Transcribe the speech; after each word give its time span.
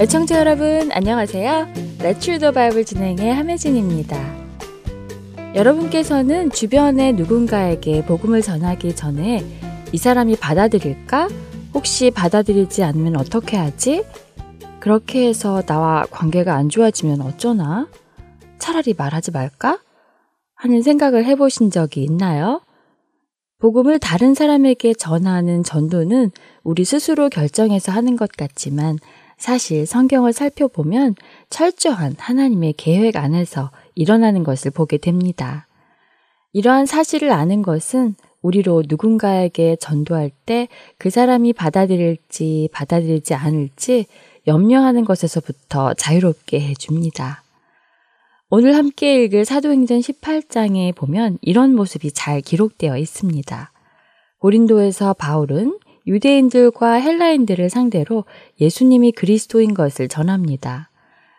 애청자 0.00 0.38
여러분 0.38 0.90
안녕하세요. 0.92 1.68
The 1.98 2.52
Bible 2.52 2.84
진행의 2.86 3.34
함혜진입니다. 3.34 4.16
여러분께서는 5.54 6.50
주변의 6.50 7.12
누군가에게 7.12 8.06
복음을 8.06 8.40
전하기 8.40 8.96
전에 8.96 9.44
이 9.92 9.98
사람이 9.98 10.36
받아들일까? 10.36 11.28
혹시 11.74 12.10
받아들이지 12.10 12.82
않으면 12.82 13.16
어떻게 13.16 13.58
하지? 13.58 14.04
그렇게 14.80 15.28
해서 15.28 15.60
나와 15.62 16.06
관계가 16.10 16.54
안 16.54 16.70
좋아지면 16.70 17.20
어쩌나? 17.20 17.86
차라리 18.58 18.94
말하지 18.96 19.32
말까? 19.32 19.80
하는 20.54 20.80
생각을 20.82 21.26
해보신 21.26 21.70
적이 21.70 22.04
있나요? 22.04 22.62
복음을 23.60 23.98
다른 23.98 24.34
사람에게 24.34 24.94
전하는 24.94 25.62
전도는 25.62 26.30
우리 26.64 26.84
스스로 26.84 27.28
결정해서 27.28 27.92
하는 27.92 28.16
것 28.16 28.32
같지만 28.32 28.98
사실 29.36 29.86
성경을 29.86 30.32
살펴보면 30.32 31.14
철저한 31.50 32.16
하나님의 32.18 32.74
계획 32.76 33.16
안에서 33.16 33.70
일어나는 33.94 34.44
것을 34.44 34.70
보게 34.70 34.98
됩니다. 34.98 35.66
이러한 36.52 36.86
사실을 36.86 37.30
아는 37.32 37.62
것은 37.62 38.14
우리로 38.42 38.84
누군가에게 38.88 39.76
전도할 39.76 40.30
때 40.46 40.68
그 40.98 41.10
사람이 41.10 41.52
받아들일지 41.52 42.68
받아들이지 42.72 43.34
않을지 43.34 44.06
염려하는 44.46 45.04
것에서부터 45.04 45.94
자유롭게 45.94 46.60
해줍니다. 46.60 47.42
오늘 48.52 48.74
함께 48.74 49.22
읽을 49.22 49.44
사도행전 49.44 50.00
18장에 50.00 50.92
보면 50.96 51.38
이런 51.40 51.72
모습이 51.76 52.10
잘 52.10 52.40
기록되어 52.40 52.98
있습니다. 52.98 53.72
고린도에서 54.40 55.14
바울은 55.14 55.78
유대인들과 56.08 56.94
헬라인들을 56.94 57.70
상대로 57.70 58.24
예수님이 58.60 59.12
그리스도인 59.12 59.72
것을 59.72 60.08
전합니다. 60.08 60.90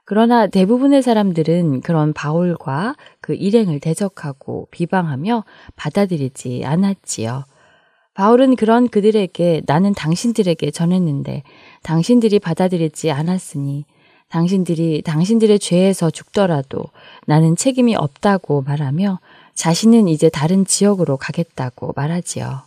그러나 0.06 0.48
대부분의 0.48 1.02
사람들은 1.02 1.82
그런 1.82 2.14
바울과 2.14 2.96
그 3.20 3.34
일행을 3.34 3.82
대적하고 3.82 4.70
비방하며 4.72 5.44
받아들이지 5.76 6.62
않았지요. 6.64 7.44
바울은 8.14 8.56
그런 8.56 8.88
그들에게 8.88 9.64
나는 9.66 9.94
당신들에게 9.94 10.72
전했는데 10.72 11.44
당신들이 11.84 12.40
받아들이지 12.40 13.12
않았으니 13.12 13.84
당신들이 14.32 15.02
당신들의 15.04 15.60
죄에서 15.60 16.10
죽더라도 16.10 16.86
나는 17.28 17.56
책임이 17.56 17.96
없다고 17.96 18.62
말하며 18.62 19.20
자신은 19.54 20.08
이제 20.08 20.30
다른 20.30 20.66
지역으로 20.66 21.18
가겠다고 21.18 21.94
말하지요. 21.96 22.62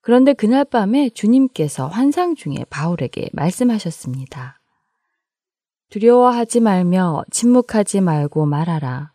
그런데 0.00 0.32
그날 0.32 0.64
밤에 0.64 1.10
주님께서 1.10 1.86
환상 1.86 2.34
중에 2.34 2.64
바울에게 2.70 3.28
말씀하셨습니다. 3.32 4.58
두려워하지 5.90 6.60
말며 6.60 7.22
침묵하지 7.30 8.00
말고 8.00 8.46
말하라. 8.46 9.10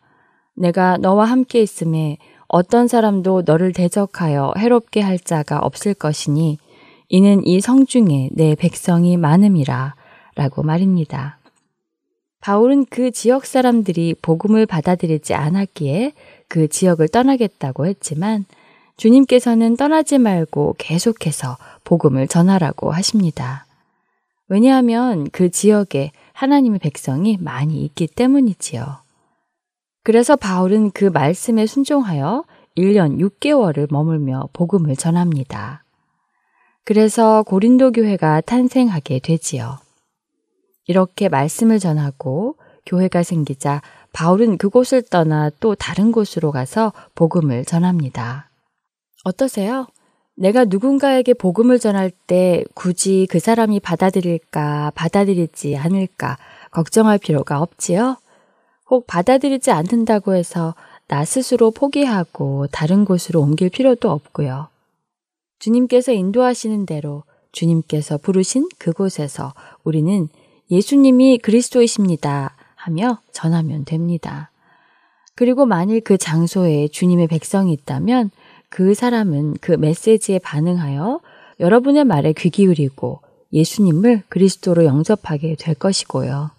내가 0.54 0.96
너와 0.96 1.24
함께 1.24 1.60
있음에 1.60 2.18
어떤 2.46 2.86
사람도 2.88 3.42
너를 3.44 3.72
대적하여 3.72 4.54
해롭게 4.56 5.00
할 5.00 5.18
자가 5.18 5.58
없을 5.58 5.92
것이니 5.92 6.58
이는 7.08 7.44
이 7.44 7.60
성 7.60 7.84
중에 7.84 8.30
내 8.32 8.54
백성이 8.54 9.16
많음이라 9.16 9.94
라고 10.36 10.62
말입니다. 10.62 11.37
바울은 12.40 12.86
그 12.88 13.10
지역 13.10 13.46
사람들이 13.46 14.14
복음을 14.22 14.66
받아들이지 14.66 15.34
않았기에 15.34 16.12
그 16.48 16.68
지역을 16.68 17.08
떠나겠다고 17.08 17.86
했지만 17.86 18.44
주님께서는 18.96 19.76
떠나지 19.76 20.18
말고 20.18 20.76
계속해서 20.78 21.56
복음을 21.84 22.26
전하라고 22.26 22.90
하십니다. 22.92 23.66
왜냐하면 24.48 25.28
그 25.30 25.50
지역에 25.50 26.10
하나님의 26.32 26.78
백성이 26.80 27.36
많이 27.40 27.84
있기 27.84 28.06
때문이지요. 28.06 28.98
그래서 30.04 30.36
바울은 30.36 30.92
그 30.92 31.04
말씀에 31.04 31.66
순종하여 31.66 32.44
1년 32.76 33.18
6개월을 33.18 33.88
머물며 33.92 34.48
복음을 34.52 34.96
전합니다. 34.96 35.84
그래서 36.84 37.42
고린도 37.42 37.92
교회가 37.92 38.40
탄생하게 38.40 39.18
되지요. 39.18 39.78
이렇게 40.88 41.28
말씀을 41.28 41.78
전하고 41.78 42.56
교회가 42.86 43.22
생기자 43.22 43.80
바울은 44.12 44.58
그곳을 44.58 45.02
떠나 45.02 45.50
또 45.60 45.74
다른 45.76 46.10
곳으로 46.10 46.50
가서 46.50 46.92
복음을 47.14 47.64
전합니다. 47.64 48.50
어떠세요? 49.24 49.86
내가 50.34 50.64
누군가에게 50.64 51.34
복음을 51.34 51.78
전할 51.78 52.10
때 52.26 52.64
굳이 52.74 53.26
그 53.30 53.38
사람이 53.38 53.80
받아들일까, 53.80 54.92
받아들이지 54.94 55.76
않을까 55.76 56.38
걱정할 56.70 57.18
필요가 57.18 57.60
없지요? 57.60 58.16
혹 58.88 59.06
받아들이지 59.06 59.70
않는다고 59.70 60.34
해서 60.34 60.74
나 61.06 61.24
스스로 61.24 61.70
포기하고 61.70 62.66
다른 62.68 63.04
곳으로 63.04 63.42
옮길 63.42 63.68
필요도 63.68 64.10
없고요. 64.10 64.68
주님께서 65.58 66.12
인도하시는 66.12 66.86
대로 66.86 67.24
주님께서 67.52 68.18
부르신 68.18 68.68
그곳에서 68.78 69.52
우리는 69.84 70.28
예수님이 70.70 71.38
그리스도이십니다 71.38 72.54
하며 72.74 73.18
전하면 73.32 73.84
됩니다. 73.84 74.50
그리고 75.34 75.66
만일 75.66 76.00
그 76.00 76.18
장소에 76.18 76.88
주님의 76.88 77.28
백성이 77.28 77.72
있다면 77.72 78.30
그 78.68 78.94
사람은 78.94 79.54
그 79.60 79.72
메시지에 79.72 80.38
반응하여 80.40 81.20
여러분의 81.60 82.04
말에 82.04 82.32
귀 82.32 82.50
기울이고 82.50 83.20
예수님을 83.52 84.24
그리스도로 84.28 84.84
영접하게 84.84 85.56
될 85.56 85.74
것이고요. 85.74 86.50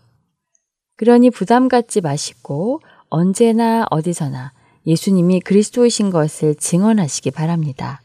그러니 0.98 1.30
부담 1.30 1.68
갖지 1.68 2.02
마시고 2.02 2.82
언제나 3.10 3.86
어디서나 3.90 4.52
예수님이 4.86 5.42
그리스도이신 5.42 6.10
것을 6.10 6.56
증언하시기 6.56 7.32
바랍니다. 7.32 8.02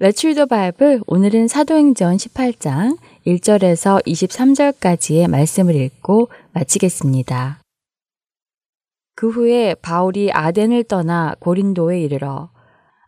레츠더 0.00 0.46
바이블 0.46 1.00
오늘은 1.06 1.48
사도행전 1.48 2.16
18장 2.16 2.96
1절에서 3.28 4.02
23절까지의 4.06 5.28
말씀을 5.28 5.74
읽고 5.74 6.30
마치겠습니다. 6.52 7.58
그 9.14 9.28
후에 9.28 9.74
바울이 9.74 10.30
아덴을 10.32 10.84
떠나 10.84 11.34
고린도에 11.38 12.00
이르러 12.00 12.48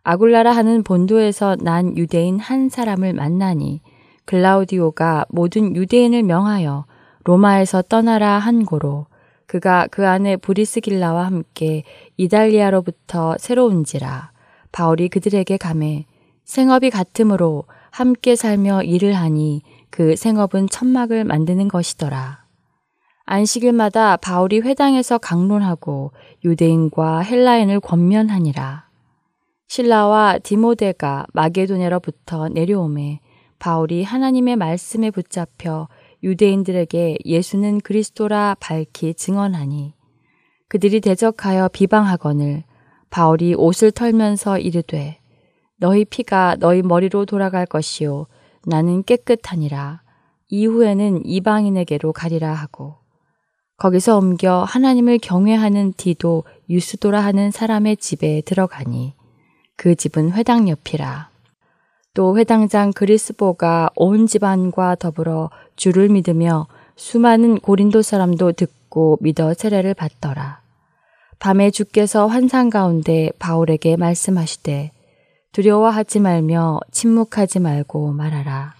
아굴라라 0.03 0.51
하는 0.51 0.83
본도에서 0.83 1.55
난 1.55 1.97
유대인 1.97 2.37
한 2.37 2.69
사람을 2.69 3.13
만나니 3.13 3.81
글라우디오가 4.25 5.25
모든 5.29 5.75
유대인을 5.75 6.21
명하여 6.21 6.85
로마에서 7.23 7.81
떠나라 7.81 8.37
한 8.37 8.63
고로 8.63 9.07
그가 9.47 9.87
그 9.89 10.07
안에 10.07 10.37
브리스길라와 10.37 11.25
함께 11.25 11.83
이달리아로부터 12.17 13.37
새로운지라 13.39 14.31
바울이 14.71 15.09
그들에게 15.09 15.57
감해 15.57 16.05
생업이 16.45 16.91
같으므로 16.91 17.63
함께 17.89 18.35
살며 18.35 18.83
일을 18.83 19.13
하니 19.13 19.63
그 19.91 20.15
생업은 20.15 20.69
천막을 20.69 21.25
만드는 21.25 21.67
것이더라. 21.67 22.45
안식일마다 23.25 24.17
바울이 24.17 24.61
회당에서 24.61 25.17
강론하고 25.17 26.11
유대인과 26.43 27.19
헬라인을 27.19 27.79
권면하니라. 27.81 28.89
신라와 29.67 30.39
디모데가 30.39 31.27
마게도네로부터 31.33 32.49
내려오매 32.49 33.19
바울이 33.59 34.03
하나님의 34.03 34.55
말씀에 34.55 35.11
붙잡혀 35.11 35.87
유대인들에게 36.23 37.19
예수는 37.23 37.79
그리스도라 37.79 38.57
밝히 38.59 39.13
증언하니 39.13 39.93
그들이 40.67 40.99
대적하여 40.99 41.69
비방하거늘 41.69 42.63
바울이 43.09 43.53
옷을 43.53 43.91
털면서 43.91 44.57
이르되 44.57 45.19
너희 45.77 46.05
피가 46.05 46.57
너희 46.59 46.81
머리로 46.81 47.25
돌아갈 47.25 47.65
것이요 47.65 48.27
나는 48.65 49.03
깨끗하니라 49.03 50.01
이후에는 50.49 51.25
이방인에게로 51.25 52.13
가리라 52.13 52.53
하고 52.53 52.95
거기서 53.81 54.19
옮겨 54.19 54.63
하나님을 54.63 55.17
경외하는 55.17 55.93
디도 55.97 56.43
유스도라 56.69 57.19
하는 57.19 57.49
사람의 57.49 57.97
집에 57.97 58.41
들어가니 58.41 59.15
그 59.75 59.95
집은 59.95 60.33
회당 60.33 60.69
옆이라. 60.69 61.31
또 62.13 62.37
회당장 62.37 62.93
그리스보가 62.93 63.89
온 63.95 64.27
집안과 64.27 64.93
더불어 64.95 65.49
주를 65.75 66.09
믿으며 66.09 66.67
수많은 66.95 67.57
고린도 67.57 68.03
사람도 68.03 68.51
듣고 68.51 69.17
믿어 69.21 69.55
세례를 69.55 69.95
받더라. 69.95 70.61
밤에 71.39 71.71
주께서 71.71 72.27
환상 72.27 72.69
가운데 72.69 73.31
바울에게 73.39 73.95
말씀하시되 73.97 74.91
두려워하지 75.51 76.19
말며 76.19 76.79
침묵하지 76.91 77.59
말고 77.59 78.13
말하라. 78.13 78.73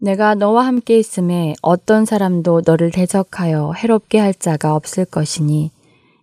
내가 0.00 0.34
너와 0.34 0.66
함께 0.66 0.98
있음에 0.98 1.54
어떤 1.62 2.04
사람도 2.04 2.62
너를 2.66 2.90
대적하여 2.90 3.72
해롭게 3.72 4.18
할 4.18 4.34
자가 4.34 4.74
없을 4.74 5.04
것이니 5.04 5.70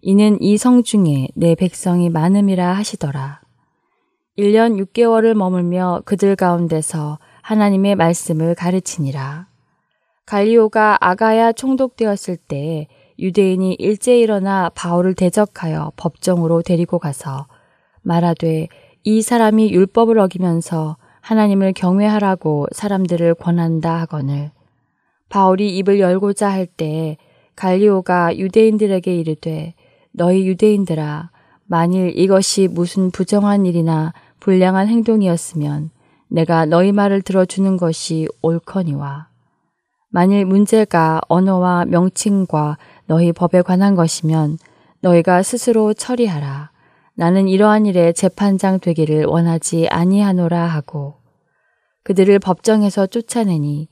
이는 0.02 0.42
이 0.42 0.58
성 0.58 0.84
중에 0.84 1.30
내 1.36 1.56
백성이 1.56 2.10
많음이라 2.10 2.74
하시더라. 2.74 3.42
1년 4.38 4.84
6개월을 4.84 5.34
머물며 5.36 6.02
그들 6.06 6.36
가운데서 6.36 7.20
하나님의 7.42 7.96
말씀을 7.96 8.56
가르치니라. 8.56 9.48
갈리오가 10.26 10.98
아가야 11.00 11.52
총독되었을 11.52 12.38
때 12.38 12.88
유대인이 13.20 13.76
일제 13.76 14.18
일어나 14.20 14.70
바울을 14.74 15.14
대적하여 15.14 15.92
법정으로 15.96 16.62
데리고 16.62 17.00
가서 17.00 17.48
말하되 18.02 18.68
이 19.04 19.22
사람이 19.22 19.72
율법을 19.72 20.20
어기면서 20.20 20.98
하나님을 21.22 21.74
경외하라고 21.74 22.68
사람들을 22.72 23.36
권한다 23.36 24.00
하거늘 24.02 24.52
바울이 25.30 25.76
입을 25.78 26.00
열고자 26.00 26.50
할때 26.50 27.18
갈리오가 27.56 28.38
유대인들에게 28.38 29.16
이르되 29.16 29.74
너희 30.12 30.48
유대인들아 30.48 31.30
만일 31.66 32.18
이것이 32.18 32.68
무슨 32.68 33.12
부정한 33.12 33.66
일이나 33.66 34.14
불량한 34.40 34.88
행동이었으면 34.88 35.90
내가 36.28 36.66
너희 36.66 36.92
말을 36.92 37.22
들어주는 37.22 37.78
것이 37.78 38.28
옳거니와 38.42 39.28
만일 40.10 40.46
문제가 40.46 41.22
언어와 41.28 41.86
명칭과 41.86 42.78
너희 43.06 43.32
법에 43.32 43.62
관한 43.62 43.96
것이면 43.96 44.58
너희가 45.00 45.42
스스로 45.42 45.94
처리하라. 45.94 46.71
나는 47.16 47.48
이러한 47.48 47.86
일에 47.86 48.14
재판장 48.14 48.80
되기를 48.80 49.26
원하지 49.26 49.88
아니하노라 49.90 50.66
하고 50.66 51.16
그들을 52.04 52.40
법정에서 52.40 53.08
쫓아내니 53.08 53.88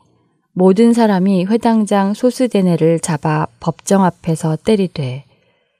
모든 0.53 0.93
사람이 0.93 1.45
회당장 1.45 2.13
소스데네를 2.13 2.99
잡아 2.99 3.47
법정 3.59 4.03
앞에서 4.03 4.57
때리되 4.57 5.25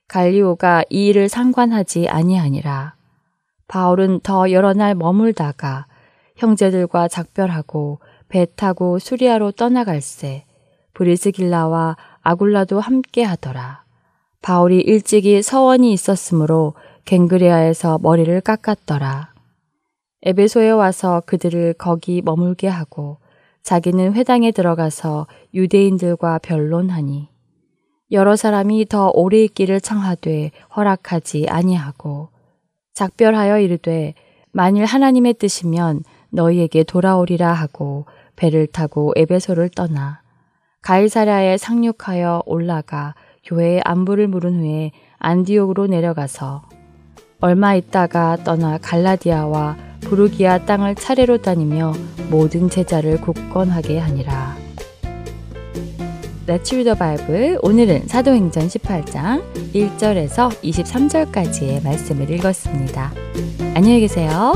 갈리오가 0.08 0.84
이 0.90 1.08
일을 1.08 1.30
상관하지 1.30 2.08
아니하니라. 2.08 2.94
바울은 3.68 4.22
더 4.22 4.52
여러 4.52 4.74
날 4.74 4.96
머물다가 4.96 5.86
형제들과 6.36 7.08
작별하고 7.08 8.00
배 8.28 8.46
타고 8.56 9.00
수리아로 9.00 9.52
떠나갈새 9.52 10.46
브리스길라와 10.94 11.98
아굴라도 12.22 12.80
함께 12.80 13.24
하더라. 13.24 13.84
바울이 14.42 14.80
일찍이 14.80 15.42
서원이 15.42 15.92
있었으므로 15.94 16.74
갱그레아에서 17.06 18.00
머리를 18.01 18.40
깎았더라. 18.42 19.34
에베소에 20.22 20.72
와서 20.72 21.22
그들을 21.25 21.74
거기 21.74 22.22
머물게 22.22 22.68
하고 22.68 23.18
자기는 23.63 24.13
회당에 24.13 24.51
들어가서 24.51 25.28
유대인들과 25.54 26.40
변론하니 26.40 27.30
여러 28.12 28.36
사람이 28.36 28.88
더 28.88 29.12
오래 29.13 29.44
있기를 29.44 29.80
청하되 29.80 30.51
허락하지 30.75 31.46
아니하고 31.48 32.30
작별하여 32.94 33.60
이르되 33.60 34.16
만일 34.52 34.86
하나님의 34.86 35.36
뜻이면 35.36 36.04
너희에게 36.31 36.84
돌아오리라 36.84 37.54
하고 37.54 38.06
배를 38.36 38.68
타고 38.68 39.13
에베소를 39.16 39.69
떠나 39.69 40.22
가이사랴에 40.81 41.57
상륙하여 41.57 42.44
올라가 42.45 43.13
교회의 43.44 43.81
안부를 43.86 44.28
물은 44.28 44.60
후에 44.60 44.92
안디옥으로 45.19 45.88
내려가서 45.88 46.63
얼마 47.42 47.74
있다가 47.76 48.38
떠나 48.44 48.78
갈라디아와 48.78 49.78
부르기아 50.02 50.66
땅을 50.66 50.96
차례로 50.96 51.42
다니며 51.42 51.94
모든 52.30 52.70
제자를 52.70 53.22
굳건하게 53.22 54.00
하니라. 54.00 54.58
Let's 56.48 56.74
read 56.74 56.86
the 56.86 56.98
Bible. 56.98 57.58
오늘은 57.62 58.08
사도행전 58.08 58.68
18장 58.68 59.44
1절에서 59.74 60.50
23절까지의 60.62 61.84
말씀을 61.84 62.30
읽었습니다. 62.32 63.12
안녕히 63.76 64.02
계세요. 64.02 64.54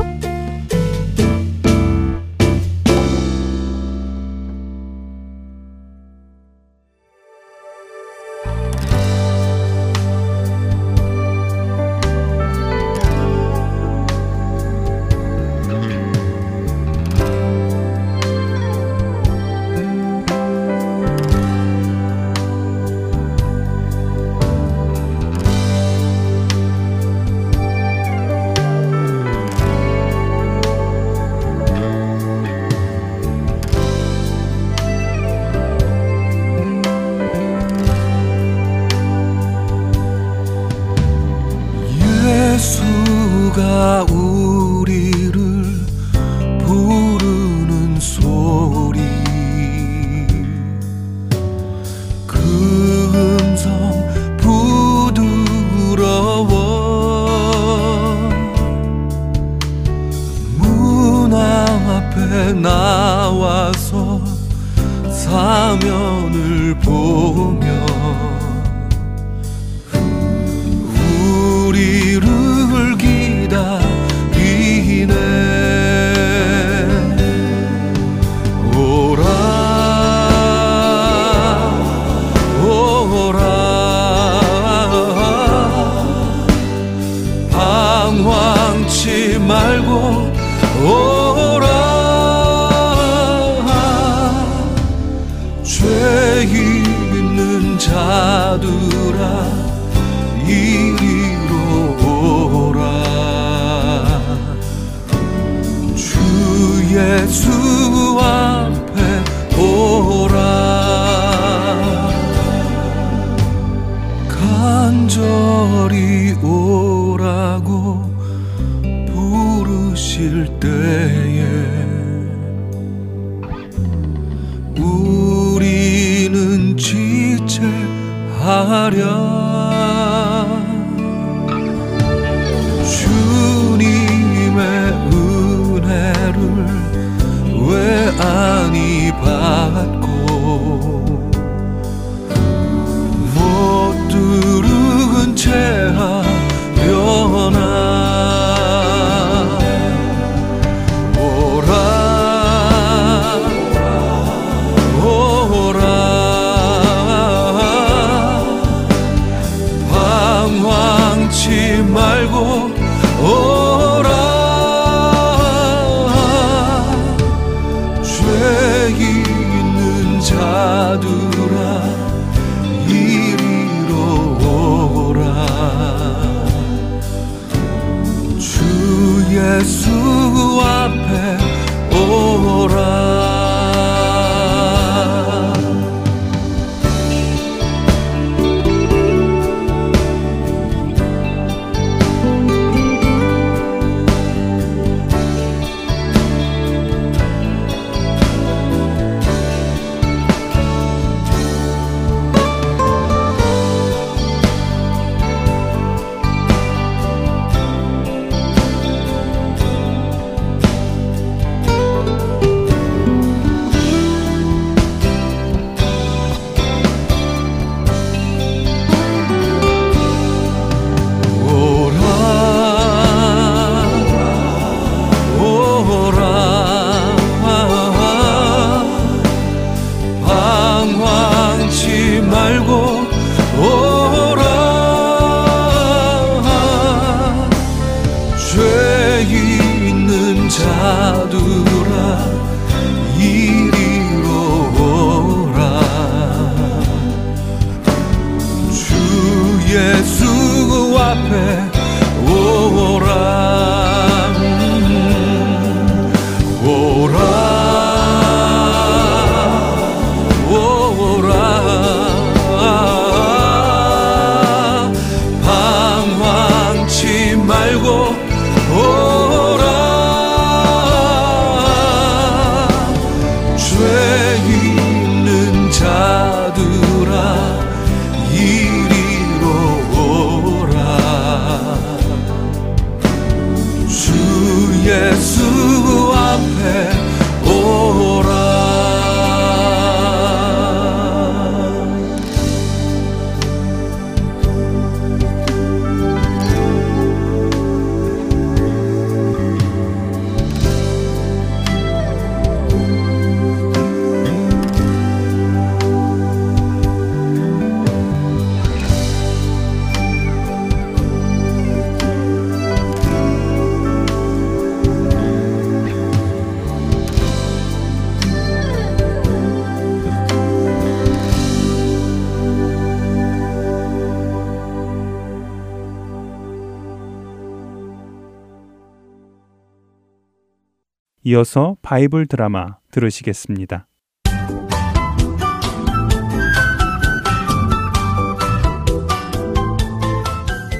이어서 331.26 331.78
바이블 331.80 332.26
드라마 332.26 332.76
들으시겠습니다. 332.90 333.86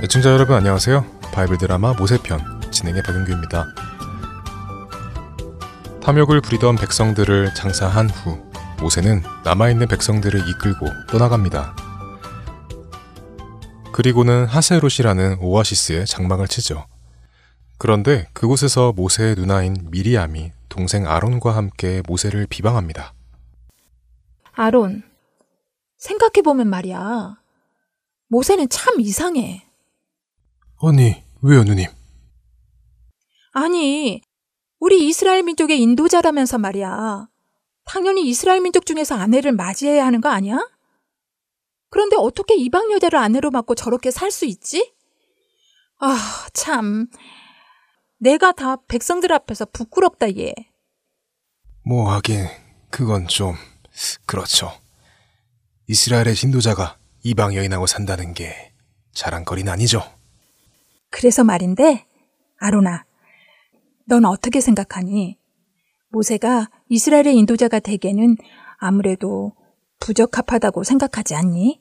애청자 0.03 0.31
여러분 0.31 0.55
안녕하세요. 0.55 1.03
바이블 1.33 1.57
드라마 1.57 1.95
모세편 1.95 2.71
진행의 2.71 3.03
박윤규입니다. 3.05 3.65
탐욕을 6.03 6.43
부리던 6.43 6.77
백성들을 6.77 7.55
장사한 7.55 8.11
후 8.11 8.39
모세는 8.83 9.23
남아있는 9.45 9.89
백성들을 9.89 10.47
이끌고 10.47 10.87
떠나갑니다. 11.11 11.75
그리고는 13.93 14.45
하세롯이라는 14.45 15.39
오아시스에 15.41 16.05
장막을 16.05 16.49
치죠. 16.49 16.85
그런데 17.89 18.27
그곳에서 18.33 18.95
모세의 18.95 19.35
누나인 19.35 19.77
미리암이 19.91 20.53
동생 20.71 21.07
아론과 21.07 21.55
함께 21.55 22.01
모세를 22.09 22.47
비방합니다. 22.47 23.13
아론, 24.53 25.03
생각해보면 25.99 26.67
말이야. 26.71 27.37
모세는 28.29 28.71
참 28.71 29.01
이상해. 29.01 29.69
아니, 30.81 31.23
왜요, 31.43 31.63
누님? 31.65 31.85
아니, 33.53 34.23
우리 34.81 35.07
이스라엘 35.07 35.43
민족의 35.43 35.79
인도자라면서 35.83 36.57
말이야. 36.57 37.29
당연히 37.85 38.27
이스라엘 38.27 38.63
민족 38.63 38.87
중에서 38.87 39.15
아내를 39.15 39.53
맞이해야 39.53 40.07
하는 40.07 40.23
거 40.23 40.31
아니야? 40.31 40.57
그런데 41.91 42.17
어떻게 42.19 42.55
이방 42.55 42.93
여자를 42.93 43.19
아내로 43.19 43.51
맞고 43.51 43.75
저렇게 43.75 44.11
살 44.11 44.31
수 44.31 44.47
있지? 44.47 44.91
아, 45.99 46.17
참. 46.55 47.09
내가 48.25 48.53
다 48.53 48.77
백성들 48.89 49.35
앞에서 49.35 49.67
부끄럽다, 49.67 50.35
얘. 50.39 50.55
뭐 51.85 52.11
하긴 52.11 52.47
그건 52.89 53.29
좀 53.29 53.55
그렇죠. 54.25 54.73
이스라엘의 55.89 56.35
신도자가 56.35 56.97
이방 57.23 57.55
여인하고 57.55 57.87
산다는 57.87 58.33
게 58.33 58.73
자랑거리는 59.13 59.71
아니죠. 59.71 60.01
그래서 61.11 61.45
말인데, 61.45 62.07
아로나, 62.57 63.05
넌 64.07 64.25
어떻게 64.25 64.63
생각하니? 64.63 65.39
모세가 66.09 66.71
이스라엘의 66.89 67.37
인도자가 67.37 67.79
되기에는 67.79 68.39
아무래도 68.79 69.53
부적합하다고 70.01 70.83
생각하지 70.83 71.35
않니? 71.35 71.79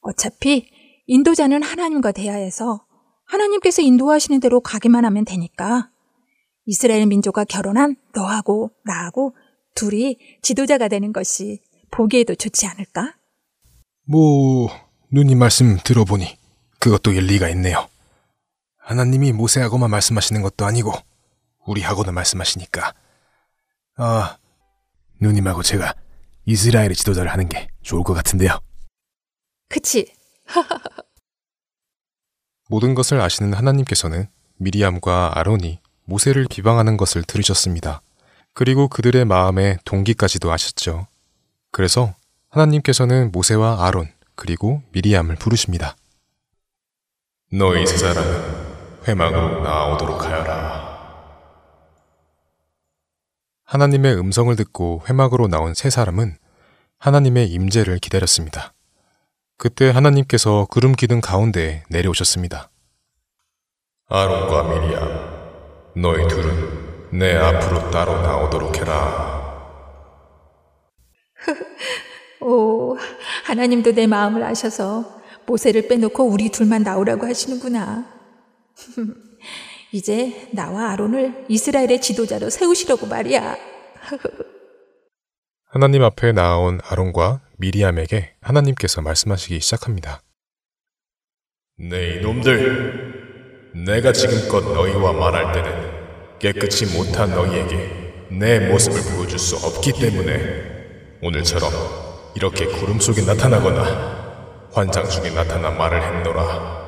어차피 0.00 0.70
인도자는 1.08 1.64
하나님과 1.64 2.12
대하여서 2.12 2.86
하나님께서 3.34 3.82
인도하시는 3.82 4.40
대로 4.40 4.60
가기만 4.60 5.04
하면 5.04 5.24
되니까 5.24 5.90
이스라엘 6.66 7.06
민족과 7.06 7.44
결혼한 7.44 7.96
너하고 8.14 8.70
나하고 8.84 9.36
둘이 9.74 10.18
지도자가 10.40 10.88
되는 10.88 11.12
것이 11.12 11.60
보기에도 11.90 12.34
좋지 12.34 12.66
않을까? 12.66 13.14
뭐 14.06 14.68
누님 15.12 15.38
말씀 15.38 15.76
들어보니 15.82 16.38
그것도 16.78 17.12
일리가 17.12 17.48
있네요. 17.50 17.88
하나님이 18.78 19.32
모세하고만 19.32 19.90
말씀하시는 19.90 20.40
것도 20.42 20.64
아니고 20.64 20.92
우리하고도 21.66 22.12
말씀하시니까 22.12 22.94
아 23.96 24.36
누님하고 25.20 25.62
제가 25.62 25.94
이스라엘의 26.46 26.94
지도자를 26.94 27.32
하는 27.32 27.48
게 27.48 27.68
좋을 27.82 28.04
것 28.04 28.14
같은데요. 28.14 28.58
그치? 29.68 30.12
모든 32.68 32.94
것을 32.94 33.20
아시는 33.20 33.52
하나님께서는 33.54 34.28
미리암과 34.56 35.32
아론이 35.34 35.80
모세를 36.04 36.46
비방하는 36.48 36.96
것을 36.96 37.22
들으셨습니다. 37.22 38.02
그리고 38.52 38.88
그들의 38.88 39.24
마음의 39.24 39.78
동기까지도 39.84 40.52
아셨죠. 40.52 41.06
그래서 41.70 42.14
하나님께서는 42.50 43.32
모세와 43.32 43.86
아론 43.86 44.08
그리고 44.36 44.82
미리암을 44.92 45.36
부르십니다. 45.36 45.96
너희 47.52 47.86
세 47.86 47.96
사람은 47.96 48.74
회막으로 49.08 49.62
나오도록 49.62 50.24
하여라. 50.24 50.94
하나님의 53.64 54.16
음성을 54.18 54.54
듣고 54.56 55.02
회막으로 55.08 55.48
나온 55.48 55.74
세 55.74 55.90
사람은 55.90 56.36
하나님의 56.98 57.50
임재를 57.50 57.98
기다렸습니다. 57.98 58.73
그때 59.56 59.90
하나님께서 59.90 60.66
구름 60.70 60.92
기둥 60.92 61.20
가운데 61.20 61.84
내려오셨습니다. 61.88 62.70
아론과 64.08 64.62
미리암, 64.64 65.92
너희 65.96 66.26
둘은 66.28 67.18
내 67.18 67.36
앞으로 67.36 67.90
따로 67.90 68.20
나오도록 68.20 68.76
해라. 68.76 69.42
오, 72.40 72.96
하나님도 73.44 73.92
내 73.92 74.06
마음을 74.06 74.42
아셔서 74.42 75.22
모세를 75.46 75.88
빼놓고 75.88 76.24
우리 76.24 76.50
둘만 76.50 76.82
나오라고 76.82 77.26
하시는구나. 77.26 78.06
이제 79.92 80.48
나와 80.52 80.90
아론을 80.90 81.46
이스라엘의 81.48 82.00
지도자로 82.00 82.50
세우시려고 82.50 83.06
말이야. 83.06 83.56
하나님 85.70 86.02
앞에 86.02 86.32
나온 86.32 86.80
아론과 86.84 87.43
미리암에게 87.58 88.34
하나님께서 88.40 89.00
말씀하시기 89.00 89.60
시작합니다. 89.60 90.20
네 91.78 92.16
이놈들, 92.16 93.72
내가 93.74 94.12
지금껏 94.12 94.60
너희와 94.72 95.12
말할 95.12 95.52
때는 95.52 95.94
깨끗이 96.38 96.86
못한 96.96 97.30
너희에게 97.30 98.26
내 98.30 98.60
모습을 98.68 99.00
보여줄 99.16 99.38
수 99.38 99.56
없기 99.56 99.92
때문에 99.92 101.18
오늘처럼 101.22 101.70
이렇게 102.36 102.66
구름 102.66 103.00
속에 103.00 103.22
나타나거나 103.22 104.68
환상 104.72 105.08
중에 105.08 105.30
나타나 105.30 105.70
말을 105.70 106.02
했노라. 106.02 106.84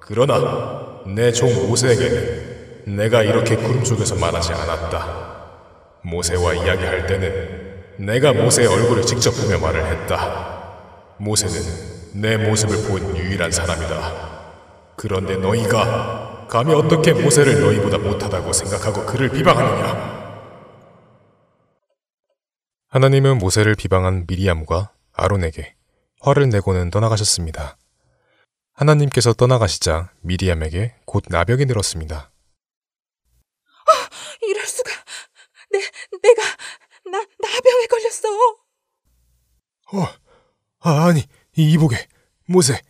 그러나 0.00 1.02
내 1.06 1.32
종 1.32 1.48
모세에게는 1.68 2.96
내가 2.96 3.22
이렇게 3.22 3.56
구름 3.56 3.84
속에서 3.84 4.16
말하지 4.16 4.52
않았다. 4.52 5.30
모세와 6.02 6.54
이야기할 6.54 7.06
때는 7.06 7.59
내가 8.00 8.32
모세의 8.32 8.66
얼굴을 8.66 9.04
직접 9.04 9.30
보며 9.32 9.58
말을 9.58 9.84
했다. 9.84 11.16
모세는 11.18 12.20
내 12.20 12.38
모습을 12.38 12.88
본 12.88 13.14
유일한 13.14 13.50
사람이다. 13.52 14.94
그런데 14.96 15.36
너희가 15.36 16.46
감히 16.48 16.72
어떻게 16.72 17.12
모세를 17.12 17.60
너희보다 17.60 17.98
못하다고 17.98 18.54
생각하고 18.54 19.04
그를 19.04 19.28
비방하느냐? 19.28 20.18
하나님은 22.88 23.36
모세를 23.36 23.74
비방한 23.74 24.24
미리암과 24.26 24.92
아론에게 25.12 25.74
화를 26.22 26.48
내고는 26.48 26.90
떠나가셨습니다. 26.90 27.76
하나님께서 28.72 29.34
떠나가시자 29.34 30.10
미리암에게 30.22 30.96
곧 31.04 31.24
나병이 31.28 31.66
들었습니다. 31.66 32.32
이럴 34.42 34.64
수가. 34.64 34.90
내, 35.70 35.78
내가, 36.22 36.42
나, 37.10 37.18
나병에 37.18 37.86
걸렸어. 37.86 38.28
어, 39.92 40.06
아, 40.80 41.06
아니, 41.06 41.26
이 41.56 41.72
이복에, 41.72 42.06
모세, 42.46 42.80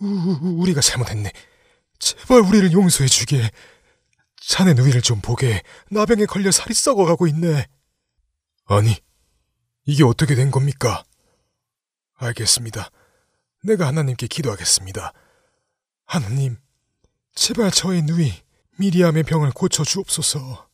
우, 0.00 0.06
우, 0.06 0.60
우리가 0.62 0.80
잘못했네. 0.80 1.32
제발 1.98 2.40
우리를 2.40 2.72
용서해 2.72 3.08
주게. 3.08 3.50
자네 4.36 4.74
누이를 4.74 5.02
좀 5.02 5.20
보게. 5.20 5.62
나병에 5.90 6.26
걸려 6.26 6.50
살이 6.50 6.74
썩어가고 6.74 7.26
있네. 7.28 7.66
아니, 8.64 8.96
이게 9.84 10.04
어떻게 10.04 10.34
된 10.34 10.50
겁니까? 10.50 11.04
알겠습니다. 12.14 12.90
내가 13.62 13.86
하나님께 13.86 14.26
기도하겠습니다. 14.26 15.12
하나님, 16.06 16.56
제발 17.34 17.70
저의 17.70 18.02
누이 18.02 18.32
미리암의 18.78 19.22
병을 19.22 19.52
고쳐 19.52 19.84
주옵소서. 19.84 20.68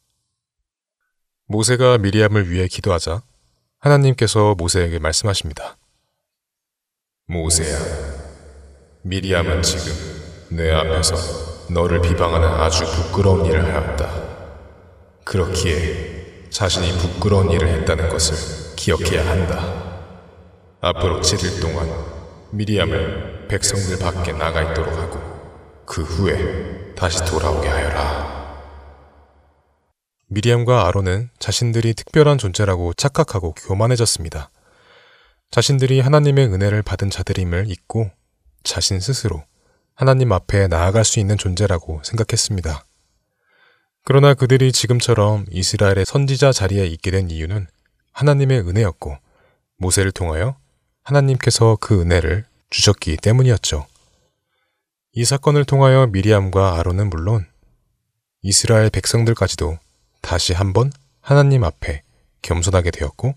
모세가 1.51 1.97
미리암을 1.97 2.51
위해 2.51 2.69
기도하자 2.69 3.23
하나님께서 3.79 4.55
모세에게 4.55 4.99
말씀하십니다. 4.99 5.79
모세야, 7.27 7.79
미리암은 9.03 9.63
지금 9.63 9.95
내 10.51 10.71
앞에서 10.71 11.15
너를 11.73 12.03
비방하는 12.03 12.47
아주 12.47 12.85
부끄러운 12.85 13.47
일을 13.47 13.65
하였다. 13.65 14.29
그렇기에 15.25 16.49
자신이 16.51 16.99
부끄러운 16.99 17.51
일을 17.51 17.67
했다는 17.69 18.11
것을 18.11 18.77
기억해야 18.77 19.27
한다. 19.27 20.03
앞으로 20.83 21.23
7일 21.23 21.63
동안 21.63 21.89
미리암을 22.51 23.47
백성들 23.49 23.99
밖에 23.99 24.33
나가 24.33 24.61
있도록 24.71 24.95
하고 24.99 25.19
그 25.87 26.03
후에 26.03 26.95
다시 26.95 27.25
돌아오게 27.25 27.69
하여라. 27.69 28.38
미리암과 30.29 30.87
아론은 30.87 31.31
자신들이 31.39 31.95
특별한 31.95 32.37
존재라고 32.37 32.93
착각하고 32.93 33.55
교만해졌습니다. 33.55 34.51
자신들이 35.51 36.01
하나님의 36.01 36.47
은혜를 36.49 36.83
받은 36.83 37.09
자들임을 37.09 37.71
잊고 37.71 38.11
자신 38.63 39.01
스스로 39.01 39.43
하나님 39.95 40.33
앞에 40.33 40.69
나아갈 40.69 41.05
수 41.07 41.19
있는 41.19 41.39
존재라고 41.39 42.03
생각했습니다. 42.05 42.85
그러나 44.05 44.35
그들이 44.35 44.71
지금처럼 44.71 45.47
이스라엘의 45.51 46.05
선지자 46.05 46.53
자리에 46.53 46.87
있게 46.87 47.11
된 47.11 47.31
이유는 47.31 47.67
하나님의 48.13 48.61
은혜였고 48.61 49.17
모세를 49.79 50.13
통하여 50.13 50.57
하나님께서 51.05 51.79
그 51.81 52.03
은혜를 52.03 52.45
주셨기 52.69 53.17
때문이었죠. 53.17 53.87
이 55.13 55.25
사건을 55.25 55.65
통하여 55.65 56.07
미리암과 56.07 56.79
아론은 56.79 57.09
물론 57.09 57.47
이스라엘 58.43 58.91
백성들까지도 58.91 59.79
다시 60.21 60.53
한번 60.53 60.91
하나님 61.21 61.65
앞에 61.65 62.03
겸손하게 62.43 62.91
되었고 62.91 63.35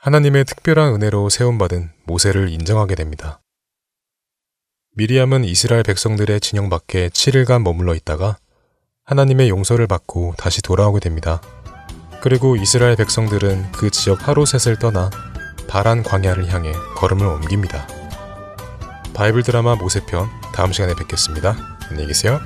하나님의 0.00 0.44
특별한 0.44 0.94
은혜로 0.94 1.28
세움받은 1.28 1.90
모세를 2.04 2.48
인정하게 2.50 2.94
됩니다. 2.94 3.40
미리암은 4.96 5.44
이스라엘 5.44 5.82
백성들의 5.82 6.40
진영 6.40 6.68
밖에 6.68 7.08
7일간 7.08 7.62
머물러 7.62 7.94
있다가 7.94 8.36
하나님의 9.04 9.48
용서를 9.48 9.86
받고 9.86 10.34
다시 10.36 10.60
돌아오게 10.60 11.00
됩니다. 11.00 11.40
그리고 12.20 12.56
이스라엘 12.56 12.96
백성들은 12.96 13.72
그 13.72 13.90
지역 13.90 14.26
하루셋을 14.26 14.78
떠나 14.78 15.10
바란 15.68 16.02
광야를 16.02 16.52
향해 16.52 16.72
걸음을 16.96 17.26
옮깁니다. 17.26 17.86
바이블 19.14 19.42
드라마 19.42 19.76
모세편 19.76 20.28
다음 20.54 20.72
시간에 20.72 20.94
뵙겠습니다. 20.94 21.56
안녕히 21.90 22.08
계세요. 22.08 22.40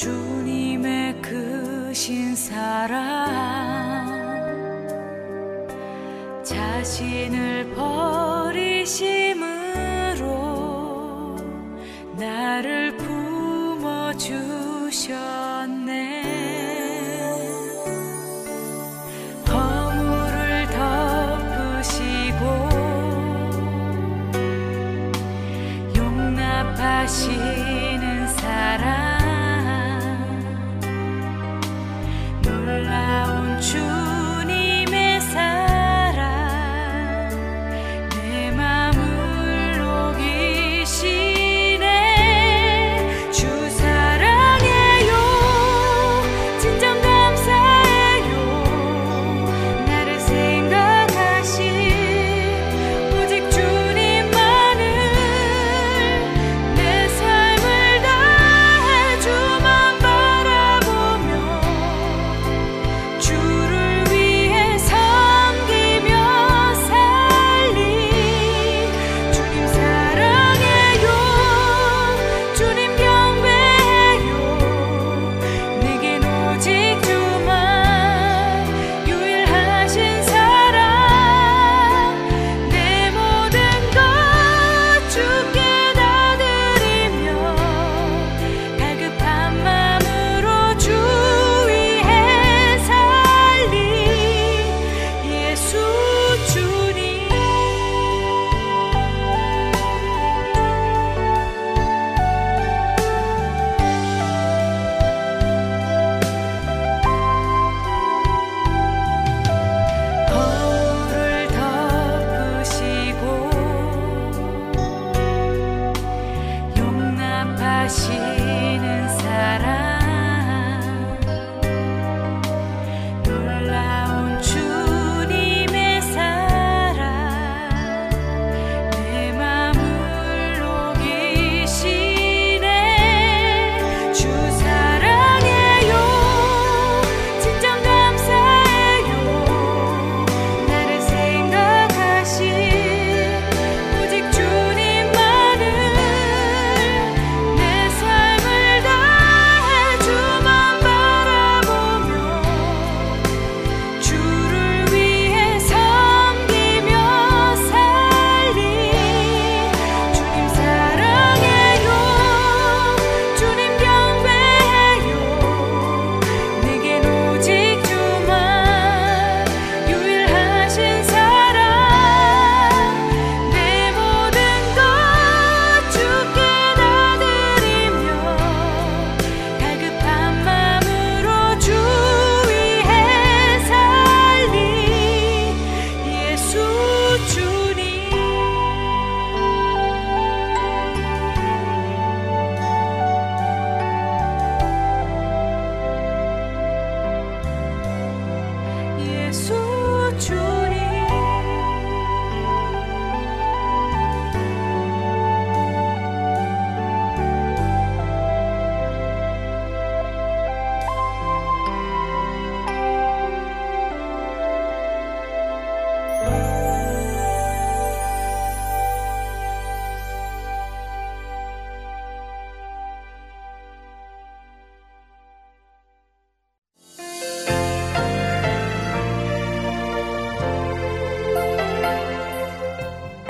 주님의 0.00 1.20
크신 1.20 2.34
사랑. 2.34 3.28
자신을 6.42 7.74
버 7.74 8.19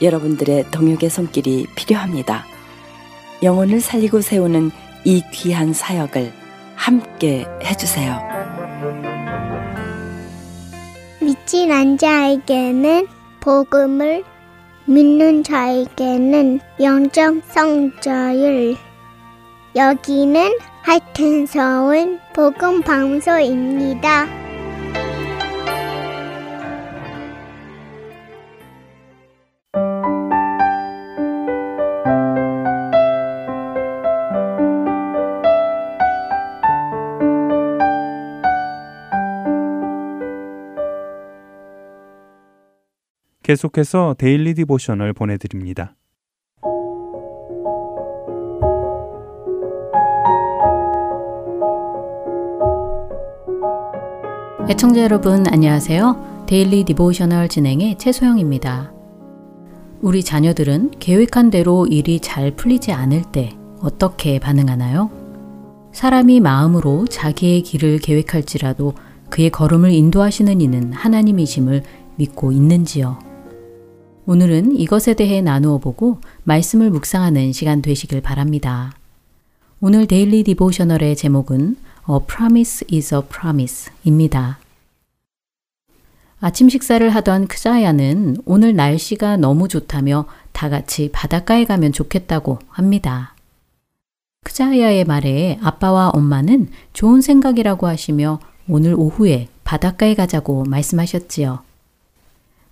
여러분들의 0.00 0.70
동역의 0.70 1.10
손길이 1.10 1.66
필요합니다. 1.74 2.44
영혼을 3.42 3.80
살리고 3.80 4.20
세우는 4.20 4.70
이 5.04 5.22
귀한 5.32 5.72
사역을 5.72 6.32
함께 6.74 7.46
해주세요. 7.62 8.20
믿진 11.20 11.72
않은 11.72 11.98
자에게는 11.98 13.06
복음을 13.40 14.24
믿는 14.86 15.44
자에게는 15.44 16.60
영적 16.80 17.42
성자율 17.48 18.76
여기는 19.76 20.58
하여튼 20.82 21.46
서울 21.46 22.18
복음 22.34 22.80
방송입니다. 22.80 24.47
계속해서 43.48 44.14
Daily 44.18 44.52
Devotional 44.52 45.14
보내드립니다. 45.14 45.94
애청자 54.68 55.00
여러분 55.00 55.46
안녕하세요. 55.46 56.44
Daily 56.46 56.84
Devotional 56.84 57.48
진행의 57.48 57.96
최소영입니다. 57.96 58.92
우리 60.02 60.22
자녀들은 60.22 60.90
계획한 60.98 61.48
대로 61.48 61.86
일이 61.86 62.20
잘 62.20 62.50
풀리지 62.50 62.92
않을 62.92 63.22
때 63.32 63.56
어떻게 63.80 64.38
반응하나요? 64.38 65.10
사람이 65.92 66.40
마음으로 66.40 67.06
자기의 67.06 67.62
길을 67.62 68.00
계획할지라도 68.00 68.92
그의 69.30 69.48
걸음을 69.48 69.90
인도하시는 69.90 70.60
이는 70.60 70.92
하나님이심을 70.92 71.82
믿고 72.16 72.52
있는지요? 72.52 73.27
오늘은 74.30 74.76
이것에 74.76 75.14
대해 75.14 75.40
나누어 75.40 75.78
보고 75.78 76.20
말씀을 76.44 76.90
묵상하는 76.90 77.52
시간 77.52 77.80
되시길 77.80 78.20
바랍니다. 78.20 78.92
오늘 79.80 80.06
데일리 80.06 80.44
디보셔널의 80.44 81.16
제목은 81.16 81.76
A 82.10 82.18
Promise 82.26 82.86
is 82.92 83.14
a 83.14 83.22
Promise 83.22 83.90
입니다. 84.04 84.58
아침 86.40 86.68
식사를 86.68 87.08
하던 87.08 87.46
크자야는 87.46 88.42
오늘 88.44 88.76
날씨가 88.76 89.38
너무 89.38 89.66
좋다며 89.66 90.26
다 90.52 90.68
같이 90.68 91.08
바닷가에 91.10 91.64
가면 91.64 91.92
좋겠다고 91.92 92.58
합니다. 92.68 93.34
크자야의 94.44 95.04
말에 95.04 95.58
아빠와 95.62 96.10
엄마는 96.10 96.68
좋은 96.92 97.22
생각이라고 97.22 97.86
하시며 97.86 98.40
오늘 98.68 98.92
오후에 98.94 99.48
바닷가에 99.64 100.14
가자고 100.14 100.64
말씀하셨지요. 100.64 101.67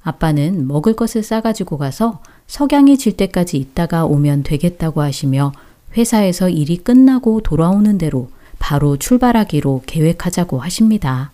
아빠는 0.06 0.68
먹을 0.68 0.94
것을 0.94 1.24
싸가지고 1.24 1.78
가서 1.78 2.22
석양이 2.46 2.96
질 2.96 3.16
때까지 3.16 3.56
있다가 3.56 4.04
오면 4.04 4.44
되겠다고 4.44 5.02
하시며 5.02 5.52
회사에서 5.96 6.48
일이 6.48 6.76
끝나고 6.76 7.40
돌아오는 7.40 7.98
대로 7.98 8.30
바로 8.60 8.96
출발하기로 8.96 9.82
계획하자고 9.84 10.60
하십니다. 10.60 11.32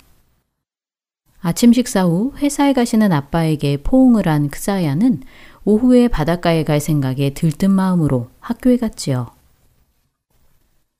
아침 1.42 1.74
식사 1.74 2.04
후 2.04 2.32
회사에 2.38 2.72
가시는 2.72 3.12
아빠에게 3.12 3.82
포옹을 3.82 4.26
한 4.26 4.48
크자야는 4.48 5.20
오후에 5.66 6.08
바닷가에 6.08 6.64
갈 6.64 6.80
생각에 6.80 7.34
들뜬 7.34 7.70
마음으로 7.70 8.30
학교에 8.40 8.78
갔지요. 8.78 9.32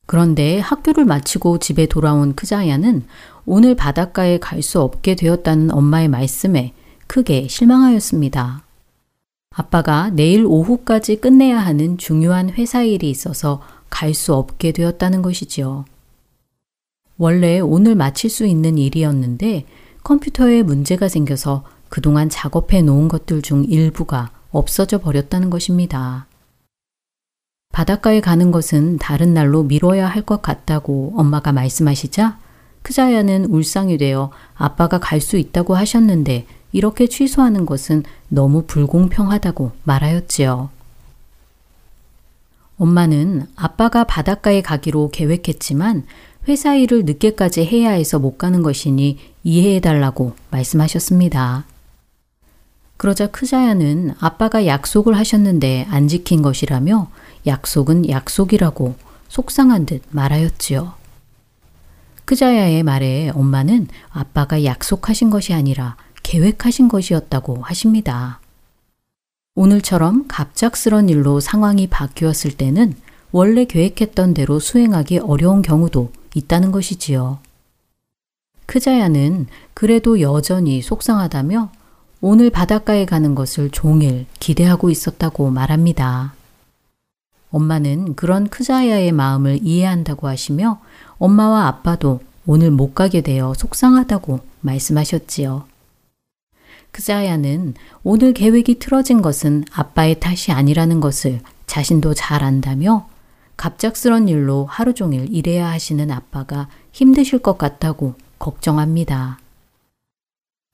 그런데 0.07 0.59
학교를 0.59 1.07
마치고 1.07 1.57
집에 1.59 1.87
돌아온 1.87 2.35
크자야는 2.35 3.07
오늘 3.47 3.75
바닷가에 3.77 4.39
갈 4.39 4.61
수 4.61 4.83
없게 4.83 5.15
되었다는 5.15 5.73
엄마의 5.73 6.09
말씀에 6.09 6.75
크게 7.13 7.47
실망하였습니다. 7.47 8.65
아빠가 9.51 10.09
내일 10.09 10.47
오후까지 10.47 11.17
끝내야 11.17 11.59
하는 11.59 11.99
중요한 11.99 12.49
회사 12.49 12.83
일이 12.83 13.11
있어서 13.11 13.61
갈 13.91 14.15
수 14.15 14.33
없게 14.33 14.73
되었다는 14.73 15.21
것이지요. 15.21 15.85
원래 17.19 17.61
오늘 17.61 17.97
마칠 17.97 18.31
수 18.31 18.47
있는 18.47 18.79
일이었는데 18.79 19.67
컴퓨터에 20.03 20.63
문제가 20.63 21.09
생겨서 21.09 21.65
그동안 21.91 22.31
작업해 22.31 22.81
놓은 22.81 23.09
것들 23.09 23.43
중 23.43 23.63
일부가 23.65 24.31
없어져 24.51 24.97
버렸다는 24.97 25.51
것입니다. 25.51 26.27
바닷가에 27.73 28.23
가는 28.23 28.51
것은 28.51 28.97
다른 28.97 29.35
날로 29.35 29.65
미뤄야 29.65 30.07
할 30.09 30.23
것 30.25 30.41
같다고 30.41 31.13
엄마가 31.17 31.53
말씀하시자 31.53 32.39
크자야는 32.81 33.45
울상이 33.51 33.99
되어 33.99 34.31
아빠가 34.55 34.99
갈 34.99 35.21
수 35.21 35.37
있다고 35.37 35.77
하셨는데 35.77 36.47
이렇게 36.73 37.07
취소하는 37.07 37.67
것은 37.67 38.03
너무 38.29 38.65
불공평하다고 38.67 39.73
말하였지요. 39.85 40.71
엄마는 42.79 43.47
아빠가 43.55 44.05
바닷가에 44.05 44.63
가기로 44.63 45.11
계획했지만 45.11 46.05
회사 46.49 46.75
일을 46.75 47.05
늦게까지 47.05 47.65
해야 47.65 47.91
해서 47.91 48.19
못 48.19 48.39
가는 48.39 48.63
것이니 48.63 49.19
이해해달라고 49.45 50.35
말씀하셨습니다. 50.51 51.65
그러자 52.97 53.29
크자야는 53.29 54.15
아빠가 54.19 54.67
약속을 54.67 55.17
하셨는데 55.17 55.87
안 55.91 56.09
지킨 56.09 56.43
것이라며 56.43 57.09
약속은 57.47 58.09
약속이라고 58.09 58.97
속상한 59.29 59.87
듯 59.87 60.03
말하였지요. 60.11 60.95
크자야의 62.25 62.83
말에 62.83 63.31
엄마는 63.31 63.89
아빠가 64.11 64.65
약속하신 64.65 65.31
것이 65.31 65.53
아니라 65.53 65.97
계획하신 66.23 66.89
것이었다고 66.89 67.63
하십니다. 67.63 68.41
오늘처럼 69.55 70.27
갑작스런 70.29 71.09
일로 71.09 71.41
상황이 71.41 71.87
바뀌었을 71.87 72.53
때는 72.53 72.95
원래 73.33 73.65
계획했던 73.65 74.35
대로 74.35 74.59
수행하기 74.59 75.19
어려운 75.19 75.63
경우도 75.63 76.13
있다는 76.35 76.73
것이지요. 76.73 77.39
크자야는 78.67 79.47
그래도 79.75 80.21
여전히 80.21 80.81
속상하다며 80.81 81.71
오늘 82.21 82.51
바닷가에 82.51 83.05
가는 83.05 83.35
것을 83.35 83.71
종일 83.71 84.27
기대하고 84.39 84.91
있었다고 84.91 85.51
말합니다. 85.51 86.35
엄마는 87.51 88.15
그런 88.15 88.49
크자야의 88.49 89.13
마음을 89.13 89.59
이해한다고 89.63 90.29
하시며 90.29 90.81
엄마와 91.19 91.67
아빠도 91.67 92.21
오늘 92.47 92.71
못 92.71 92.95
가게 92.95 93.21
되어 93.21 93.55
속상하다고 93.55 94.41
말씀하셨지요. 94.61 95.72
크자야는 96.93 97.75
오늘 98.05 98.33
계획이 98.33 98.79
틀어진 98.79 99.23
것은 99.23 99.65
아빠의 99.73 100.21
탓이 100.21 100.53
아니라는 100.53 101.01
것을 101.01 101.41
자신도 101.67 102.15
잘 102.15 102.45
안다며 102.45 103.09
갑작스런 103.57 104.29
일로 104.29 104.67
하루 104.67 104.95
종일 104.95 105.27
일해야 105.35 105.71
하시는 105.71 106.11
아빠가 106.11 106.69
힘드실 106.93 107.39
것 107.39 107.59
같다고 107.59 108.15
걱정합니다. 108.39 109.39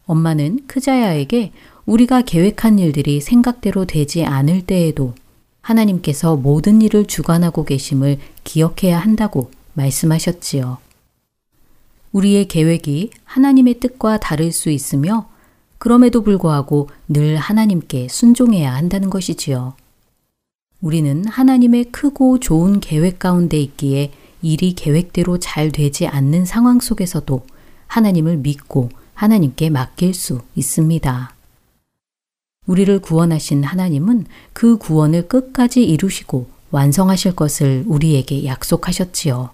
엄마는 0.07 0.67
크자야에게 0.67 1.53
우리가 1.87 2.23
계획한 2.23 2.79
일들이 2.79 3.21
생각대로 3.21 3.85
되지 3.85 4.25
않을 4.25 4.67
때에도 4.67 5.15
하나님께서 5.61 6.37
모든 6.37 6.83
일을 6.83 7.07
주관하고 7.07 7.65
계심을 7.65 8.19
기억해야 8.43 8.99
한다고 8.99 9.51
말씀하셨지요. 9.75 10.79
우리의 12.13 12.49
계획이 12.49 13.11
하나님의 13.25 13.81
뜻과 13.81 14.19
다를 14.19 14.51
수 14.51 14.71
있으며 14.71 15.29
그럼에도 15.79 16.23
불구하고 16.23 16.89
늘 17.09 17.37
하나님께 17.37 18.09
순종해야 18.09 18.75
한다는 18.75 19.11
것이지요. 19.11 19.75
우리는 20.81 21.25
하나님의 21.25 21.87
크고 21.87 22.39
좋은 22.39 22.81
계획 22.81 23.19
가운데 23.19 23.59
있기에 23.61 24.13
일이 24.43 24.75
계획대로 24.75 25.39
잘 25.39 25.73
되지 25.73 26.07
않는 26.07 26.45
상황 26.45 26.79
속에서도 26.81 27.45
하나님을 27.87 28.37
믿고 28.39 28.91
하나님께 29.15 29.71
맡길 29.71 30.15
수 30.15 30.43
있습니다. 30.55 31.35
우리를 32.67 32.99
구원하신 33.01 33.65
하나님은 33.65 34.27
그 34.53 34.77
구원을 34.79 35.27
끝까지 35.27 35.85
이루시고 35.85 36.49
완성하실 36.71 37.35
것을 37.35 37.85
우리에게 37.87 38.45
약속하셨지요. 38.45 39.51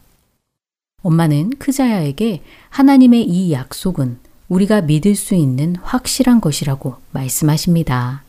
엄마는 1.02 1.50
크자야에게 1.58 2.42
하나님의 2.70 3.24
이 3.24 3.52
약속은 3.52 4.18
우리가 4.48 4.82
믿을 4.82 5.14
수 5.14 5.34
있는 5.34 5.76
확실한 5.76 6.40
것이라고 6.40 6.96
말씀하십니다. 7.12 8.24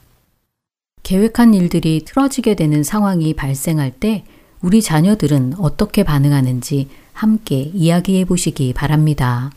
계획한 1.03 1.53
일들이 1.53 2.03
틀어지게 2.05 2.55
되는 2.55 2.83
상황이 2.83 3.33
발생할 3.33 3.91
때 3.91 4.23
우리 4.61 4.81
자녀들은 4.81 5.55
어떻게 5.59 6.03
반응하는지 6.03 6.89
함께 7.13 7.71
이야기해 7.73 8.25
보시기 8.25 8.73
바랍니다. 8.73 9.51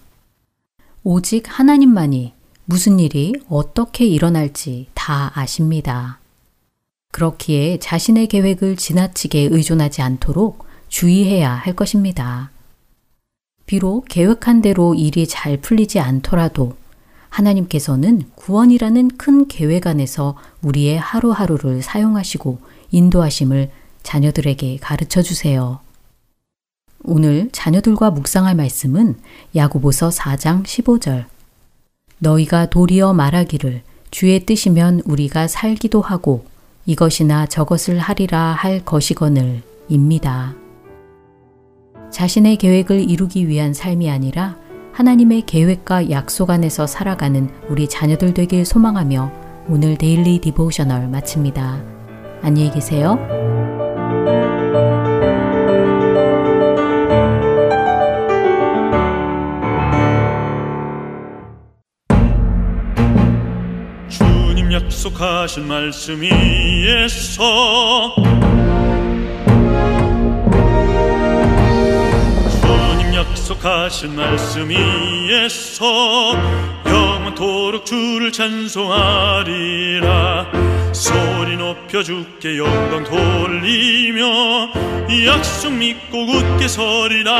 오직 1.02 1.44
하나님만이 1.46 2.34
무슨 2.66 2.98
일이 2.98 3.32
어떻게 3.48 4.04
일어날지 4.04 4.88
다 4.92 5.32
아십니다. 5.34 6.18
그렇기에 7.12 7.78
자신의 7.78 8.26
계획을 8.26 8.76
지나치게 8.76 9.48
의존하지 9.50 10.02
않도록 10.02 10.66
주의해야 10.88 11.50
할 11.50 11.74
것입니다. 11.74 12.50
비록 13.68 14.06
계획한 14.08 14.62
대로 14.62 14.94
일이 14.94 15.28
잘 15.28 15.58
풀리지 15.58 16.00
않더라도 16.00 16.74
하나님께서는 17.28 18.22
구원이라는 18.34 19.18
큰 19.18 19.46
계획 19.46 19.86
안에서 19.86 20.36
우리의 20.62 20.98
하루하루를 20.98 21.82
사용하시고 21.82 22.58
인도하심을 22.90 23.70
자녀들에게 24.02 24.78
가르쳐 24.78 25.20
주세요. 25.20 25.80
오늘 27.04 27.50
자녀들과 27.52 28.10
묵상할 28.10 28.54
말씀은 28.56 29.18
야고보서 29.54 30.08
4장 30.08 30.64
15절. 30.64 31.26
너희가 32.20 32.70
도리어 32.70 33.12
말하기를 33.12 33.82
주의 34.10 34.46
뜻이면 34.46 35.02
우리가 35.04 35.46
살기도 35.46 36.00
하고 36.00 36.46
이것이나 36.86 37.44
저것을 37.44 37.98
하리라 37.98 38.54
할 38.54 38.82
것이거늘 38.82 39.62
입니다. 39.90 40.54
자신의 42.10 42.56
계획을 42.56 43.08
이루기 43.08 43.48
위한 43.48 43.74
삶이 43.74 44.10
아니라 44.10 44.56
하나님의 44.92 45.42
계획과 45.42 46.10
약속 46.10 46.50
안에서 46.50 46.86
살아가는 46.86 47.48
우리 47.68 47.88
자녀들 47.88 48.34
되길 48.34 48.64
소망하며 48.64 49.30
오늘 49.68 49.96
Daily 49.96 50.40
Devotional 50.40 51.08
마칩니다. 51.08 51.80
안녕히 52.42 52.70
계세요. 52.70 53.18
주님 64.08 64.72
약속하신 64.72 65.68
말씀이 65.68 66.28
있어 67.06 68.14
약속하신 73.30 74.16
말씀이 74.16 74.74
있어 75.44 76.34
영원토록 76.86 77.84
주를 77.84 78.32
찬송하리라. 78.32 80.08
소리 80.92 81.56
높여 81.56 82.02
주께 82.02 82.58
영광 82.58 83.04
돌리며 83.04 84.70
이 85.10 85.26
약속 85.26 85.72
믿고 85.72 86.26
굳게 86.26 86.68
서리라 86.68 87.32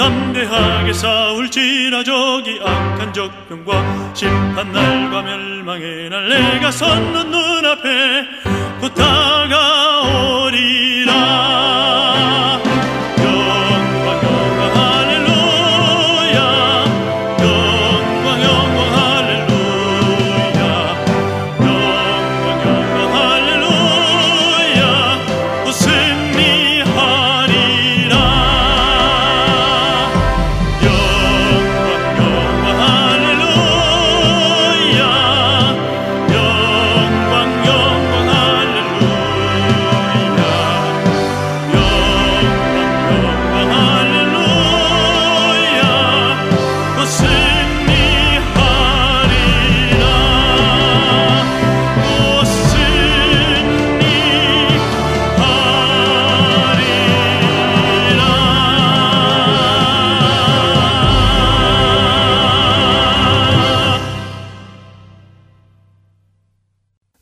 담대하게 0.00 0.94
싸울지라 0.94 2.02
저기 2.04 2.58
악한 2.64 3.12
적병과 3.12 4.14
심판날과 4.14 5.20
멸망의 5.20 6.08
날 6.08 6.26
내가 6.26 6.70
섰는 6.70 7.30
눈앞에 7.30 8.26
곧 8.80 8.94
다가오리 8.94 10.79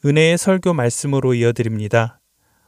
은혜의 0.09 0.39
설교 0.39 0.73
말씀으로 0.73 1.35
이어드립니다. 1.35 2.19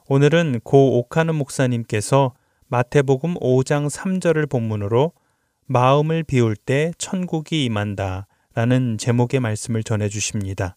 오늘은 0.08 0.60
고 0.62 0.98
옥하는 0.98 1.34
목사님께서 1.36 2.34
마태복음 2.68 3.36
5장 3.36 3.88
3절을 3.88 4.46
본문으로 4.50 5.12
마음을 5.64 6.22
비울 6.22 6.54
때 6.54 6.92
천국이 6.98 7.64
임한다 7.64 8.26
라는 8.54 8.98
제목의 8.98 9.40
말씀을 9.40 9.82
전해 9.84 10.10
주십니다. 10.10 10.76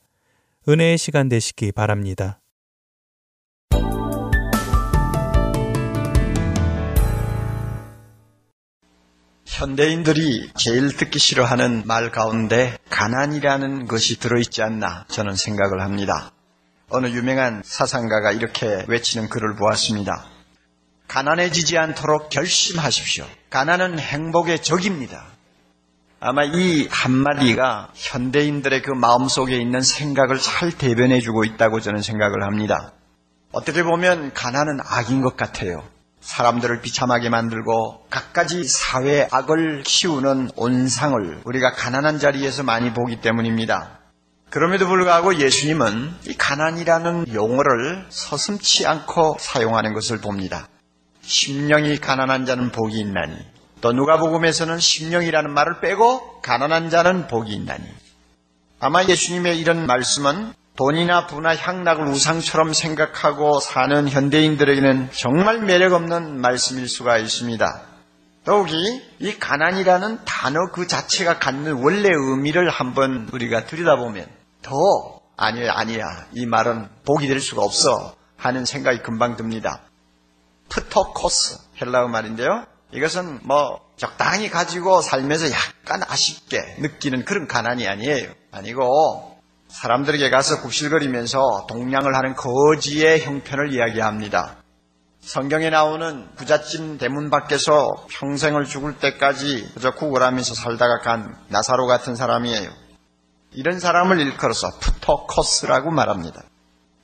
은혜의 0.70 0.98
시간 0.98 1.28
되시기 1.28 1.74
바랍니다. 1.74 2.40
현대인들이 9.46 10.52
제일 10.56 10.96
듣기 10.96 11.20
싫어하는 11.20 11.84
말 11.86 12.10
가운데 12.10 12.78
가난이라는 12.90 13.86
것이 13.88 14.18
들어있지 14.18 14.62
않나 14.62 15.04
저는 15.10 15.36
생각을 15.36 15.82
합니다. 15.82 16.32
어느 16.96 17.08
유명한 17.08 17.64
사상가가 17.66 18.32
이렇게 18.34 18.86
외치는 18.88 19.28
글을 19.28 19.56
보았습니다. 19.56 20.26
가난해지지 21.08 21.76
않도록 21.80 22.30
결심하십시오. 22.30 23.26
가난은 23.50 23.98
행복의 23.98 24.62
적입니다. 24.62 25.26
아마 26.20 26.44
이 26.44 26.88
한마디가 26.92 27.90
현대인들의 27.96 28.84
그 28.84 28.92
마음속에 28.92 29.58
있는 29.58 29.82
생각을 29.82 30.38
잘 30.38 30.72
대변해 30.72 31.20
주고 31.20 31.44
있다고 31.44 31.80
저는 31.80 32.04
생각을 32.04 32.44
합니다. 32.44 32.94
어떻게 33.52 33.82
보면 33.82 34.32
가난은 34.36 34.78
악인 34.86 35.24
것 35.24 35.36
같아요. 35.36 35.84
사람들을 36.22 36.82
비참하게 36.82 37.30
만들고 37.30 38.06
갖가지 38.12 38.66
사회 38.66 39.28
악을 39.32 39.82
키우는 39.84 40.52
온상을 40.56 41.42
우리가 41.44 41.72
가난한 41.72 42.20
자리에서 42.20 42.62
많이 42.62 42.94
보기 42.94 43.20
때문입니다. 43.20 44.03
그럼에도 44.54 44.86
불구하고 44.86 45.40
예수님은 45.40 46.14
이 46.28 46.38
가난이라는 46.38 47.34
용어를 47.34 48.06
서슴치 48.10 48.86
않고 48.86 49.38
사용하는 49.40 49.96
것을 49.96 50.22
봅니다. 50.22 50.68
심령이 51.24 51.98
가난한 51.98 52.46
자는 52.46 52.72
복이 52.72 53.00
있나니 53.00 53.36
또 53.82 53.94
누가복음에서는 53.94 54.78
심령이라는 54.78 55.52
말을 55.52 55.80
빼고 55.80 56.42
가난한 56.44 56.92
자는 56.92 57.26
복이 57.26 57.52
있나니 57.52 57.84
아마 58.80 59.04
예수님의 59.04 59.60
이런 59.60 59.88
말씀은 59.88 60.54
돈이나 60.76 61.26
부나 61.26 61.56
향락을 61.56 62.06
우상처럼 62.10 62.74
생각하고 62.74 63.60
사는 63.60 64.08
현대인들에게는 64.08 65.10
정말 65.14 65.62
매력 65.62 65.94
없는 65.94 66.40
말씀일 66.40 66.88
수가 66.88 67.18
있습니다. 67.18 67.82
더욱이 68.46 69.02
이 69.18 69.40
가난이라는 69.40 70.26
단어 70.26 70.70
그 70.72 70.86
자체가 70.86 71.40
갖는 71.40 71.82
원래 71.82 72.10
의미를 72.12 72.70
한번 72.70 73.28
우리가 73.34 73.66
들여다보면 73.66 74.43
더 74.64 74.74
아니야 75.38 75.74
아니야 75.76 76.26
이 76.34 76.46
말은 76.46 76.90
복이 77.06 77.28
될 77.28 77.40
수가 77.40 77.62
없어 77.62 78.16
하는 78.38 78.66
생각이 78.66 79.04
금방 79.04 79.36
듭니다. 79.36 79.82
프토코스 80.70 81.60
헬라어 81.80 82.08
말인데요. 82.08 82.66
이것은 82.92 83.40
뭐 83.44 83.80
적당히 83.96 84.50
가지고 84.50 85.02
살면서 85.02 85.46
약간 85.52 86.02
아쉽게 86.08 86.78
느끼는 86.80 87.26
그런 87.26 87.48
가난이 87.48 87.88
아니에요. 87.88 88.32
아니고 88.52 89.38
사람들에게 89.68 90.30
가서 90.30 90.62
굽실거리면서 90.62 91.66
동냥을 91.68 92.16
하는 92.16 92.36
거지의 92.36 93.22
형편을 93.22 93.74
이야기합니다. 93.74 94.58
성경에 95.20 95.70
나오는 95.70 96.28
부잣집 96.36 96.98
대문 97.00 97.30
밖에서 97.30 97.90
평생을 98.10 98.66
죽을 98.66 98.98
때까지 98.98 99.72
그저 99.74 99.92
구걸하면서 99.92 100.54
살다가 100.54 101.00
간 101.00 101.36
나사로 101.48 101.88
같은 101.88 102.16
사람이에요. 102.16 102.83
이런 103.56 103.80
사람을 103.80 104.20
일컬어서 104.20 104.70
푸토코스라고 104.80 105.92
말합니다. 105.92 106.44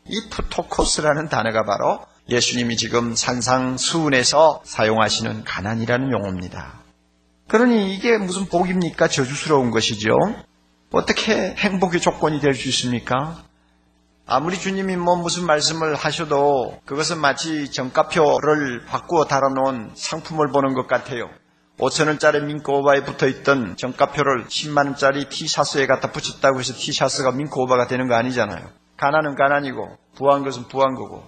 이 0.07 0.29
푸토코스라는 0.29 1.29
단어가 1.29 1.63
바로 1.63 1.99
예수님이 2.29 2.77
지금 2.77 3.15
산상수훈에서 3.15 4.61
사용하시는 4.63 5.43
가난이라는 5.43 6.11
용어입니다. 6.11 6.79
그러니 7.47 7.93
이게 7.95 8.17
무슨 8.17 8.45
복입니까? 8.45 9.07
저주스러운 9.07 9.71
것이죠. 9.71 10.09
어떻게 10.91 11.55
행복의 11.55 11.99
조건이 12.01 12.39
될 12.39 12.53
수 12.55 12.67
있습니까? 12.69 13.43
아무리 14.25 14.59
주님이 14.59 14.95
뭐 14.95 15.15
무슨 15.15 15.45
말씀을 15.47 15.95
하셔도 15.95 16.79
그것은 16.85 17.19
마치 17.19 17.71
정가표를 17.71 18.85
바꾸어 18.85 19.25
달아놓은 19.25 19.91
상품을 19.95 20.49
보는 20.51 20.75
것 20.75 20.85
같아요. 20.87 21.29
5천원짜리 21.79 22.43
민코오바에 22.43 23.03
붙어있던 23.05 23.77
정가표를 23.77 24.45
10만원짜리 24.47 25.29
티셔츠에 25.29 25.87
갖다 25.87 26.11
붙였다고 26.11 26.59
해서 26.59 26.73
티셔츠가 26.73 27.31
민코오바가 27.31 27.87
되는 27.87 28.07
거 28.07 28.15
아니잖아요. 28.15 28.69
가난은 28.97 29.35
가난이고 29.35 29.97
부한 30.15 30.43
것은 30.43 30.67
부한 30.67 30.93
거고 30.95 31.23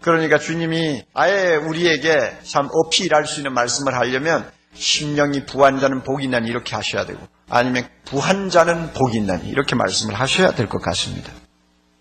그러니까 0.00 0.38
주님이 0.38 1.04
아예 1.14 1.56
우리에게 1.56 2.36
참 2.44 2.68
어필할 2.72 3.26
수 3.26 3.40
있는 3.40 3.52
말씀을 3.52 3.94
하려면 3.94 4.48
심령이 4.74 5.46
부한 5.46 5.80
자는 5.80 6.02
복이 6.02 6.24
있나니 6.24 6.48
이렇게 6.48 6.76
하셔야 6.76 7.04
되고 7.06 7.18
아니면 7.48 7.88
부한 8.04 8.50
자는 8.50 8.92
복이 8.92 9.16
있나니 9.18 9.48
이렇게 9.48 9.74
말씀을 9.74 10.14
하셔야 10.14 10.52
될 10.52 10.68
것 10.68 10.80
같습니다. 10.82 11.32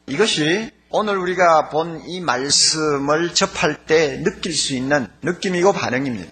이것이 0.07 0.69
오늘 0.89 1.17
우리가 1.17 1.69
본 1.69 2.03
이 2.05 2.19
말씀을 2.21 3.33
접할 3.33 3.85
때 3.85 4.21
느낄 4.23 4.53
수 4.53 4.75
있는 4.75 5.07
느낌이고 5.23 5.73
반응입니다. 5.73 6.31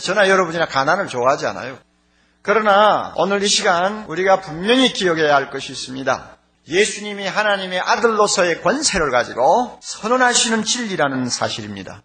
저나 0.00 0.28
여러분이나 0.28 0.66
가난을 0.66 1.08
좋아하지 1.08 1.46
않아요. 1.46 1.78
그러나 2.42 3.12
오늘 3.16 3.42
이 3.42 3.48
시간 3.48 4.04
우리가 4.06 4.40
분명히 4.40 4.92
기억해야 4.92 5.34
할 5.34 5.50
것이 5.50 5.72
있습니다. 5.72 6.36
예수님이 6.68 7.26
하나님의 7.26 7.80
아들로서의 7.80 8.62
권세를 8.62 9.10
가지고 9.10 9.78
선언하시는 9.82 10.64
진리라는 10.64 11.28
사실입니다. 11.28 12.02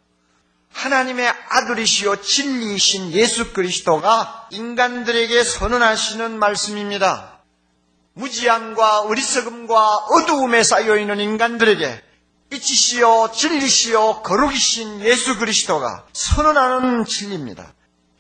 하나님의 0.74 1.32
아들이시요 1.50 2.22
진리이신 2.22 3.12
예수 3.12 3.54
그리스도가 3.54 4.48
인간들에게 4.52 5.44
선언하시는 5.44 6.39
말씀입니다. 6.39 7.39
무지함과 8.14 9.02
어리석음과 9.02 9.96
어두움에 9.96 10.64
쌓여있는 10.64 11.20
인간들에게 11.20 12.04
빛이시요 12.50 13.32
진리시요 13.34 14.22
거룩이신 14.24 15.02
예수 15.02 15.38
그리스도가 15.38 16.06
선언하는 16.14 17.06
진리입니다. 17.06 17.74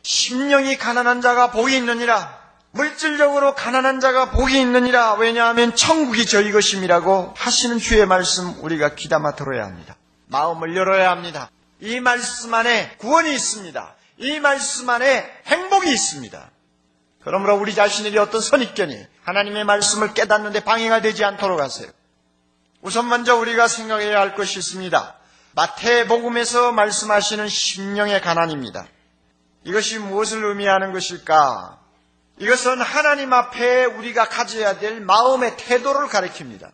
심령이 0.03 0.77
가난한 0.77 1.21
자가 1.21 1.51
복이 1.51 1.75
있느니라 1.77 2.39
물질적으로 2.71 3.53
가난한 3.53 3.99
자가 3.99 4.31
복이 4.31 4.59
있느니라 4.59 5.15
왜냐하면 5.15 5.75
천국이 5.75 6.25
저희 6.25 6.51
것임이라고 6.51 7.33
하시는 7.35 7.77
주의 7.79 8.05
말씀 8.05 8.55
우리가 8.63 8.95
귀담아 8.95 9.35
들어야 9.35 9.65
합니다. 9.65 9.95
마음을 10.27 10.75
열어야 10.75 11.11
합니다. 11.11 11.49
이 11.81 11.99
말씀 11.99 12.53
안에 12.53 12.95
구원이 12.97 13.33
있습니다. 13.33 13.95
이 14.17 14.39
말씀 14.39 14.89
안에 14.89 15.29
행복이 15.47 15.91
있습니다. 15.91 16.49
그러므로 17.23 17.57
우리 17.57 17.75
자신에게 17.75 18.17
어떤 18.19 18.39
선입견이 18.39 19.05
하나님의 19.23 19.65
말씀을 19.65 20.13
깨닫는데 20.13 20.63
방해가 20.63 21.01
되지 21.01 21.25
않도록 21.25 21.59
하세요. 21.59 21.89
우선 22.81 23.09
먼저 23.09 23.35
우리가 23.35 23.67
생각해야 23.67 24.19
할 24.19 24.33
것이 24.35 24.59
있습니다. 24.59 25.15
마태복음에서 25.53 26.71
말씀하시는 26.71 27.47
심령의 27.47 28.21
가난입니다. 28.21 28.87
이것이 29.63 29.99
무엇을 29.99 30.43
의미하는 30.43 30.91
것일까? 30.91 31.77
이것은 32.39 32.81
하나님 32.81 33.33
앞에 33.33 33.85
우리가 33.85 34.27
가져야 34.27 34.79
될 34.79 34.99
마음의 35.01 35.57
태도를 35.57 36.07
가리킵니다. 36.07 36.71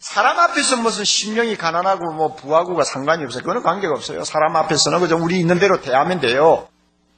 사람 0.00 0.38
앞에서 0.38 0.76
무슨 0.76 1.04
심령이 1.04 1.56
가난하고 1.56 2.12
뭐 2.12 2.34
부하고가 2.34 2.84
상관이 2.84 3.24
없어요. 3.24 3.42
그거는 3.42 3.62
관계가 3.62 3.94
없어요. 3.94 4.24
사람 4.24 4.56
앞에서는 4.56 5.00
그저 5.00 5.16
우리 5.16 5.38
있는 5.38 5.58
대로 5.58 5.80
대하면 5.80 6.20
돼요. 6.20 6.68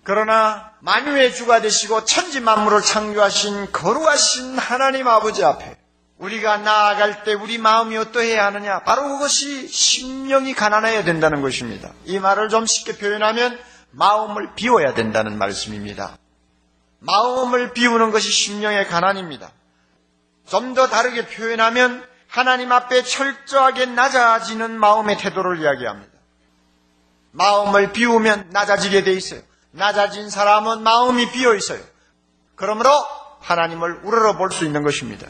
그러나 0.03 0.73
만유의 0.81 1.35
주가 1.35 1.61
되시고 1.61 2.05
천지 2.05 2.41
만물을 2.41 2.81
창조하신 2.83 3.73
거룩하신 3.73 4.59
하나님 4.59 5.09
아버지 5.09 5.45
앞에 5.45 5.77
우리가 6.19 6.59
나아갈 6.59 7.25
때 7.25 7.33
우리 7.33 7.59
마음이 7.59 7.97
어떠해야 7.97 8.47
하느냐? 8.47 8.81
바로 8.81 9.09
그것이 9.09 9.69
심령이 9.69 10.55
가난해야 10.55 11.05
된다는 11.05 11.41
것입니다. 11.41 11.93
이 12.05 12.19
말을 12.19 12.51
좀 12.51 12.67
쉽게 12.67 12.99
표현하면 12.99 13.59
마음을 13.93 14.55
비워야 14.55 14.95
된다는 14.95 15.39
말씀입니다. 15.39 16.17
마음을 17.01 17.73
비우는 17.73 18.11
것이 18.11 18.31
심령의 18.31 18.87
가난입니다. 18.89 19.51
좀 20.49 20.75
더 20.75 20.89
다르게 20.89 21.27
표현하면 21.27 22.05
하나님 22.29 22.73
앞에 22.73 23.03
철저하게 23.03 23.87
낮아지는 23.87 24.79
마음의 24.79 25.19
태도를 25.19 25.61
이야기합니다. 25.61 26.11
마음을 27.33 27.93
비우면 27.93 28.51
낮아지게 28.51 29.05
돼 29.05 29.13
있어요. 29.13 29.41
낮아진 29.73 30.29
사람은 30.31 30.83
마음이 30.83 31.31
비어 31.31 31.55
있어요. 31.55 31.81
그러므로 32.57 32.91
하나님을 33.41 34.01
우러러 34.05 34.37
볼 34.37 34.51
수 34.51 34.65
있는 34.65 34.83
것입니다. 34.83 35.29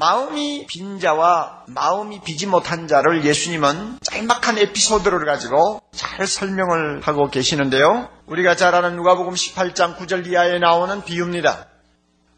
마음이 0.00 0.64
빈 0.66 0.98
자와 0.98 1.64
마음이 1.66 2.22
비지 2.22 2.46
못한 2.46 2.88
자를 2.88 3.22
예수님은 3.22 3.98
짤막한 4.00 4.56
에피소드를 4.56 5.26
가지고 5.26 5.82
잘 5.94 6.26
설명을 6.26 7.02
하고 7.02 7.28
계시는데요. 7.28 8.08
우리가 8.24 8.56
잘 8.56 8.74
아는 8.74 8.96
누가복음 8.96 9.34
18장 9.34 9.98
9절 9.98 10.26
이하에 10.26 10.58
나오는 10.58 11.04
비유입니다. 11.04 11.66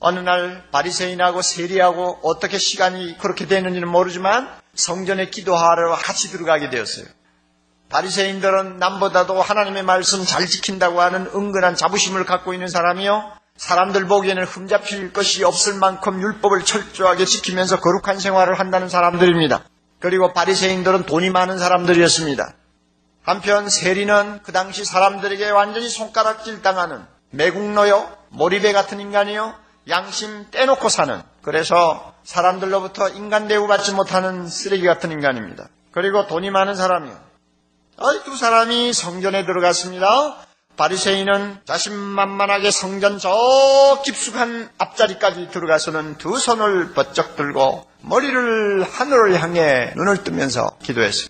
어느 0.01 0.19
날 0.19 0.65
바리새인하고 0.73 1.41
세리하고 1.41 2.19
어떻게 2.25 2.59
시간이 2.59 3.17
그렇게 3.19 3.47
되는지는 3.47 3.87
모르지만 3.87 4.49
성전에 4.75 5.31
기도하러 5.31 5.95
같이 5.95 6.33
들어가게 6.33 6.69
되었어요. 6.69 7.07
바리새인들은 7.91 8.79
남보다도 8.79 9.41
하나님의 9.41 9.85
말씀 9.85 10.25
잘 10.25 10.47
지킨다고 10.47 11.01
하는 11.01 11.27
은근한 11.33 11.77
자부심을 11.77 12.25
갖고 12.25 12.55
있는 12.55 12.67
사람이요. 12.67 13.42
사람들 13.57 14.07
보기에는 14.07 14.45
흠잡힐 14.45 15.13
것이 15.13 15.45
없을 15.45 15.75
만큼 15.75 16.21
율법을 16.21 16.65
철저하게 16.65 17.25
지키면서 17.25 17.81
거룩한 17.81 18.19
생활을 18.19 18.59
한다는 18.59 18.89
사람들입니다. 18.89 19.63
그리고 20.01 20.33
바리새인들은 20.33 21.05
돈이 21.05 21.31
많은 21.31 21.59
사람들이었습니다. 21.59 22.55
한편 23.23 23.69
세리는 23.69 24.41
그 24.43 24.51
당시 24.51 24.85
사람들에게 24.85 25.49
완전히 25.51 25.89
손가락질 25.89 26.61
당하는 26.63 27.07
매국노요, 27.31 28.11
몰입배 28.31 28.73
같은 28.73 28.99
인간이요, 29.01 29.55
양심 29.89 30.51
떼놓고 30.51 30.89
사는 30.89 31.23
그래서 31.41 32.15
사람들로부터 32.25 33.11
인간 33.11 33.49
대우받지 33.49 33.93
못하는 33.93 34.49
쓰레기 34.49 34.85
같은 34.87 35.13
인간입니다. 35.13 35.69
그리고 35.93 36.27
돈이 36.27 36.51
많은 36.51 36.75
사람이요. 36.75 37.17
두 38.25 38.37
사람이 38.37 38.93
성전에 38.93 39.47
들어갔습니다. 39.47 40.37
바리새인은 40.77 41.61
자신만만하게 41.65 42.71
성전 42.71 43.19
저 43.19 44.03
깊숙한 44.05 44.71
앞자리까지 44.79 45.51
들어가서는 45.51 46.19
두 46.19 46.39
손을 46.39 46.93
번쩍 46.93 47.37
들고 47.37 47.87
머리를 48.01 48.83
하늘을 48.83 49.41
향해 49.41 49.93
눈을 49.97 50.25
뜨면서 50.25 50.77
기도했어요. 50.83 51.29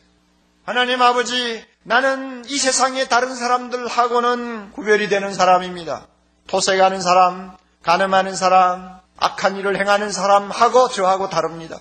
하나님 0.64 1.03
아버지, 1.03 1.64
나는 1.82 2.45
이 2.47 2.57
세상의 2.57 3.09
다른 3.09 3.34
사람들하고는 3.34 4.70
구별이 4.72 5.09
되는 5.09 5.34
사람입니다. 5.34 6.07
토색하는 6.47 7.01
사람, 7.01 7.57
가늠하는 7.82 8.36
사람, 8.36 9.01
악한 9.18 9.57
일을 9.57 9.78
행하는 9.78 10.12
사람하고 10.12 10.88
저하고 10.88 11.28
다릅니다. 11.28 11.78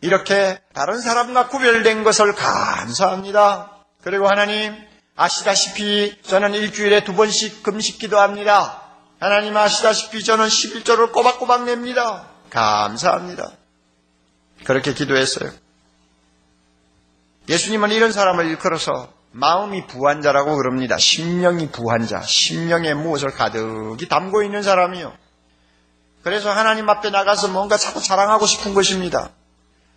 이렇게 0.00 0.60
다른 0.74 1.00
사람과 1.00 1.48
구별된 1.48 2.04
것을 2.04 2.34
감사합니다. 2.34 3.70
그리고 4.02 4.28
하나님, 4.28 4.76
아시다시피 5.18 6.16
저는 6.22 6.54
일주일에 6.54 7.02
두 7.02 7.12
번씩 7.12 7.64
금식 7.64 7.98
기도합니다. 7.98 8.82
하나님 9.18 9.56
아시다시피 9.56 10.22
저는 10.22 10.46
11조를 10.46 11.10
꼬박꼬박 11.10 11.64
냅니다. 11.64 12.28
감사합니다. 12.50 13.50
그렇게 14.64 14.94
기도했어요. 14.94 15.50
예수님은 17.48 17.90
이런 17.90 18.12
사람을 18.12 18.46
일컬어서 18.46 19.12
마음이 19.32 19.88
부한 19.88 20.22
자라고 20.22 20.56
그럽니다. 20.56 20.98
심령이 20.98 21.70
부한 21.70 22.06
자, 22.06 22.22
심령에 22.22 22.94
무엇을 22.94 23.32
가득히 23.32 24.06
담고 24.08 24.44
있는 24.44 24.62
사람이요. 24.62 25.12
그래서 26.22 26.52
하나님 26.52 26.88
앞에 26.88 27.10
나가서 27.10 27.48
뭔가 27.48 27.76
자꾸 27.76 28.00
자랑하고 28.00 28.46
싶은 28.46 28.72
것입니다. 28.72 29.30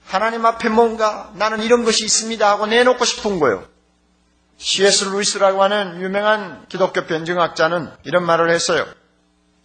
하나님 0.08 0.48
앞에 0.48 0.70
뭔가 0.70 1.32
나는 1.36 1.62
이런 1.62 1.86
것이 1.86 2.06
있습니다 2.06 2.50
하고 2.50 2.66
내놓고 2.66 3.06
싶은 3.06 3.40
거요. 3.40 3.71
C.S. 4.66 5.06
루이스라고 5.06 5.64
하는 5.64 6.00
유명한 6.02 6.68
기독교 6.70 7.06
변증학자는 7.06 7.90
이런 8.04 8.24
말을 8.24 8.52
했어요. 8.52 8.86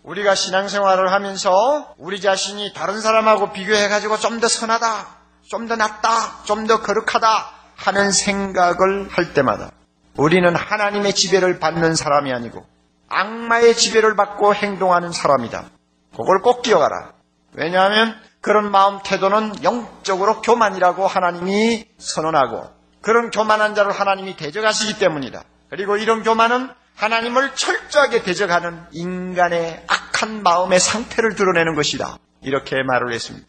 우리가 0.02 0.34
신앙생활을 0.34 1.12
하면서 1.12 1.94
우리 1.98 2.18
자신이 2.18 2.72
다른 2.72 3.02
사람하고 3.02 3.52
비교해가지고 3.52 4.16
좀 4.18 4.40
더 4.40 4.48
선하다, 4.48 5.06
좀 5.50 5.68
더 5.68 5.76
낫다, 5.76 6.44
좀 6.44 6.66
더 6.66 6.80
거룩하다 6.80 7.50
하는 7.76 8.10
생각을 8.10 9.08
할 9.10 9.34
때마다 9.34 9.70
우리는 10.16 10.56
하나님의 10.56 11.12
지배를 11.14 11.58
받는 11.58 11.94
사람이 11.94 12.32
아니고 12.32 12.64
악마의 13.10 13.76
지배를 13.76 14.16
받고 14.16 14.54
행동하는 14.54 15.12
사람이다. 15.12 15.64
그걸 16.12 16.40
꼭 16.40 16.62
기억하라. 16.62 17.12
왜냐하면 17.52 18.14
그런 18.40 18.70
마음 18.70 19.00
태도는 19.02 19.62
영적으로 19.62 20.40
교만이라고 20.40 21.06
하나님이 21.06 21.84
선언하고 21.98 22.75
그런 23.06 23.30
교만한 23.30 23.76
자를 23.76 23.92
하나님이 23.92 24.34
대적하시기 24.34 24.98
때문이다. 24.98 25.44
그리고 25.70 25.96
이런 25.96 26.24
교만은 26.24 26.68
하나님을 26.96 27.54
철저하게 27.54 28.24
대적하는 28.24 28.84
인간의 28.90 29.84
악한 29.86 30.42
마음의 30.42 30.80
상태를 30.80 31.36
드러내는 31.36 31.76
것이다. 31.76 32.18
이렇게 32.42 32.82
말을 32.82 33.12
했습니다. 33.12 33.46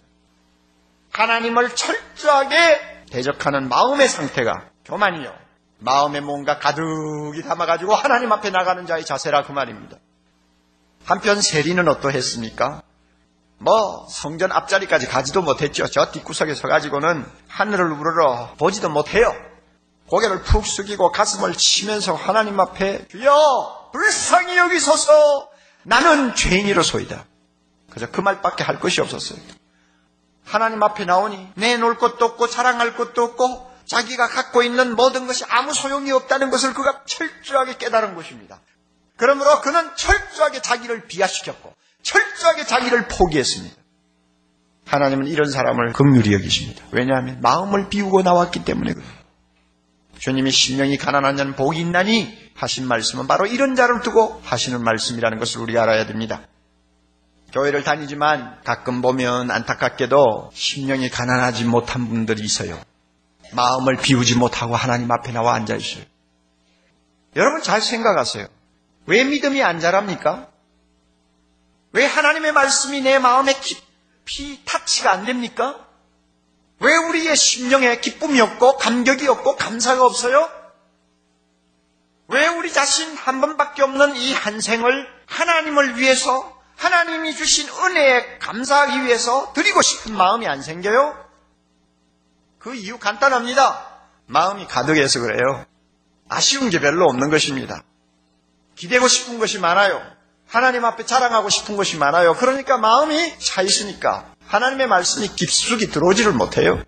하나님을 1.11 1.73
철저하게 1.73 3.05
대적하는 3.09 3.67
마음의 3.67 4.07
상태가 4.07 4.69
교만이요. 4.85 5.33
마음에 5.79 6.19
뭔가 6.19 6.59
가득히 6.59 7.41
담아가지고 7.41 7.95
하나님 7.95 8.31
앞에 8.31 8.51
나가는 8.51 8.85
자의 8.85 9.05
자세라 9.05 9.41
그 9.41 9.53
말입니다. 9.53 9.97
한편 11.03 11.41
세리는 11.41 11.87
어떠했습니까? 11.87 12.83
뭐 13.59 14.07
성전 14.09 14.51
앞자리까지 14.51 15.07
가지도 15.07 15.41
못했죠. 15.41 15.87
저 15.87 16.11
뒷구석에 16.11 16.53
서가지고는 16.53 17.25
하늘을 17.47 17.91
우러러 17.91 18.53
보지도 18.57 18.89
못해요. 18.89 19.33
고개를 20.09 20.43
푹 20.43 20.65
숙이고 20.65 21.11
가슴을 21.11 21.53
치면서 21.53 22.13
하나님 22.13 22.59
앞에 22.59 23.07
주여 23.09 23.89
불쌍히 23.91 24.57
여기소서 24.57 25.49
나는 25.83 26.35
죄인이로소이다. 26.35 27.25
그저 27.89 28.09
그 28.11 28.21
말밖에 28.21 28.63
할 28.63 28.79
것이 28.79 29.01
없었어요. 29.01 29.39
하나님 30.45 30.81
앞에 30.81 31.03
나오니 31.05 31.53
내놓을 31.55 31.97
것도 31.97 32.23
없고 32.23 32.47
자랑할 32.47 32.95
것도 32.95 33.23
없고 33.23 33.71
자기가 33.85 34.27
갖고 34.27 34.63
있는 34.63 34.95
모든 34.95 35.27
것이 35.27 35.43
아무 35.49 35.73
소용이 35.73 36.11
없다는 36.11 36.51
것을 36.51 36.73
그가 36.73 37.03
철저하게 37.05 37.77
깨달은 37.77 38.15
것입니다. 38.15 38.59
그러므로 39.17 39.61
그는 39.61 39.95
철저하게 39.95 40.61
자기를 40.61 41.07
비하시켰고 41.07 41.73
철저하게 42.07 42.65
자기를 42.65 43.07
포기했습니다. 43.09 43.75
하나님은 44.85 45.27
이런 45.27 45.51
사람을 45.51 45.91
극률히 45.91 46.33
여기십니다. 46.33 46.81
왜냐하면 46.91 47.41
마음을 47.41 47.89
비우고 47.89 48.21
나왔기 48.21 48.63
때문에 48.63 48.93
그래요. 48.93 49.09
주님이 50.17 50.51
심령이 50.51 50.97
가난한 50.97 51.35
자는 51.35 51.55
복이 51.55 51.79
있나니 51.81 52.51
하신 52.55 52.87
말씀은 52.87 53.27
바로 53.27 53.45
이런 53.45 53.75
자를 53.75 54.01
두고 54.01 54.41
하시는 54.43 54.81
말씀이라는 54.81 55.37
것을 55.37 55.61
우리가 55.61 55.83
알아야 55.83 56.05
됩니다. 56.05 56.41
교회를 57.51 57.83
다니지만 57.83 58.61
가끔 58.63 59.01
보면 59.01 59.51
안타깝게도 59.51 60.51
심령이 60.53 61.09
가난하지 61.09 61.65
못한 61.65 62.07
분들이 62.07 62.41
있어요. 62.43 62.79
마음을 63.51 63.97
비우지 63.97 64.37
못하고 64.37 64.75
하나님 64.75 65.11
앞에 65.11 65.33
나와 65.33 65.55
앉아 65.55 65.75
있어요. 65.75 66.03
여러분 67.35 67.61
잘 67.61 67.81
생각하세요. 67.81 68.47
왜 69.05 69.23
믿음이 69.25 69.61
안 69.61 69.79
자랍니까? 69.79 70.49
왜 71.93 72.05
하나님의 72.05 72.51
말씀이 72.51 73.01
내 73.01 73.19
마음에 73.19 73.53
깊이 73.59 74.63
타치가 74.65 75.11
안 75.11 75.25
됩니까? 75.25 75.85
왜 76.79 76.95
우리의 76.95 77.35
심령에 77.35 77.99
기쁨이 78.01 78.39
없고 78.39 78.77
감격이 78.77 79.27
없고 79.27 79.55
감사가 79.55 80.05
없어요? 80.05 80.49
왜 82.27 82.47
우리 82.47 82.71
자신 82.71 83.15
한 83.15 83.39
번밖에 83.41 83.81
없는 83.83 84.15
이 84.15 84.33
한 84.33 84.59
생을 84.61 85.07
하나님을 85.27 85.97
위해서 85.97 86.55
하나님이 86.75 87.35
주신 87.35 87.67
은혜에 87.69 88.37
감사하기 88.39 89.03
위해서 89.05 89.51
드리고 89.53 89.81
싶은 89.81 90.15
마음이 90.15 90.47
안 90.47 90.61
생겨요? 90.61 91.25
그 92.59 92.75
이유 92.75 92.99
간단합니다. 92.99 93.87
마음이 94.27 94.67
가득해서 94.67 95.21
그래요. 95.21 95.65
아쉬운 96.29 96.69
게 96.69 96.79
별로 96.79 97.05
없는 97.05 97.29
것입니다. 97.29 97.81
기대고 98.75 99.07
싶은 99.07 99.39
것이 99.39 99.57
많아요. 99.59 100.16
하나님 100.47 100.85
앞에 100.85 101.05
자랑하고 101.05 101.49
싶은 101.49 101.75
것이 101.75 101.97
많아요. 101.97 102.33
그러니까 102.35 102.77
마음이 102.77 103.37
차 103.39 103.61
있으니까 103.61 104.25
하나님의 104.47 104.87
말씀이 104.87 105.27
깊숙이 105.27 105.87
들어오지를 105.87 106.31
못해요. 106.31 106.81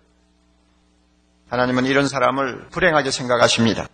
하나님은 1.50 1.84
이런 1.84 2.08
사람을 2.08 2.68
불행하게 2.70 3.10
생각하십니다. 3.10 3.86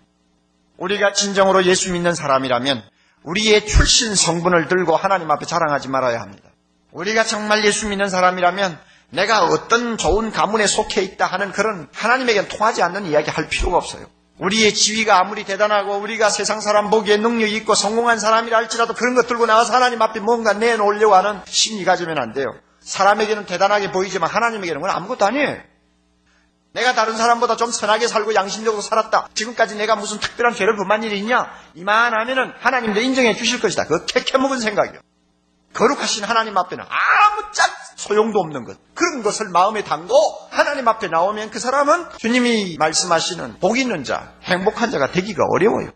우리가 0.76 1.12
진정으로 1.12 1.64
예수 1.64 1.92
믿는 1.92 2.14
사람이라면 2.14 2.82
우리의 3.22 3.66
출신 3.66 4.14
성분을 4.14 4.68
들고 4.68 4.94
하나님 4.94 5.30
앞에 5.30 5.46
자랑하지 5.46 5.88
말아야 5.88 6.20
합니다. 6.20 6.50
우리가 6.92 7.24
정말 7.24 7.64
예수 7.64 7.88
믿는 7.88 8.08
사람이라면 8.08 8.78
내가 9.10 9.44
어떤 9.44 9.96
좋은 9.96 10.30
가문에 10.30 10.66
속해 10.66 11.02
있다 11.02 11.26
하는 11.26 11.50
그런 11.52 11.88
하나님에겐 11.92 12.48
통하지 12.48 12.82
않는 12.82 13.06
이야기 13.06 13.30
할 13.30 13.48
필요가 13.48 13.78
없어요. 13.78 14.06
우리의 14.38 14.74
지위가 14.74 15.18
아무리 15.18 15.44
대단하고 15.44 15.96
우리가 15.96 16.28
세상 16.28 16.60
사람 16.60 16.90
보기에 16.90 17.16
능력이 17.16 17.54
있고 17.56 17.74
성공한 17.74 18.18
사람이라 18.18 18.56
할지라도 18.56 18.94
그런 18.94 19.14
것 19.14 19.26
들고 19.26 19.46
나와서 19.46 19.72
하나님 19.74 20.02
앞에 20.02 20.20
뭔가 20.20 20.52
내놓으려고 20.52 21.14
하는 21.14 21.40
심리 21.46 21.84
가지면 21.84 22.18
안 22.18 22.32
돼요. 22.32 22.54
사람에게는 22.80 23.46
대단하게 23.46 23.92
보이지만 23.92 24.28
하나님에게는 24.30 24.80
그건 24.80 24.94
아무것도 24.94 25.24
아니에요. 25.24 25.56
내가 26.72 26.92
다른 26.92 27.16
사람보다 27.16 27.56
좀 27.56 27.70
선하게 27.70 28.06
살고 28.06 28.34
양심적으로 28.34 28.82
살았다. 28.82 29.30
지금까지 29.32 29.76
내가 29.76 29.96
무슨 29.96 30.20
특별한 30.20 30.54
죄를 30.54 30.76
범한 30.76 31.02
일이 31.04 31.18
있냐? 31.20 31.50
이만하면은 31.74 32.52
하나님도 32.60 33.00
인정해 33.00 33.34
주실 33.34 33.60
것이다. 33.60 33.84
그거 33.84 34.04
캐캐 34.04 34.36
먹은 34.36 34.60
생각이요. 34.60 35.00
거룩하신 35.72 36.24
하나님 36.24 36.56
앞에는 36.58 36.84
아무짝 37.36 37.70
소용도 37.96 38.40
없는 38.40 38.64
것. 38.64 38.78
그런 38.94 39.22
것을 39.22 39.48
마음에 39.48 39.84
담고 39.84 40.14
하나님 40.50 40.88
앞에 40.88 41.08
나오면 41.08 41.50
그 41.50 41.58
사람은 41.58 42.06
주님이 42.18 42.76
말씀하시는 42.78 43.58
복 43.60 43.78
있는 43.78 44.04
자, 44.04 44.32
행복한 44.42 44.90
자가 44.90 45.12
되기가 45.12 45.44
어려워요. 45.50 45.90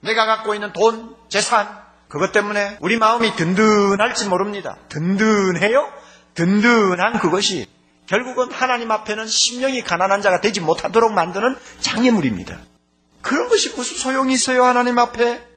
내가 0.00 0.26
갖고 0.26 0.54
있는 0.54 0.72
돈, 0.72 1.14
재산, 1.28 1.68
그것 2.08 2.32
때문에 2.32 2.78
우리 2.80 2.98
마음이 2.98 3.36
든든할지 3.36 4.28
모릅니다. 4.28 4.76
든든해요? 4.88 5.92
든든한 6.34 7.18
그것이 7.20 7.68
결국은 8.06 8.50
하나님 8.50 8.90
앞에는 8.90 9.26
심령이 9.26 9.82
가난한 9.82 10.22
자가 10.22 10.40
되지 10.40 10.60
못하도록 10.60 11.12
만드는 11.12 11.56
장애물입니다. 11.80 12.58
그런 13.22 13.48
것이 13.48 13.74
무슨 13.76 13.96
소용이 13.96 14.32
있어요, 14.32 14.64
하나님 14.64 14.98
앞에? 14.98 15.49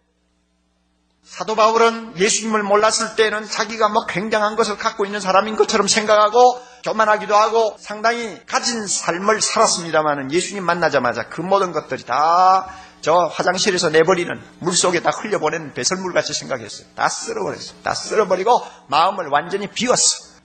사도 1.23 1.55
바울은 1.55 2.17
예수님을 2.17 2.63
몰랐을 2.63 3.15
때는 3.15 3.47
자기가 3.47 3.89
뭐 3.89 4.05
굉장한 4.05 4.55
것을 4.55 4.77
갖고 4.77 5.05
있는 5.05 5.19
사람인 5.19 5.55
것처럼 5.55 5.87
생각하고 5.87 6.59
교만하기도 6.83 7.35
하고 7.35 7.75
상당히 7.79 8.39
가진 8.45 8.85
삶을 8.85 9.41
살았습니다만 9.41 10.31
예수님 10.31 10.63
만나자마자 10.65 11.29
그 11.29 11.41
모든 11.41 11.71
것들이 11.71 12.03
다 12.03 12.67
저 13.03 13.29
화장실에서 13.33 13.89
내버리는 13.89 14.33
물 14.59 14.73
속에 14.73 15.01
다 15.01 15.09
흘려보낸 15.09 15.73
배설물 15.73 16.13
같이 16.13 16.33
생각했어요. 16.33 16.87
다 16.95 17.09
쓸어버렸어요. 17.09 17.81
다 17.83 17.93
쓸어버리고 17.93 18.61
마음을 18.87 19.27
완전히 19.27 19.67
비웠어. 19.67 20.39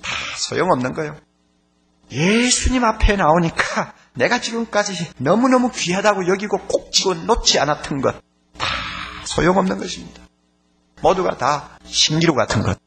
다 0.00 0.10
소용없는 0.38 0.92
거예요. 0.92 1.16
예수님 2.12 2.84
앞에 2.84 3.16
나오니까 3.16 3.94
내가 4.14 4.40
지금까지 4.40 5.10
너무너무 5.18 5.72
귀하다고 5.72 6.28
여기고 6.28 6.58
꼭 6.68 6.92
집어 6.92 7.14
놓지 7.14 7.58
않았던 7.58 8.00
것. 8.00 8.14
다 9.32 9.36
소용없는 9.36 9.78
것입니다. 9.78 10.22
모두가 11.00 11.36
다 11.36 11.78
신기루 11.84 12.34
같은 12.34 12.62
것. 12.62 12.78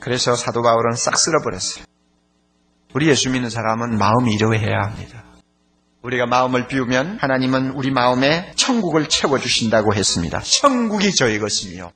그래서 0.00 0.34
사도 0.34 0.62
바울은 0.62 0.96
싹 0.96 1.18
쓸어버렸어요. 1.18 1.84
우리 2.94 3.08
예수 3.08 3.30
믿는 3.30 3.50
사람은 3.50 3.98
마음이 3.98 4.32
이러해야 4.32 4.82
합니다. 4.82 5.22
우리가 6.02 6.26
마음을 6.26 6.66
비우면 6.68 7.18
하나님은 7.20 7.72
우리 7.72 7.90
마음에 7.90 8.52
천국을 8.56 9.08
채워주신다고 9.08 9.94
했습니다. 9.94 10.40
천국이 10.40 11.14
저의 11.14 11.38
것이며 11.38 11.92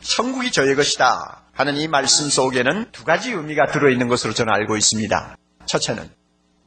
천국이 0.00 0.50
저의 0.50 0.74
것이다 0.74 1.44
하는 1.52 1.76
이 1.76 1.88
말씀 1.88 2.28
속에는 2.28 2.90
두 2.90 3.04
가지 3.04 3.30
의미가 3.30 3.66
들어있는 3.66 4.08
것으로 4.08 4.32
저는 4.32 4.52
알고 4.52 4.76
있습니다. 4.76 5.36
첫째는 5.66 6.10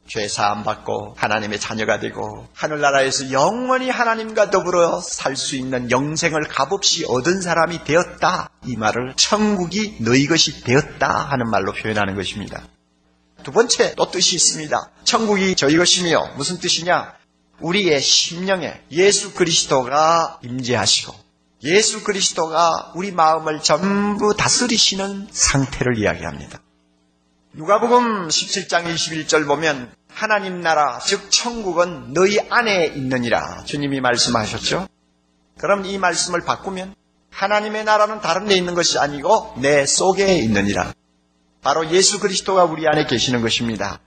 죄 0.08 0.26
사함 0.26 0.64
받고 0.64 1.14
하나님의 1.16 1.60
자녀가 1.60 2.00
되고 2.00 2.48
하늘나라에서 2.54 3.30
영원히 3.30 3.90
하나님과 3.90 4.50
더불어 4.50 5.00
살 5.00 5.36
수 5.36 5.54
있는 5.56 5.90
영생을 5.90 6.48
값없이 6.48 7.04
얻은 7.06 7.42
사람이 7.42 7.84
되었다. 7.84 8.50
이 8.66 8.76
말을 8.76 9.14
천국이 9.16 9.98
너희 10.00 10.26
것이 10.26 10.64
되었다 10.64 11.08
하는 11.08 11.48
말로 11.50 11.72
표현하는 11.72 12.16
것입니다. 12.16 12.62
두 13.44 13.52
번째 13.52 13.94
또 13.94 14.10
뜻이 14.10 14.34
있습니다. 14.34 14.90
천국이 15.04 15.54
저희 15.54 15.76
것이며 15.76 16.32
무슨 16.36 16.58
뜻이냐? 16.58 17.12
우리의 17.60 18.00
심령에 18.00 18.80
예수 18.90 19.34
그리스도가 19.34 20.40
임재하시고 20.42 21.14
예수 21.64 22.02
그리스도가 22.02 22.92
우리 22.94 23.12
마음을 23.12 23.60
전부 23.62 24.34
다스리시는 24.36 25.28
상태를 25.30 25.98
이야기합니다. 25.98 26.60
누가복음 27.52 28.28
17장 28.28 28.84
21절 28.94 29.46
보면 29.46 29.92
하나님 30.18 30.60
나라, 30.62 30.98
즉 30.98 31.30
천국은 31.30 32.12
너희 32.12 32.40
안에 32.50 32.86
있느니라. 32.86 33.62
주님이 33.64 34.00
말씀하셨죠. 34.00 34.88
그럼 35.58 35.86
이 35.86 35.96
말씀을 35.96 36.40
바꾸면 36.40 36.96
하나님의 37.30 37.84
나라는 37.84 38.20
다른 38.20 38.46
데 38.46 38.56
있는 38.56 38.74
것이 38.74 38.98
아니고 38.98 39.54
내 39.58 39.86
속에 39.86 40.38
있느니라. 40.38 40.92
바로 41.62 41.88
예수 41.90 42.18
그리스도가 42.18 42.64
우리 42.64 42.88
안에 42.88 43.06
계시는 43.06 43.42
것입니다. 43.42 44.00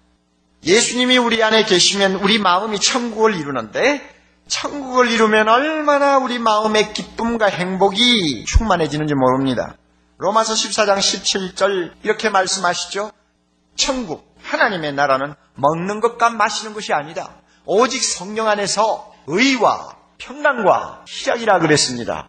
예수님이 0.66 1.18
우리 1.18 1.42
안에 1.42 1.64
계시면 1.64 2.16
우리 2.16 2.40
마음이 2.40 2.78
천국을 2.82 3.36
이루는데 3.36 4.02
천국을 4.50 5.10
이루면 5.10 5.48
얼마나 5.48 6.18
우리 6.18 6.40
마음의 6.40 6.92
기쁨과 6.92 7.46
행복이 7.46 8.44
충만해지는지 8.44 9.14
모릅니다. 9.16 9.78
로마서 10.18 10.56
14장 10.56 10.98
17절 10.98 11.94
이렇게 12.04 12.30
말씀하시죠. 12.30 13.14
천국, 13.78 14.31
하나님의 14.52 14.94
나라는 14.94 15.34
먹는 15.56 16.02
것과 16.02 16.30
마시는 16.30 16.74
것이 16.74 16.92
아니다. 16.94 17.30
오직 17.66 18.04
성령 18.04 18.48
안에서 18.50 19.14
의와 19.28 19.96
평강과 20.18 21.06
희락이라 21.08 21.60
그랬습니다. 21.60 22.28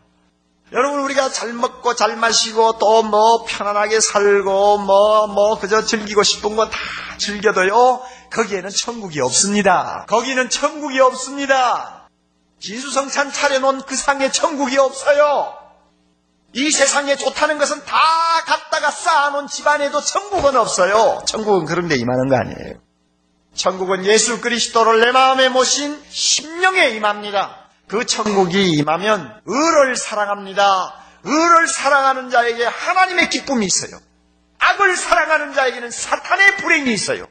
여러분 0.72 1.00
우리가 1.00 1.28
잘 1.30 1.52
먹고 1.52 1.94
잘 1.94 2.16
마시고 2.16 2.78
또 2.78 3.02
뭐 3.02 3.44
편안하게 3.44 4.00
살고 4.00 4.78
뭐뭐 4.78 5.58
그저 5.58 5.84
즐기고 5.84 6.22
싶은 6.22 6.56
거다 6.56 6.70
즐겨도요 7.18 8.00
거기에는 8.32 8.70
천국이 8.70 9.20
없습니다. 9.20 10.06
거기는 10.08 10.48
천국이 10.48 11.00
없습니다. 11.00 12.08
진수성찬 12.60 13.32
차려놓은 13.32 13.82
그 13.82 13.96
상에 13.96 14.30
천국이 14.30 14.78
없어요. 14.78 15.61
이 16.55 16.70
세상에 16.70 17.16
좋다는 17.16 17.59
것은 17.59 17.84
다 17.84 17.98
갖다가 18.44 18.90
쌓아놓은 18.90 19.46
집안에도 19.46 20.00
천국은 20.03 20.57
없어요. 20.57 21.22
천국은 21.26 21.64
그런데 21.64 21.96
임하는 21.96 22.28
거 22.28 22.36
아니에요. 22.36 22.74
천국은 23.55 24.05
예수 24.05 24.40
그리스도를 24.40 25.00
내 25.00 25.12
마음에 25.12 25.48
모신 25.48 26.03
심령에 26.11 26.90
임합니다. 26.90 27.68
그 27.88 28.07
천국이 28.07 28.72
임하면 28.72 29.40
의를 29.44 29.96
사랑합니다. 29.96 30.94
의를 31.24 31.68
사랑하는 31.68 32.30
자에게 32.30 32.64
하나님의 32.64 33.30
기쁨이 33.30 33.66
있어요. 33.66 34.00
악을 34.59 34.96
사랑하는 34.96 35.55
자에게는 35.55 35.90
사탄의 35.90 36.57
불행이 36.59 36.92
있어요. 36.92 37.26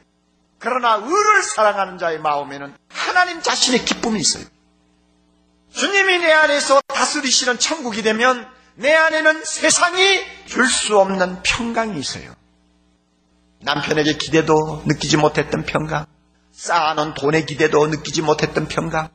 그러나 0.58 0.94
의를 0.94 1.42
사랑하는 1.42 1.98
자의 1.98 2.18
마음에는 2.18 2.76
하나님 2.88 3.42
자신의 3.42 3.84
기쁨이 3.84 4.20
있어요. 4.20 4.44
주님이 5.74 6.18
내 6.18 6.32
안에서 6.32 6.80
다스리시는 6.86 7.58
천국이 7.58 8.02
되면 8.02 8.51
내 8.74 8.94
안에는 8.94 9.44
세상이 9.44 10.20
줄 10.46 10.66
수 10.66 10.98
없는 10.98 11.42
평강이 11.42 11.98
있어요. 11.98 12.34
남편에게 13.60 14.16
기대도 14.16 14.82
느끼지 14.86 15.16
못했던 15.18 15.64
평강, 15.64 16.06
쌓아놓은 16.52 17.14
돈의 17.14 17.46
기대도 17.46 17.86
느끼지 17.86 18.22
못했던 18.22 18.66
평강, 18.66 19.08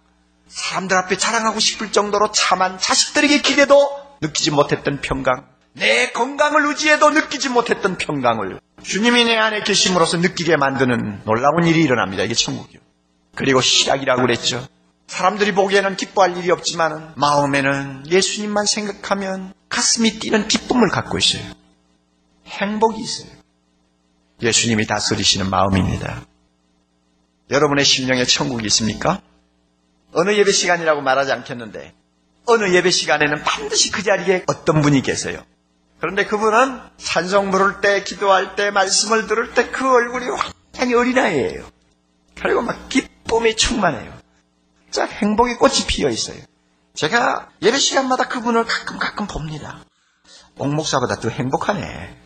사람들 0.48 0.96
앞에 0.98 1.18
자랑하고 1.18 1.60
싶을 1.60 1.92
정도로 1.92 2.32
참한 2.32 2.80
자식들에게 2.80 3.42
기대도 3.42 4.18
느끼지 4.22 4.52
못했던 4.52 5.02
평강, 5.02 5.46
내 5.74 6.12
건강을 6.12 6.66
의지해도 6.68 7.10
느끼지 7.10 7.50
못했던 7.50 7.98
평강을 7.98 8.60
주님이 8.84 9.26
내 9.26 9.36
안에 9.36 9.64
계심으로써 9.64 10.18
느끼게 10.18 10.56
만드는 10.58 11.22
놀라운 11.26 11.66
일이 11.66 11.84
일어납니다. 11.84 12.24
이게 12.24 12.34
천국이요. 12.34 12.80
그리고 13.36 13.62
시작이라고 13.62 14.22
그랬죠. 14.22 14.66
사람들이 15.08 15.54
보기에는 15.54 15.96
기뻐할 15.96 16.38
일이 16.38 16.52
없지만 16.52 17.14
마음에는 17.16 18.04
예수님만 18.08 18.66
생각하면 18.66 19.54
가슴이 19.70 20.20
뛰는 20.20 20.48
기쁨을 20.48 20.90
갖고 20.90 21.18
있어요. 21.18 21.44
행복이 22.46 23.02
있어요. 23.02 23.32
예수님이 24.42 24.86
다스리시는 24.86 25.50
마음입니다. 25.50 26.22
여러분의 27.50 27.86
심령에 27.86 28.26
천국이 28.26 28.66
있습니까? 28.68 29.22
어느 30.14 30.32
예배 30.36 30.52
시간이라고 30.52 31.02
말하지 31.02 31.32
않겠는데 31.32 31.94
어느 32.46 32.74
예배 32.74 32.92
시간에는 32.92 33.44
반드시 33.44 33.92
그 33.92 34.04
자리에 34.04 34.44
어떤 34.48 34.82
분이 34.82 35.02
계세요. 35.02 35.44
그런데 36.00 36.26
그분은 36.26 36.80
찬송 36.98 37.50
부를 37.50 37.82
때, 37.82 38.04
기도할 38.04 38.56
때, 38.56 38.70
말씀을 38.70 39.26
들을 39.28 39.54
때 39.54 39.72
그 39.72 39.90
얼굴이 39.92 40.28
완전히 40.30 40.94
어린아이예요. 40.94 41.66
그리고 42.36 42.62
막 42.62 42.88
기쁨이 42.88 43.56
충만해요. 43.56 44.17
진짜 44.98 45.06
행복의 45.06 45.58
꽃이 45.58 45.86
피어 45.88 46.10
있어요. 46.10 46.42
제가 46.96 47.50
예배 47.62 47.78
시간마다 47.78 48.28
그분을 48.28 48.66
가끔 48.66 48.98
가끔 48.98 49.28
봅니다. 49.28 49.86
옥 50.58 50.74
목사보다 50.74 51.20
더 51.20 51.30
행복하네. 51.30 52.18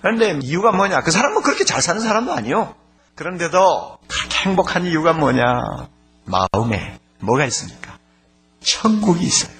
그런데 0.00 0.38
이유가 0.40 0.70
뭐냐? 0.70 1.00
그 1.00 1.10
사람은 1.10 1.42
그렇게 1.42 1.64
잘 1.64 1.82
사는 1.82 2.00
사람도 2.00 2.32
아니요. 2.32 2.76
그런데도 3.16 3.98
그렇게 4.06 4.38
행복한 4.38 4.86
이유가 4.86 5.14
뭐냐? 5.14 5.88
마음에 6.24 7.00
뭐가 7.18 7.44
있습니까? 7.46 7.98
천국이 8.60 9.26
있어요. 9.26 9.50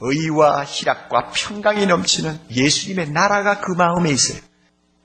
의와 0.00 0.64
희락과 0.64 1.30
평강이 1.32 1.86
넘치는 1.86 2.40
예수님의 2.50 3.10
나라가 3.10 3.60
그 3.60 3.70
마음에 3.70 4.10
있어요. 4.10 4.40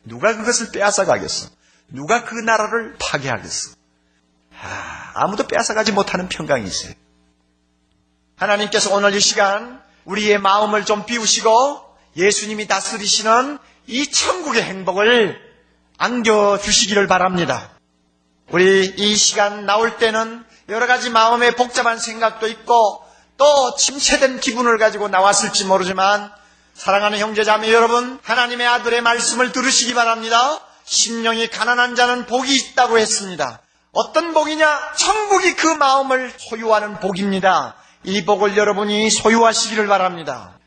누가 0.06 0.36
그것을 0.36 0.72
빼앗아 0.72 1.06
가겠어? 1.06 1.50
누가 1.90 2.24
그 2.24 2.34
나라를 2.34 2.96
파괴하겠어? 3.00 3.75
아, 4.62 5.12
아무도 5.16 5.48
빼앗아가지 5.48 5.92
못하는 5.92 6.30
평강이 6.30 6.66
있어요. 6.66 6.94
하나님께서 8.38 8.94
오늘 8.94 9.14
이 9.14 9.20
시간 9.20 9.82
우리의 10.06 10.40
마음을 10.40 10.86
좀 10.86 11.06
비우시고 11.06 11.84
예수님이 12.18 12.68
다스리시는 12.68 13.58
이 13.88 14.12
천국의 14.12 14.64
행복을 14.64 15.40
안겨주시기를 15.98 17.08
바랍니다. 17.08 17.72
우리 18.52 18.86
이 18.86 19.16
시간 19.16 19.66
나올 19.66 19.98
때는 19.98 20.44
여러 20.70 20.88
가지 20.88 21.10
마음에 21.10 21.52
복잡한 21.52 22.00
생각도 22.00 22.48
있고 22.48 23.04
또 23.38 23.76
침체된 23.76 24.40
기분을 24.40 24.78
가지고 24.78 25.08
나왔을지 25.08 25.66
모르지만 25.66 26.32
사랑하는 26.74 27.20
형제자매 27.20 27.72
여러분 27.72 28.20
하나님의 28.24 28.68
아들의 28.68 29.02
말씀을 29.02 29.52
들으시기 29.52 29.94
바랍니다. 29.94 30.60
심령이 30.84 31.48
가난한 31.50 31.96
자는 31.96 32.26
복이 32.26 32.56
있다고 32.56 32.98
했습니다. 33.00 33.62
어떤 33.96 34.34
복이냐? 34.34 34.94
천국이 34.98 35.56
그 35.56 35.68
마음을 35.68 36.32
소유하는 36.36 37.00
복입니다. 37.00 37.76
이 38.04 38.26
복을 38.26 38.58
여러분이 38.58 39.10
소유하시기를 39.10 39.88
바랍니다. 39.88 40.60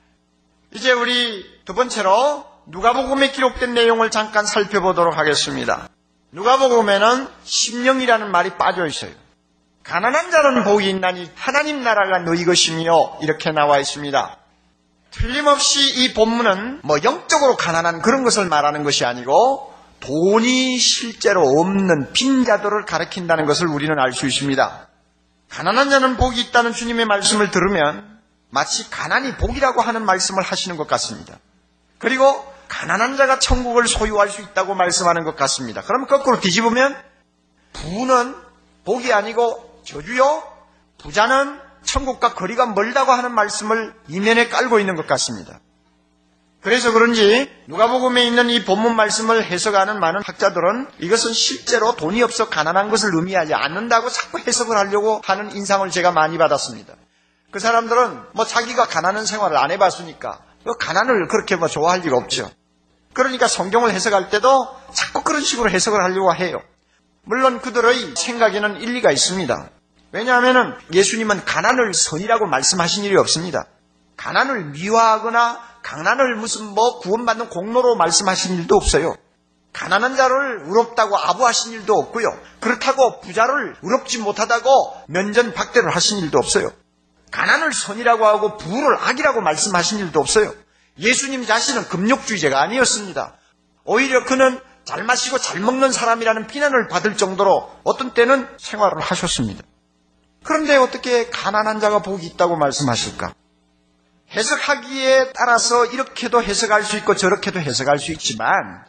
이제 0.73 0.93
우리 0.93 1.45
두 1.67 1.75
번째로 1.75 2.47
누가복음에 2.69 3.31
기록된 3.31 3.75
내용을 3.75 4.11
잠깐 4.11 4.47
살펴보도록 4.47 5.19
하겠습니다. 5.19 5.91
누가복음에는 6.33 7.29
심령이라는 7.45 8.31
말이 8.31 8.57
빠져 8.57 8.87
있어요. 8.87 9.13
가난한 9.85 10.31
자는 10.31 10.65
복이 10.65 10.89
있나니 10.89 11.31
하나님 11.35 11.83
나라가 11.83 12.21
너희 12.21 12.47
것이며 12.47 13.19
이렇게 13.21 13.51
나와 13.51 13.79
있습니다. 13.79 14.39
틀림없이 15.11 16.03
이 16.03 16.15
본문은 16.15 16.81
뭐 16.83 16.97
영적으로 17.05 17.57
가난한 17.57 18.01
그런 18.01 18.25
것을 18.25 18.47
말하는 18.47 18.85
것이 18.85 19.05
아니고 19.05 19.68
돈이 20.01 20.79
실제로 20.79 21.43
없는 21.43 22.13
빈자들을 22.13 22.85
가리킨다는 22.85 23.47
것을 23.47 23.67
우리는 23.67 23.99
알 23.99 24.13
수 24.13 24.27
있습니다. 24.27 24.89
가난한 25.49 25.91
자는 25.91 26.17
복이 26.17 26.41
있다는 26.41 26.73
주님의 26.73 27.07
말씀을 27.07 27.51
들으면 27.51 28.19
마치 28.51 28.89
가난이 28.91 29.37
복이라고 29.37 29.81
하는 29.81 30.05
말씀을 30.05 30.43
하시는 30.43 30.77
것 30.77 30.87
같습니다. 30.87 31.39
그리고 31.99 32.47
가난한 32.69 33.17
자가 33.17 33.39
천국을 33.39 33.89
소유할 33.89 34.29
수 34.29 34.43
있다고 34.43 34.75
말씀하는 34.75 35.25
것 35.25 35.37
같습니다. 35.37 35.83
그럼 35.83 36.07
거꾸로 36.07 36.39
뒤집으면 36.41 36.97
부는 37.73 38.35
복이 38.85 39.13
아니고 39.13 39.83
저주요, 39.85 40.43
부자는 41.03 41.59
천국과 41.83 42.35
거리가 42.35 42.67
멀다고 42.67 43.13
하는 43.13 43.33
말씀을 43.33 43.95
이면에 44.09 44.49
깔고 44.49 44.79
있는 44.81 44.97
것 44.97 45.07
같습니다. 45.07 45.61
그래서 46.61 46.93
그런지 46.93 47.51
누가복음에 47.67 48.25
있는 48.25 48.51
이 48.51 48.65
본문 48.65 48.97
말씀을 48.97 49.45
해석하는 49.45 50.01
많은 50.01 50.23
학자들은 50.25 50.89
이것은 50.99 51.33
실제로 51.33 51.95
돈이 51.95 52.23
없어 52.23 52.49
가난한 52.49 52.91
것을 52.91 53.15
의미하지 53.15 53.55
않는다고 53.55 54.11
자꾸 54.11 54.39
해석을 54.41 54.77
하려고 54.77 55.23
하는 55.25 55.55
인상을 55.55 55.89
제가 55.91 56.11
많이 56.11 56.37
받았습니다. 56.37 56.95
그 57.51 57.61
사람들은 57.61 58.23
뭐 58.33 58.45
자기가 58.45 58.87
가난한 58.87 59.25
생활을 59.25 59.57
안 59.57 59.71
해봤으니까 59.71 60.41
그 60.65 60.77
가난을 60.77 61.29
그렇게 61.29 61.57
뭐 61.57 61.69
좋아할 61.69 62.01
리가 62.01 62.17
없죠. 62.17 62.51
그러니까 63.13 63.47
성경을 63.47 63.93
해석할 63.93 64.29
때도 64.29 64.69
자꾸 64.93 65.23
그런 65.23 65.41
식으로 65.41 65.71
해석을 65.71 66.03
하려고 66.03 66.35
해요. 66.35 66.61
물론 67.23 67.61
그들의 67.61 68.15
생각에는 68.17 68.81
일리가 68.81 69.13
있습니다. 69.13 69.71
왜냐하면 70.13 70.79
예수님은 70.93 71.45
가난을 71.45 71.95
선이라고 71.95 72.47
말씀하신 72.47 73.05
일이 73.05 73.17
없습니다. 73.17 73.67
가난을 74.17 74.67
미화하거나 74.67 75.68
가난을 75.89 76.37
무슨 76.37 76.67
뭐 76.67 76.99
구원받는 76.99 77.49
공로로 77.49 77.97
말씀하신 77.97 78.57
일도 78.57 78.77
없어요. 78.77 79.17
가난한 79.73 80.17
자를 80.17 80.61
의롭다고 80.67 81.17
아부하신 81.17 81.73
일도 81.73 81.95
없고요. 81.95 82.27
그렇다고 82.61 83.21
부자를 83.21 83.75
의롭지 83.81 84.19
못하다고 84.19 85.05
면전 85.09 85.55
박대를 85.55 85.89
하신 85.97 86.19
일도 86.19 86.37
없어요. 86.37 86.71
가난을 87.31 87.73
선이라고 87.73 88.27
하고 88.27 88.59
부를 88.59 88.99
악이라고 88.99 89.41
말씀하신 89.41 90.01
일도 90.01 90.21
없어요. 90.21 90.53
예수님 90.99 91.47
자신은 91.47 91.89
금욕주의자가 91.89 92.61
아니었습니다. 92.61 93.39
오히려 93.85 94.25
그는 94.25 94.61
잘 94.85 95.05
마시고 95.05 95.39
잘 95.39 95.61
먹는 95.61 95.91
사람이라는 95.91 96.49
비난을 96.49 96.89
받을 96.89 97.17
정도로 97.17 97.71
어떤 97.85 98.13
때는 98.13 98.47
생활을 98.59 99.01
하셨습니다. 99.01 99.63
그런데 100.45 100.77
어떻게 100.77 101.31
가난한 101.31 101.81
자가 101.81 102.03
복이 102.03 102.27
있다고 102.27 102.57
말씀하실까? 102.57 103.33
해석하기에 104.33 105.33
따라서 105.35 105.87
이렇게도 105.87 106.43
해석할 106.43 106.83
수 106.83 106.97
있고 106.99 107.17
저렇게도 107.17 107.61
해석할 107.61 107.99
수 107.99 108.13
있지만 108.13 108.85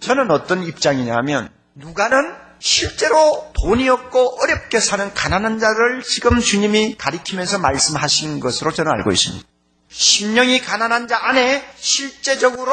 저는 0.00 0.30
어떤 0.30 0.62
입장이냐면 0.64 1.48
누가는 1.74 2.34
실제로 2.58 3.50
돈이 3.54 3.88
없고 3.88 4.42
어렵게 4.42 4.80
사는 4.80 5.12
가난한 5.14 5.58
자를 5.58 6.02
지금 6.02 6.40
주님이 6.40 6.96
가리키면서 6.98 7.58
말씀하신 7.58 8.40
것으로 8.40 8.72
저는 8.72 8.90
알고 8.92 9.12
있습니다. 9.12 9.46
심령이 9.88 10.60
가난한 10.60 11.08
자 11.08 11.18
안에 11.22 11.64
실제적으로 11.76 12.72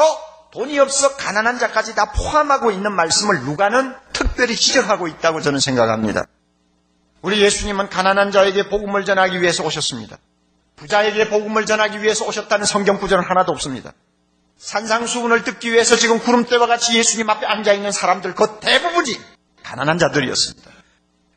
돈이 0.52 0.78
없어 0.78 1.16
가난한 1.16 1.58
자까지 1.58 1.94
다 1.94 2.12
포함하고 2.12 2.70
있는 2.70 2.92
말씀을 2.92 3.40
누가는 3.40 3.94
특별히 4.12 4.56
지적하고 4.56 5.08
있다고 5.08 5.40
저는 5.40 5.60
생각합니다. 5.60 6.24
우리 7.22 7.40
예수님은 7.40 7.88
가난한 7.88 8.30
자에게 8.30 8.68
복음을 8.68 9.04
전하기 9.04 9.40
위해서 9.40 9.64
오셨습니다. 9.64 10.18
부자에게 10.78 11.28
복음을 11.28 11.66
전하기 11.66 12.02
위해서 12.02 12.24
오셨다는 12.24 12.64
성경 12.66 12.98
구절은 12.98 13.24
하나도 13.24 13.52
없습니다. 13.52 13.92
산상수훈을 14.58 15.44
듣기 15.44 15.72
위해서 15.72 15.96
지금 15.96 16.18
구름대와 16.18 16.66
같이 16.66 16.96
예수님 16.98 17.28
앞에 17.30 17.46
앉아있는 17.46 17.92
사람들 17.92 18.34
그 18.34 18.58
대부분이 18.60 19.18
가난한 19.62 19.98
자들이었습니다. 19.98 20.70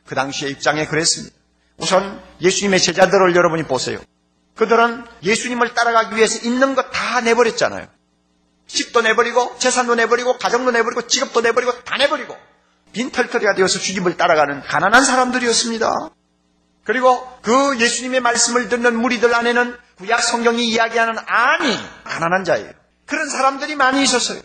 그 0.06 0.16
당시의 0.16 0.52
입장에 0.52 0.86
그랬습니다. 0.88 1.36
우선 1.78 2.22
예수님의 2.42 2.80
제자들을 2.80 3.36
여러분이 3.36 3.64
보세요. 3.64 4.00
그들은 4.56 5.06
예수님을 5.24 5.74
따라가기 5.74 6.16
위해서 6.16 6.46
있는 6.48 6.76
것 6.76 6.92
다 6.92 7.22
내버렸잖아요. 7.22 7.88
집도 8.68 9.02
내버리고 9.02 9.58
재산도 9.60 9.96
내버리고 9.96 10.38
가정도 10.38 10.72
내버리고 10.72 11.08
직업도 11.08 11.42
내버리고 11.42 11.84
다 11.84 11.98
내버리고 11.98 12.38
빈털터리가 12.94 13.56
되어서 13.56 13.80
주님을 13.80 14.18
따라가는 14.18 14.62
가난한 14.62 15.04
사람들이었습니다. 15.04 16.10
그리고 16.84 17.28
그 17.42 17.80
예수님의 17.80 18.22
말씀을 18.22 18.70
듣는 18.70 18.96
무리들 19.00 19.34
안에는 19.34 19.78
구약 19.98 20.22
성경이 20.22 20.68
이야기하는 20.68 21.16
아니 21.28 21.78
가난한 22.04 22.44
자예요. 22.44 22.72
그런 23.06 23.30
사람들이 23.30 23.76
많이 23.76 24.02
있었어요. 24.02 24.42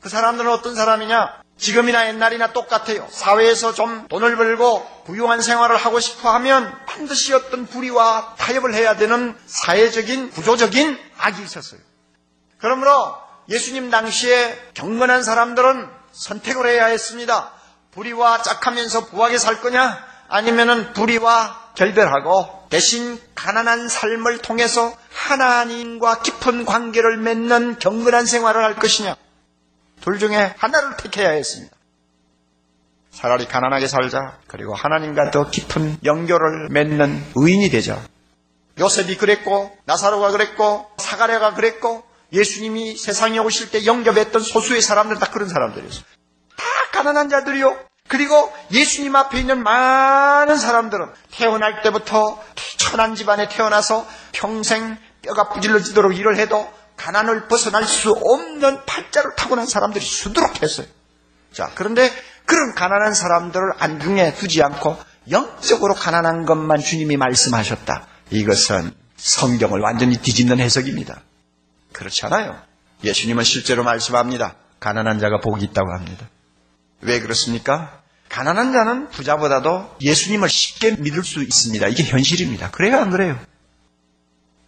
그 0.00 0.08
사람들은 0.08 0.50
어떤 0.50 0.74
사람이냐? 0.74 1.42
지금이나 1.58 2.08
옛날이나 2.08 2.52
똑같아요. 2.52 3.08
사회에서 3.10 3.72
좀 3.72 4.06
돈을 4.08 4.36
벌고 4.36 5.04
부유한 5.06 5.40
생활을 5.40 5.76
하고 5.76 5.98
싶어 6.00 6.30
하면 6.34 6.72
반드시 6.86 7.32
어떤 7.32 7.66
불의와 7.66 8.34
타협을 8.38 8.74
해야 8.74 8.96
되는 8.96 9.36
사회적인 9.46 10.30
구조적인 10.30 10.98
악이 11.18 11.42
있었어요. 11.42 11.80
그러므로 12.58 13.16
예수님 13.48 13.90
당시에 13.90 14.70
경건한 14.74 15.22
사람들은 15.22 15.88
선택을 16.12 16.66
해야 16.68 16.86
했습니다. 16.86 17.52
불의와 17.92 18.42
짝하면서 18.42 19.06
부하게 19.06 19.38
살 19.38 19.60
거냐? 19.60 20.05
아니면은 20.28 20.92
불의와 20.92 21.72
결별하고 21.74 22.66
대신 22.68 23.20
가난한 23.34 23.88
삶을 23.88 24.38
통해서 24.38 24.96
하나님과 25.12 26.22
깊은 26.22 26.64
관계를 26.64 27.18
맺는 27.18 27.78
경건한 27.78 28.26
생활을 28.26 28.62
할 28.62 28.76
것이냐? 28.76 29.16
둘 30.00 30.18
중에 30.18 30.54
하나를 30.58 30.96
택해야 30.96 31.30
했습니다. 31.30 31.74
차라리 33.12 33.46
가난하게 33.48 33.88
살자. 33.88 34.38
그리고 34.46 34.74
하나님과 34.74 35.30
더 35.30 35.48
깊은 35.48 35.98
연결을 36.04 36.68
맺는 36.70 37.24
의인이 37.34 37.70
되자. 37.70 38.00
요셉이 38.78 39.16
그랬고, 39.16 39.74
나사로가 39.86 40.32
그랬고, 40.32 40.86
사가랴가 40.98 41.54
그랬고, 41.54 42.04
예수님이 42.32 42.96
세상에 42.96 43.38
오실 43.38 43.70
때 43.70 43.86
영접했던 43.86 44.42
소수의 44.42 44.82
사람들 44.82 45.18
다 45.18 45.30
그런 45.30 45.48
사람들이었어요. 45.48 46.04
다 46.56 46.64
가난한 46.92 47.30
자들이요. 47.30 47.78
그리고 48.08 48.52
예수님 48.70 49.16
앞에 49.16 49.40
있는 49.40 49.62
많은 49.62 50.56
사람들은 50.56 51.06
태어날 51.32 51.82
때부터 51.82 52.42
천한 52.76 53.14
집안에 53.14 53.48
태어나서 53.48 54.06
평생 54.32 54.96
뼈가 55.22 55.48
부질러지도록 55.48 56.16
일을 56.16 56.38
해도 56.38 56.72
가난을 56.96 57.48
벗어날 57.48 57.84
수 57.84 58.12
없는 58.12 58.84
팔자를 58.86 59.32
타고난 59.36 59.66
사람들이 59.66 60.04
수두룩 60.04 60.62
했어요. 60.62 60.86
자, 61.52 61.70
그런데 61.74 62.10
그런 62.44 62.74
가난한 62.74 63.12
사람들을 63.12 63.72
안중에 63.78 64.34
두지 64.34 64.62
않고 64.62 64.96
영적으로 65.30 65.94
가난한 65.94 66.46
것만 66.46 66.80
주님이 66.80 67.16
말씀하셨다. 67.16 68.06
이것은 68.30 68.92
성경을 69.16 69.80
완전히 69.80 70.18
뒤집는 70.18 70.60
해석입니다. 70.60 71.22
그렇지 71.92 72.24
않아요. 72.26 72.56
예수님은 73.02 73.44
실제로 73.44 73.82
말씀합니다. 73.82 74.54
가난한 74.78 75.18
자가 75.18 75.40
복이 75.40 75.64
있다고 75.64 75.92
합니다. 75.92 76.28
왜 77.00 77.20
그렇습니까? 77.20 78.02
가난한 78.28 78.72
자는 78.72 79.08
부자보다도 79.10 79.96
예수님을 80.00 80.48
쉽게 80.48 80.96
믿을 80.98 81.22
수 81.22 81.42
있습니다. 81.42 81.86
이게 81.88 82.02
현실입니다. 82.04 82.70
그래요, 82.70 82.98
안 82.98 83.10
그래요? 83.10 83.38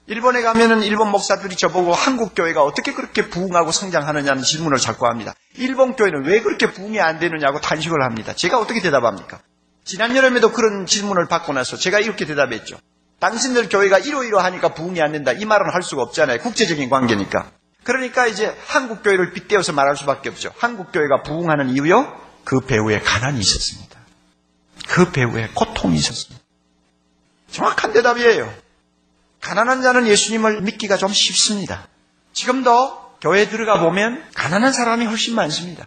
일본에 0.06 0.40
가면은 0.40 0.82
일본 0.82 1.10
목사들이 1.10 1.54
저보고 1.56 1.92
한국 1.92 2.34
교회가 2.34 2.62
어떻게 2.62 2.94
그렇게 2.94 3.28
부흥하고 3.28 3.72
성장하느냐는 3.72 4.42
질문을 4.42 4.78
자꾸 4.78 5.06
합니다. 5.06 5.34
일본 5.56 5.96
교회는 5.96 6.24
왜 6.24 6.40
그렇게 6.40 6.72
부흥이 6.72 6.98
안 6.98 7.18
되느냐고 7.18 7.60
탄식을 7.60 8.02
합니다. 8.02 8.32
제가 8.34 8.58
어떻게 8.58 8.80
대답합니까? 8.80 9.40
지난 9.84 10.16
여름에도 10.16 10.50
그런 10.50 10.86
질문을 10.86 11.28
받고 11.28 11.52
나서 11.52 11.76
제가 11.76 11.98
이렇게 12.00 12.24
대답했죠. 12.24 12.78
당신들 13.20 13.68
교회가 13.68 13.98
이러이러 13.98 14.38
하니까 14.38 14.72
부흥이 14.72 15.02
안 15.02 15.12
된다. 15.12 15.32
이 15.32 15.44
말은 15.44 15.74
할 15.74 15.82
수가 15.82 16.02
없잖아요. 16.02 16.38
국제적인 16.38 16.88
관계니까. 16.88 17.50
그러니까 17.84 18.26
이제 18.26 18.56
한국 18.66 19.02
교회를 19.02 19.32
빗대어서 19.32 19.72
말할 19.72 19.96
수밖에 19.96 20.28
없죠. 20.28 20.52
한국 20.58 20.92
교회가 20.92 21.22
부흥하는 21.22 21.70
이유요? 21.70 22.20
그 22.44 22.60
배후에 22.60 23.00
가난이 23.00 23.38
있었습니다. 23.38 23.98
그 24.88 25.10
배후에 25.10 25.48
고통이 25.54 25.96
있었습니다. 25.96 26.44
정확한 27.50 27.92
대답이에요. 27.92 28.52
가난한 29.40 29.82
자는 29.82 30.06
예수님을 30.06 30.62
믿기가 30.62 30.96
좀 30.96 31.12
쉽습니다. 31.12 31.88
지금도 32.32 33.16
교회에 33.20 33.48
들어가 33.48 33.80
보면 33.80 34.24
가난한 34.34 34.72
사람이 34.72 35.06
훨씬 35.06 35.34
많습니다. 35.34 35.86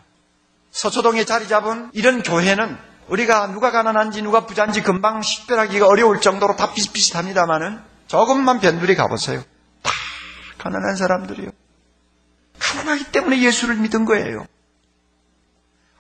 서초동에 0.72 1.26
자리 1.26 1.48
잡은 1.48 1.90
이런 1.94 2.24
교회는 2.24 2.78
우리가 3.08 3.48
누가 3.48 3.72
가난한지 3.72 4.22
누가 4.22 4.46
부자인지 4.46 4.82
금방 4.84 5.22
식별하기가 5.22 5.88
어려울 5.88 6.22
정도로 6.22 6.56
다 6.56 6.74
비슷비슷합니다만은 6.74 7.80
조금만 8.08 8.60
변두리 8.60 8.96
가보세요. 8.96 9.44
다 9.84 9.92
가난한 10.58 10.96
사람들이요. 10.96 11.50
가난하기 12.62 13.12
때문에 13.12 13.42
예수를 13.42 13.76
믿은 13.76 14.06
거예요. 14.06 14.46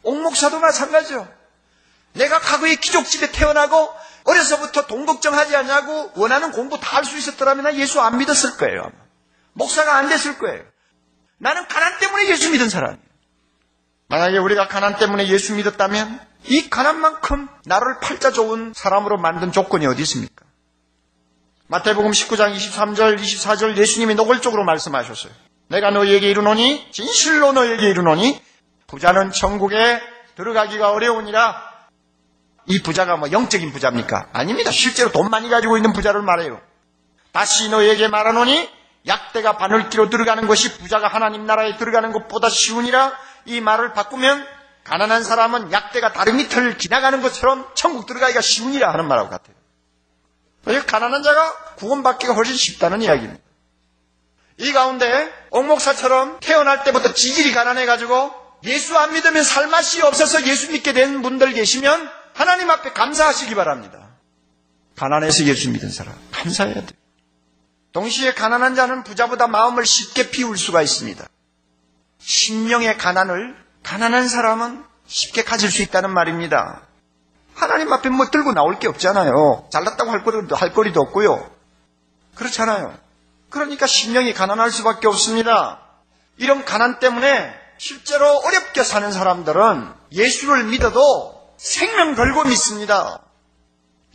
옥목사도 0.03 0.59
마찬가지요. 0.59 1.28
내가 2.14 2.39
과거에 2.39 2.76
귀족집에 2.76 3.32
태어나고 3.32 3.89
어려서부터 4.24 4.86
돈 4.88 5.05
걱정하지 5.05 5.55
않냐고 5.55 6.12
원하는 6.16 6.51
공부 6.51 6.80
다 6.80 6.97
할 6.97 7.05
수 7.05 7.18
있었더라면 7.18 7.64
나 7.64 7.76
예수 7.76 8.01
안 8.01 8.18
믿었을 8.18 8.57
거예요. 8.57 8.82
아마. 8.82 8.91
목사가 9.53 9.95
안 9.97 10.09
됐을 10.09 10.38
거예요. 10.38 10.64
나는 11.38 11.68
가난 11.68 11.97
때문에 11.99 12.28
예수 12.30 12.51
믿은 12.51 12.70
사람이에요. 12.70 13.01
만약에 14.07 14.38
우리가 14.38 14.68
가난 14.68 14.97
때문에 14.97 15.28
예수 15.28 15.55
믿었다면 15.55 16.20
이 16.45 16.70
가난만큼 16.70 17.47
나를 17.66 17.99
팔자 17.99 18.32
좋은 18.32 18.74
사람으로 18.76 19.18
만든 19.18 19.51
조건이 19.51 19.86
어디 19.88 20.01
있습니까? 20.03 20.45
마태복음 21.68 22.12
19장 22.12 22.53
23절, 22.55 23.18
24절 23.20 23.78
예수님이 23.78 24.16
노골적으로 24.16 24.66
말씀하셨어요. 24.66 25.32
내가 25.72 25.89
너희에게 25.89 26.30
이르노니 26.30 26.91
진실로 26.91 27.53
너희에게 27.53 27.89
이르노니 27.89 28.41
부자는 28.88 29.32
천국에 29.32 30.01
들어가기가 30.36 30.91
어려우니라 30.91 31.72
이 32.65 32.82
부자가 32.84 33.15
뭐 33.15 33.32
영적인 33.32 33.72
부자입니까? 33.72 34.30
아닙니다. 34.34 34.69
실제로 34.69 35.11
돈 35.11 35.30
많이 35.30 35.49
가지고 35.49 35.78
있는 35.78 35.93
부자를 35.93 36.22
말해요. 36.22 36.61
다시 37.32 37.69
너희에게 37.69 38.09
말하노니 38.09 38.69
약대가 39.07 39.57
바늘기로 39.57 40.09
들어가는 40.09 40.45
것이 40.45 40.78
부자가 40.78 41.07
하나님 41.07 41.45
나라에 41.45 41.78
들어가는 41.78 42.11
것보다 42.11 42.49
쉬우니라 42.49 43.13
이 43.45 43.61
말을 43.61 43.93
바꾸면 43.93 44.45
가난한 44.84 45.24
사람은 45.24 45.72
약대가 45.72 46.11
다른 46.11 46.36
밑을 46.36 46.78
지나가는 46.78 47.22
것처럼 47.22 47.65
천국 47.76 48.05
들어가기가 48.07 48.41
쉬우니라 48.41 48.91
하는 48.91 49.07
말하고 49.07 49.30
같아요. 49.30 49.55
그러니까 50.65 50.86
가난한 50.86 51.24
자가 51.24 51.76
구원받기가 51.78 52.34
훨씬 52.34 52.55
쉽다는 52.55 53.01
이야기입니다. 53.01 53.51
이 54.62 54.74
가운데 54.74 55.34
옥목사처럼 55.49 56.39
태어날 56.39 56.84
때부터 56.84 57.14
지질이 57.14 57.51
가난해가지고 57.51 58.32
예수 58.66 58.95
안 58.95 59.12
믿으면 59.12 59.43
살맛이 59.43 60.03
없어서 60.03 60.45
예수 60.45 60.72
믿게 60.72 60.93
된 60.93 61.24
분들 61.24 61.53
계시면 61.53 62.09
하나님 62.34 62.70
앞에 62.70 62.93
감사하시기 62.93 63.55
바랍니다. 63.55 64.09
가난해서 64.95 65.45
예수 65.45 65.72
믿은 65.72 65.89
사람 65.89 66.16
감사해야 66.32 66.76
돼요. 66.76 66.91
동시에 67.91 68.36
가난한 68.36 68.76
자는 68.76 69.03
부자보다 69.03 69.47
마음을 69.47 69.84
쉽게 69.84 70.30
비울 70.30 70.55
수가 70.59 70.84
있습니다. 70.84 71.26
심령의 72.20 72.99
가난을 72.99 73.55
가난한 73.82 74.28
사람은 74.28 74.86
쉽게 75.07 75.43
가질 75.43 75.72
수 75.72 75.82
있다는 75.82 76.12
말입니다. 76.12 76.84
하나님 77.55 77.91
앞에 77.91 78.09
뭐 78.09 78.30
들고 78.30 78.53
나올 78.53 78.78
게 78.78 78.88
없잖아요. 78.88 79.70
잘났다고 79.72 80.12
할 80.12 80.24
거리도, 80.24 80.55
할 80.55 80.72
거리도 80.72 81.01
없고요. 81.01 81.49
그렇잖아요. 82.36 82.95
그러니까 83.52 83.86
심령이 83.86 84.34
가난할 84.34 84.72
수밖에 84.72 85.08
없습니다. 85.08 85.80
이런 86.38 86.66
가난 86.66 86.99
때문에 86.99 87.54
실제로 87.78 88.26
어렵게 88.39 88.84
사는 88.84 89.12
사람들은 89.12 89.93
예수를 90.12 90.64
믿어도 90.66 91.56
생명 91.58 92.16
걸고 92.16 92.45
믿습니다. 92.45 93.22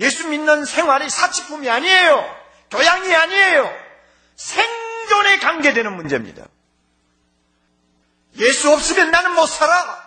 예수 0.00 0.26
믿는 0.28 0.64
생활이 0.64 1.08
사치품이 1.08 1.70
아니에요. 1.70 2.36
교양이 2.70 3.14
아니에요. 3.14 3.70
생존에 4.34 5.38
관계되는 5.38 5.94
문제입니다. 5.94 6.44
예수 8.38 8.72
없으면 8.72 9.10
나는 9.10 9.34
못 9.34 9.46
살아. 9.46 10.04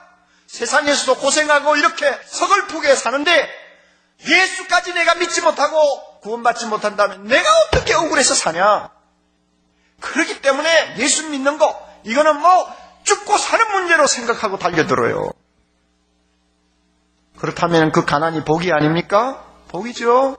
세상에서도 0.48 1.20
고생하고 1.20 1.76
이렇게 1.78 2.20
서글프게 2.26 2.96
사는데 2.96 3.50
예수까지 4.28 4.94
내가 4.94 5.16
믿지 5.16 5.42
못하고 5.42 6.20
구원받지 6.22 6.66
못한다면 6.66 7.26
내가 7.26 7.48
어떻게 7.68 7.94
억울해서 7.94 8.34
사냐? 8.34 8.99
그렇기 10.00 10.42
때문에 10.42 10.96
예수 10.98 11.30
믿는 11.30 11.58
거 11.58 11.80
이거는 12.04 12.40
뭐 12.40 12.50
죽고 13.04 13.38
사는 13.38 13.72
문제로 13.72 14.08
생각하고 14.08 14.58
달려들어요. 14.58 15.32
그렇다면 17.38 17.92
그 17.92 18.06
가난이 18.06 18.44
복이 18.44 18.72
아닙니까? 18.72 19.46
복이죠. 19.70 20.38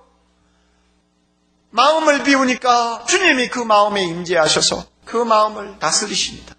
마음을 1.70 2.22
비우니까 2.24 3.04
주님이 3.06 3.48
그 3.48 3.60
마음에 3.60 4.02
임재하셔서 4.04 4.84
그 5.04 5.16
마음을 5.16 5.78
다스리십니다. 5.78 6.54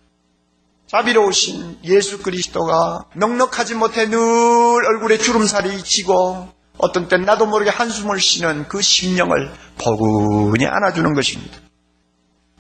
자비로우신 0.88 1.80
예수 1.86 2.22
그리스도가 2.22 3.06
넉넉하지 3.16 3.76
못해 3.76 4.10
늘 4.10 4.18
얼굴에 4.18 5.18
주름살이 5.18 5.84
지고 5.84 6.50
어떤 6.78 7.08
땐 7.08 7.22
나도 7.22 7.46
모르게 7.46 7.70
한숨을 7.70 8.20
쉬는 8.20 8.68
그 8.68 8.82
심령을 8.82 9.54
포근히 9.78 10.66
안아주는 10.66 11.14
것입니다. 11.14 11.60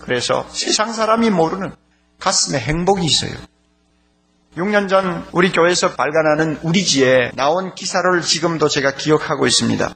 그래서 0.01 0.45
세상 0.51 0.93
사람이 0.93 1.29
모르는 1.29 1.73
가슴에 2.19 2.59
행복이 2.59 3.05
있어요. 3.05 3.33
6년 4.57 4.89
전 4.89 5.25
우리 5.31 5.51
교회에서 5.51 5.95
발간하는 5.95 6.59
우리지에 6.61 7.31
나온 7.35 7.73
기사를 7.73 8.21
지금도 8.21 8.67
제가 8.67 8.95
기억하고 8.95 9.47
있습니다. 9.47 9.93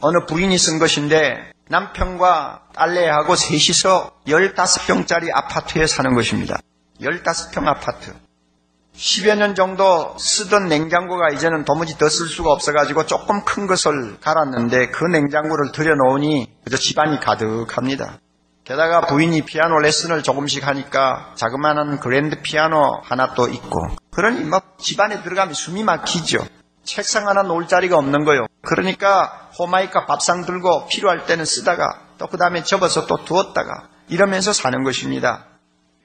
어느 0.00 0.26
부인이 0.26 0.56
쓴 0.58 0.78
것인데 0.78 1.52
남편과 1.68 2.62
딸내하고 2.74 3.36
셋이서 3.36 4.12
15평짜리 4.26 5.30
아파트에 5.32 5.86
사는 5.86 6.14
것입니다. 6.14 6.58
15평 7.00 7.66
아파트. 7.66 8.12
10여 8.96 9.36
년 9.38 9.54
정도 9.54 10.14
쓰던 10.18 10.68
냉장고가 10.68 11.30
이제는 11.34 11.64
도무지 11.64 11.96
더 11.96 12.08
쓸 12.08 12.26
수가 12.28 12.50
없어가지고 12.52 13.06
조금 13.06 13.42
큰 13.44 13.66
것을 13.66 14.18
갈았는데 14.20 14.88
그 14.88 15.04
냉장고를 15.04 15.72
들여놓으니 15.72 16.52
그저 16.64 16.76
집안이 16.76 17.18
가득합니다. 17.20 18.18
게다가 18.64 19.06
부인이 19.06 19.42
피아노 19.42 19.78
레슨을 19.78 20.22
조금씩 20.22 20.66
하니까 20.66 21.32
자그마한 21.34 21.98
그랜드 22.00 22.40
피아노 22.42 23.00
하나 23.02 23.34
또 23.34 23.48
있고 23.48 23.88
그러니 24.10 24.44
뭐 24.44 24.60
집안에 24.78 25.22
들어가면 25.22 25.54
숨이 25.54 25.82
막히죠. 25.82 26.46
책상 26.84 27.28
하나 27.28 27.42
놓을 27.42 27.68
자리가 27.68 27.96
없는 27.96 28.24
거요. 28.24 28.46
그러니까 28.62 29.50
호마이카 29.58 30.06
밥상 30.06 30.44
들고 30.44 30.86
필요할 30.86 31.26
때는 31.26 31.44
쓰다가 31.44 32.00
또 32.18 32.26
그 32.26 32.36
다음에 32.36 32.62
접어서 32.62 33.06
또 33.06 33.24
두었다가 33.24 33.88
이러면서 34.08 34.52
사는 34.52 34.84
것입니다. 34.84 35.46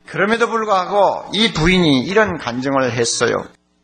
그럼에도 0.08 0.50
불구하고 0.50 1.30
이 1.34 1.54
부인이 1.54 2.06
이런 2.06 2.38
간증을 2.38 2.92
했어요. 2.94 3.36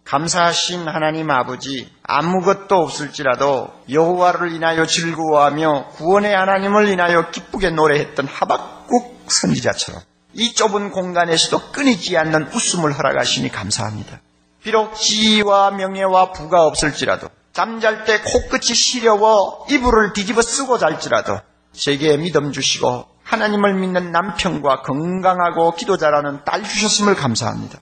감사하신 0.05 0.87
하나님 0.87 1.31
아버지 1.31 1.89
아무것도 2.03 2.75
없을지라도 2.75 3.69
여호와를 3.89 4.51
인하여 4.51 4.85
즐거워하며 4.85 5.89
구원의 5.93 6.35
하나님을 6.35 6.89
인하여 6.89 7.31
기쁘게 7.31 7.71
노래했던 7.71 8.27
하박국 8.27 9.25
선지자처럼 9.27 10.01
이 10.33 10.53
좁은 10.53 10.91
공간에서도 10.91 11.71
끊이지 11.71 12.17
않는 12.17 12.47
웃음을 12.53 12.91
허락하시니 12.91 13.49
감사합니다. 13.49 14.19
비록 14.61 14.95
지위와 14.95 15.71
명예와 15.71 16.31
부가 16.31 16.65
없을지라도 16.65 17.29
잠잘 17.53 18.05
때 18.05 18.19
코끝이 18.21 18.75
시려워 18.75 19.65
이불을 19.69 20.13
뒤집어 20.13 20.41
쓰고 20.41 20.77
잘지라도 20.79 21.39
제게 21.71 22.17
믿음 22.17 22.51
주시고 22.51 23.05
하나님을 23.23 23.75
믿는 23.75 24.11
남편과 24.11 24.81
건강하고 24.81 25.75
기도 25.75 25.97
잘하는 25.97 26.43
딸 26.45 26.63
주셨음을 26.63 27.15
감사합니다. 27.15 27.79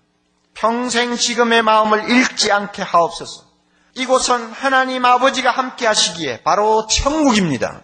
평생 0.62 1.16
지금의 1.16 1.64
마음을 1.64 2.08
잃지 2.08 2.52
않게 2.52 2.84
하옵소서. 2.84 3.46
이곳은 3.96 4.52
하나님 4.52 5.04
아버지가 5.04 5.50
함께 5.50 5.88
하시기에 5.88 6.44
바로 6.44 6.86
천국입니다. 6.86 7.82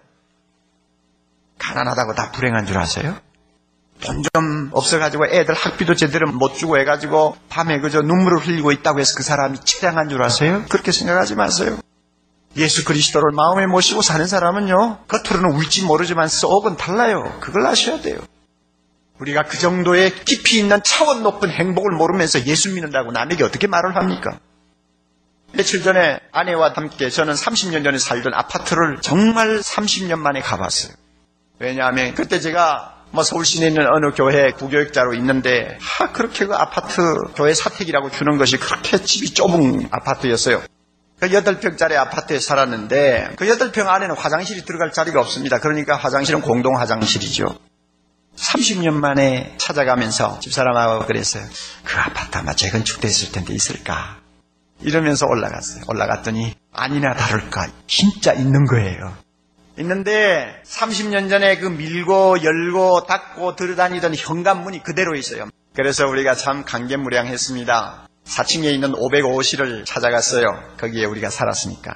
가난하다고 1.58 2.14
다 2.14 2.32
불행한 2.32 2.68
줄 2.68 2.78
아세요? 2.78 3.18
돈 4.00 4.22
좀 4.32 4.70
없어가지고 4.74 5.26
애들 5.26 5.56
학비도 5.56 5.96
제대로 5.96 6.32
못 6.32 6.54
주고 6.54 6.78
해가지고 6.78 7.36
밤에 7.50 7.80
그저 7.80 8.02
눈물을 8.02 8.46
흘리고 8.46 8.72
있다고 8.72 9.00
해서 9.00 9.16
그 9.18 9.24
사람이 9.24 9.58
처량한 9.64 10.10
줄 10.10 10.22
아세요? 10.24 10.64
그렇게 10.70 10.92
생각하지 10.92 11.34
마세요. 11.34 11.80
예수 12.58 12.86
그리스도를 12.86 13.32
마음에 13.32 13.66
모시고 13.66 14.04
사는 14.04 14.28
사람은요, 14.28 15.06
겉으로는 15.08 15.58
울지 15.58 15.84
모르지만 15.86 16.28
속은 16.28 16.78
달라요. 16.78 17.38
그걸 17.40 17.66
아셔야 17.66 18.02
돼요. 18.02 18.20
우리가 19.20 19.44
그 19.44 19.58
정도의 19.58 20.14
깊이 20.26 20.60
있는 20.60 20.82
차원 20.84 21.24
높은 21.24 21.50
행복을 21.50 21.92
모르면서 21.96 22.46
예수 22.46 22.74
믿는다고 22.74 23.12
남에게 23.12 23.44
어떻게 23.44 23.68
말을 23.68 23.96
합니까? 23.96 24.40
며칠 25.54 25.82
전에 25.82 26.20
아내와 26.32 26.74
함께 26.76 27.10
저는 27.10 27.34
30년 27.34 27.84
전에 27.84 27.98
살던 27.98 28.34
아파트를 28.34 28.98
정말 29.02 29.60
30년 29.60 30.20
만에 30.20 30.42
가봤어요. 30.42 30.94
왜냐하면 31.60 32.14
그때 32.14 32.40
제가 32.40 32.98
뭐 33.12 33.24
서울 33.24 33.46
시내에 33.46 33.70
있는 33.70 33.88
어느 33.88 34.12
교회 34.12 34.52
부교육자로 34.52 35.14
있는데 35.16 35.78
하 35.82 36.12
그렇게 36.12 36.46
그 36.46 36.54
아파트 36.54 37.02
교회 37.36 37.54
사택이라고 37.54 38.12
주는 38.12 38.38
것이 38.38 38.58
그렇게 38.58 38.98
집이 38.98 39.34
좁은 39.34 39.88
아파트였어요. 39.92 40.62
그 41.20 41.28
8평짜리 41.30 41.94
아파트에 41.94 42.40
살았는데 42.40 43.32
그 43.38 43.46
8평 43.46 43.88
안에는 43.88 44.16
화장실이 44.16 44.66
들어갈 44.66 44.92
자리가 44.92 45.20
없습니다. 45.22 45.60
그러니까 45.60 45.96
화장실은 45.96 46.42
공동 46.42 46.78
화장실이죠. 46.78 47.58
30년 48.38 48.94
만에 48.94 49.56
찾아가면서 49.58 50.40
집사람하고 50.40 51.06
그랬어요. 51.06 51.44
그 51.84 51.98
아파트 51.98 52.38
아마 52.38 52.54
재건축됐을 52.54 53.32
텐데 53.32 53.54
있을까? 53.54 54.20
이러면서 54.82 55.26
올라갔어요. 55.26 55.84
올라갔더니 55.88 56.54
아니나 56.72 57.14
다를까 57.16 57.68
진짜 57.88 58.34
있는 58.34 58.66
거예요. 58.66 59.18
있는데 59.80 60.62
30년 60.66 61.30
전에 61.30 61.58
그 61.58 61.68
밀고 61.68 62.44
열고 62.44 63.06
닫고 63.06 63.56
들어다니던 63.56 64.16
현관문이 64.16 64.84
그대로 64.84 65.16
있어요. 65.16 65.50
그래서 65.76 66.08
우리가 66.08 66.36
참 66.36 66.64
감개무량했습니다. 66.64 68.08
4층에 68.26 68.74
있는 68.74 68.94
505실을 68.94 69.86
찾아갔어요. 69.86 70.48
거기에 70.78 71.06
우리가 71.06 71.30
살았으니까. 71.30 71.96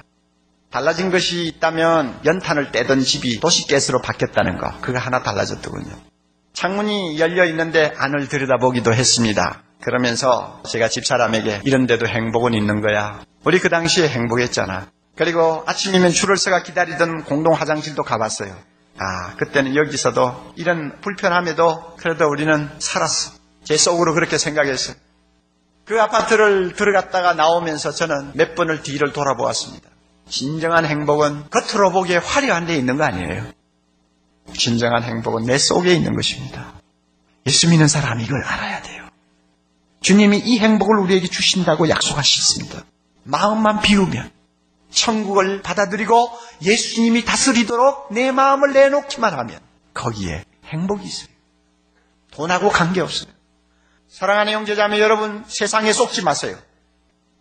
달라진 0.70 1.10
것이 1.10 1.46
있다면 1.46 2.20
연탄을 2.24 2.72
떼던 2.72 3.02
집이 3.02 3.40
도시가스로 3.40 4.00
바뀌었다는 4.00 4.58
거. 4.58 4.72
그거 4.80 4.98
하나 4.98 5.22
달라졌더군요. 5.22 6.11
창문이 6.52 7.18
열려 7.18 7.44
있는데 7.46 7.92
안을 7.96 8.28
들여다보기도 8.28 8.92
했습니다. 8.94 9.62
그러면서 9.80 10.62
제가 10.68 10.88
집사람에게 10.88 11.62
이런 11.64 11.86
데도 11.86 12.06
행복은 12.06 12.54
있는 12.54 12.80
거야. 12.80 13.20
우리 13.44 13.58
그 13.58 13.68
당시에 13.68 14.08
행복했잖아. 14.08 14.86
그리고 15.16 15.62
아침이면 15.66 16.12
줄을 16.12 16.36
서가 16.36 16.62
기다리던 16.62 17.24
공동 17.24 17.52
화장실도 17.54 18.02
가봤어요. 18.02 18.54
아, 18.98 19.34
그때는 19.36 19.74
여기서도 19.74 20.52
이런 20.56 21.00
불편함에도 21.00 21.96
그래도 21.96 22.28
우리는 22.28 22.68
살았어. 22.78 23.32
제 23.64 23.76
속으로 23.76 24.14
그렇게 24.14 24.38
생각했어요. 24.38 24.96
그 25.84 26.00
아파트를 26.00 26.74
들어갔다가 26.74 27.34
나오면서 27.34 27.90
저는 27.90 28.32
몇 28.34 28.54
번을 28.54 28.82
뒤를 28.82 29.12
돌아보았습니다. 29.12 29.88
진정한 30.28 30.86
행복은 30.86 31.50
겉으로 31.50 31.90
보기에 31.90 32.18
화려한 32.18 32.66
데 32.66 32.76
있는 32.76 32.96
거 32.96 33.04
아니에요. 33.04 33.46
진정한 34.56 35.02
행복은 35.02 35.44
내 35.44 35.58
속에 35.58 35.94
있는 35.94 36.14
것입니다. 36.14 36.74
예수 37.46 37.68
믿는 37.68 37.88
사람이 37.88 38.24
이걸 38.24 38.42
알아야 38.44 38.82
돼요. 38.82 39.08
주님이 40.00 40.38
이 40.38 40.58
행복을 40.58 40.98
우리에게 40.98 41.28
주신다고 41.28 41.88
약속하셨습니다. 41.88 42.84
마음만 43.24 43.80
비우면 43.82 44.30
천국을 44.90 45.62
받아들이고 45.62 46.30
예수님이 46.62 47.24
다스리도록 47.24 48.12
내 48.12 48.30
마음을 48.32 48.72
내놓기만 48.72 49.32
하면 49.32 49.60
거기에 49.94 50.44
행복이 50.66 51.04
있어요. 51.06 51.28
돈하고 52.32 52.68
관계없어요. 52.68 53.30
사랑하는 54.08 54.52
형제자매 54.52 55.00
여러분 55.00 55.44
세상에 55.46 55.92
속지 55.92 56.22
마세요. 56.22 56.58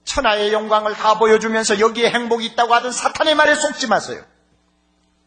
천하의 0.05 0.53
영광을 0.53 0.93
다 0.93 1.17
보여주면서 1.17 1.79
여기에 1.79 2.11
행복이 2.11 2.45
있다고 2.47 2.73
하던 2.75 2.91
사탄의 2.91 3.35
말에 3.35 3.55
속지 3.55 3.87
마세요. 3.87 4.23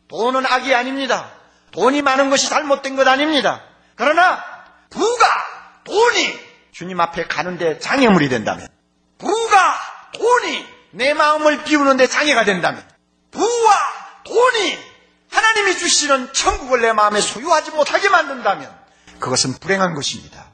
돈은 0.09 0.47
악이 0.47 0.75
아닙니다. 0.75 1.31
돈이 1.75 2.03
많은 2.03 2.31
것이 2.31 2.49
잘못된 2.49 2.95
것 2.95 3.07
아닙니다. 3.07 3.61
그러나 3.97 4.43
부가 4.91 5.27
돈이 5.83 6.39
주님 6.73 7.01
앞에 7.01 7.27
가는데 7.27 7.81
장애물이 7.81 8.29
된다면 8.29 8.69
부가 9.19 9.75
돈이 10.13 10.67
내 10.93 11.15
마음을 11.15 11.65
비우는데 11.65 12.07
장애가 12.07 12.45
된다면 12.45 12.89
부와 13.33 13.75
돈이 14.23 14.79
하나님이 15.31 15.77
주시는 15.77 16.33
천국을 16.33 16.81
내 16.81 16.93
마음에 16.93 17.21
소유하지 17.21 17.73
못하게 17.73 18.09
만든다면 18.09 18.73
그것은 19.19 19.55
불행한 19.55 19.95
것입니다. 19.95 20.47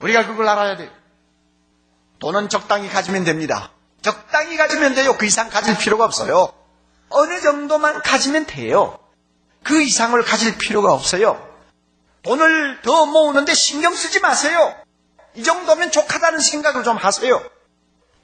우리가 0.00 0.26
그걸 0.26 0.48
알아야 0.48 0.78
돼요. 0.78 0.90
돈은 2.20 2.48
적당히 2.48 2.88
가지면 2.88 3.24
됩니다. 3.24 3.72
적당히 4.00 4.56
가지면 4.56 4.94
돼요. 4.94 5.18
그 5.18 5.26
이상 5.26 5.50
가질 5.50 5.76
필요가 5.76 6.06
없어요. 6.06 6.50
어느 7.10 7.40
정도만 7.42 8.00
가지면 8.00 8.46
돼요. 8.46 8.98
그 9.64 9.82
이상을 9.82 10.20
가질 10.22 10.58
필요가 10.58 10.92
없어요. 10.92 11.44
돈을 12.22 12.80
더 12.82 13.06
모으는데 13.06 13.54
신경 13.54 13.94
쓰지 13.94 14.20
마세요. 14.20 14.74
이 15.34 15.42
정도면 15.42 15.90
족하다는 15.90 16.38
생각을 16.40 16.84
좀 16.84 16.96
하세요. 16.96 17.42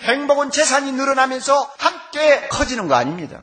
행복은 0.01 0.51
재산이 0.51 0.93
늘어나면서 0.93 1.71
함께 1.79 2.49
커지는 2.49 2.89
거 2.89 2.95
아닙니다. 2.95 3.43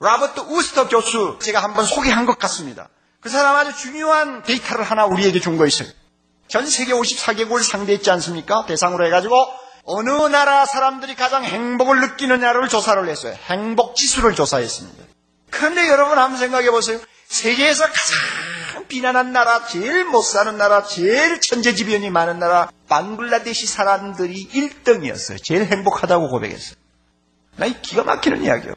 라버트 0.00 0.40
우스터 0.40 0.88
교수 0.88 1.38
제가 1.42 1.62
한번 1.62 1.84
소개한 1.84 2.26
것 2.26 2.38
같습니다. 2.38 2.88
그 3.20 3.28
사람 3.28 3.56
아주 3.56 3.74
중요한 3.76 4.42
데이터를 4.42 4.84
하나 4.84 5.04
우리에게 5.06 5.40
준 5.40 5.58
거 5.58 5.66
있어요. 5.66 5.88
전 6.48 6.66
세계 6.68 6.92
54개국을 6.92 7.62
상대했지 7.62 8.10
않습니까? 8.12 8.66
대상으로 8.66 9.04
해가지고 9.06 9.34
어느 9.84 10.10
나라 10.28 10.64
사람들이 10.64 11.16
가장 11.16 11.42
행복을 11.44 12.00
느끼느냐를 12.00 12.68
조사를 12.68 13.06
했어요. 13.08 13.36
행복 13.46 13.96
지수를 13.96 14.34
조사했습니다. 14.34 15.04
그런데 15.50 15.88
여러분 15.88 16.18
한번 16.18 16.38
생각해 16.38 16.70
보세요. 16.70 17.00
세계에서 17.28 17.84
가장 17.84 18.86
비난한 18.88 19.32
나라, 19.32 19.66
제일 19.66 20.04
못 20.04 20.22
사는 20.22 20.56
나라, 20.56 20.84
제일 20.84 21.40
천재지변이 21.40 22.10
많은 22.10 22.38
나라, 22.38 22.70
방글라데시 22.88 23.66
사람들이 23.66 24.48
1등이었어요. 24.48 25.42
제일 25.42 25.64
행복하다고 25.64 26.28
고백했어요. 26.28 26.76
나 27.56 27.66
이 27.66 27.80
기가 27.82 28.04
막히는 28.04 28.44
이야기예요. 28.44 28.74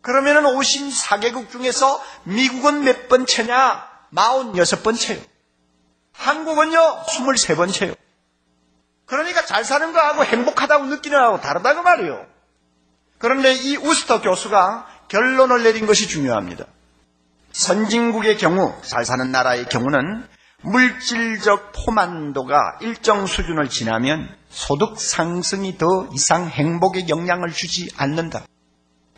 그러면은 0.00 0.42
54개국 0.42 1.50
중에서 1.50 2.02
미국은 2.24 2.82
몇 2.82 3.08
번째냐? 3.08 3.86
46번째요. 4.14 5.20
한국은요, 6.14 7.04
23번째요. 7.06 7.94
그러니까 9.06 9.44
잘 9.44 9.64
사는 9.64 9.92
거하고 9.92 10.24
행복하다고 10.24 10.86
느끼는 10.86 11.18
거하고 11.18 11.40
다르다고 11.40 11.82
말이에요. 11.82 12.26
그런데 13.18 13.52
이 13.52 13.76
우스터 13.76 14.20
교수가 14.22 14.88
결론을 15.12 15.62
내린 15.62 15.84
것이 15.84 16.08
중요합니다. 16.08 16.64
선진국의 17.52 18.38
경우, 18.38 18.72
잘 18.82 19.04
사는 19.04 19.30
나라의 19.30 19.66
경우는 19.66 20.26
물질적 20.62 21.72
포만도가 21.72 22.78
일정 22.80 23.26
수준을 23.26 23.68
지나면 23.68 24.34
소득 24.48 24.98
상승이 24.98 25.76
더 25.76 26.08
이상 26.14 26.48
행복에 26.48 27.08
영향을 27.08 27.52
주지 27.52 27.90
않는다. 27.98 28.46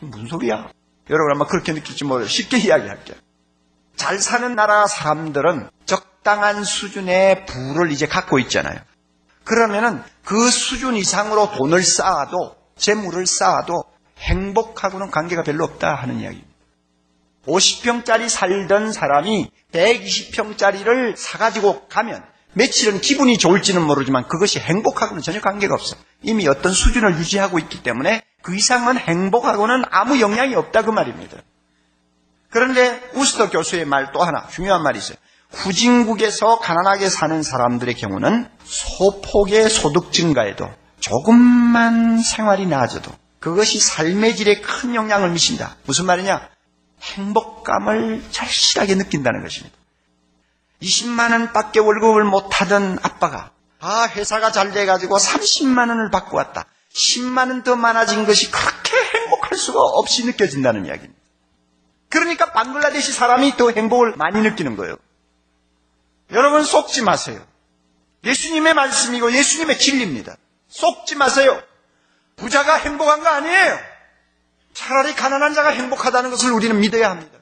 무슨 0.01 0.27
소리야? 0.27 0.69
여러분 1.11 1.37
아마 1.37 1.47
그렇게 1.47 1.73
느낄지 1.73 2.05
모르요 2.05 2.27
쉽게 2.27 2.59
이야기할게요. 2.59 3.17
잘 3.95 4.19
사는 4.19 4.53
나라 4.57 4.89
사람들은 4.89 5.71
적당한 5.87 6.65
수준의 6.65 7.47
부를 7.47 7.93
이제 7.93 8.09
갖고 8.09 8.41
있잖아요. 8.41 8.81
그러면은 9.45 10.03
그 10.25 10.51
수준 10.51 10.97
이상으로 10.97 11.53
돈을 11.53 11.85
쌓아도 11.85 12.57
재물을 12.75 13.27
쌓아도 13.29 13.85
행복하고는 14.19 15.11
관계가 15.11 15.43
별로 15.43 15.65
없다 15.65 15.95
하는 15.95 16.21
이야기입니다. 16.21 16.55
50평짜리 17.47 18.29
살던 18.29 18.93
사람이 18.93 19.51
120평짜리를 19.73 21.15
사가지고 21.17 21.89
가면 21.89 22.25
며칠은 22.55 23.01
기분이 23.01 23.37
좋을지는 23.37 23.83
모르지만 23.83 24.29
그것이 24.29 24.61
행복하고는 24.61 25.23
전혀 25.23 25.41
관계가 25.41 25.75
없어. 25.75 25.97
이미 26.23 26.47
어떤 26.47 26.73
수준을 26.73 27.19
유지하고 27.19 27.59
있기 27.59 27.83
때문에 27.83 28.23
그 28.43 28.55
이상은 28.55 28.97
행복하고는 28.97 29.85
아무 29.91 30.21
영향이 30.21 30.55
없다 30.55 30.83
그 30.83 30.91
말입니다. 30.91 31.39
그런데 32.51 33.01
우스터 33.15 33.51
교수의 33.51 33.85
말 33.85 34.13
또 34.13 34.23
하나 34.23 34.47
중요한 34.47 34.83
말이 34.83 34.99
있어요. 34.99 35.17
후진국에서 35.51 36.59
가난하게 36.61 37.09
사는 37.09 37.43
사람들의 37.43 37.95
경우는 37.95 38.49
소폭의 38.65 39.69
소득 39.69 40.13
증가에도 40.13 40.69
조금만 41.01 42.21
생활이 42.21 42.67
나아져도 42.67 43.11
그것이 43.45 43.79
삶의 43.79 44.37
질에 44.37 44.63
큰 44.63 44.95
영향을 44.95 45.29
미친다. 45.29 45.77
무슨 45.85 46.07
말이냐? 46.07 46.49
행복감을 47.03 48.25
절실하게 48.31 48.95
느낀다는 48.95 49.43
것입니다. 49.43 49.77
20만 50.81 51.31
원밖에 51.31 51.81
월급을 51.81 52.25
못 52.25 52.59
하던 52.59 52.99
아빠가 53.03 53.51
아 53.81 54.09
회사가 54.09 54.51
잘 54.51 54.73
돼가지고 54.73 55.19
30만 55.19 55.91
원을 55.91 56.11
받고 56.11 56.39
왔다. 56.39 56.65
10만 56.95 57.51
원 57.51 57.63
더 57.65 57.77
많아진 57.77 58.25
것이 58.25 58.51
그렇게 58.51 58.97
행복할 59.19 59.59
수가 59.59 59.79
없이 59.79 60.25
느껴진다는 60.25 60.87
이야기입니다. 60.87 61.21
그러니까 62.09 62.51
방글라데시 62.53 63.13
사람이 63.13 63.59
더 63.59 63.71
행복을 63.71 64.15
많이 64.17 64.41
느끼는 64.41 64.77
거예요. 64.77 64.97
여러분 66.31 66.65
속지 66.65 67.03
마세요. 67.03 67.47
예수님의 68.25 68.73
말씀이고 68.73 69.35
예수님의 69.35 69.79
진리입니다. 69.79 70.35
속지 70.69 71.17
마세요. 71.17 71.63
부자가 72.37 72.77
행복한 72.77 73.23
거 73.23 73.29
아니에요. 73.29 73.79
차라리 74.73 75.15
가난한 75.15 75.55
자가 75.55 75.71
행복하다는 75.71 76.31
것을 76.31 76.53
우리는 76.53 76.79
믿어야 76.79 77.11
합니다. 77.11 77.39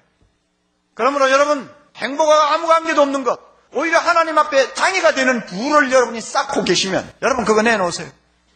그러므로 0.94 1.30
여러분 1.30 1.72
행복과 1.96 2.52
아무 2.52 2.66
관계도 2.66 3.00
없는 3.00 3.24
것 3.24 3.40
오히려 3.72 3.98
하나님 3.98 4.36
앞에 4.38 4.74
장애가 4.74 5.14
되는 5.14 5.46
부를 5.46 5.90
여러분이 5.90 6.20
쌓고 6.20 6.64
계시면 6.64 7.10
여러분 7.22 7.44
그거 7.44 7.62
내놓으세요. 7.62 8.10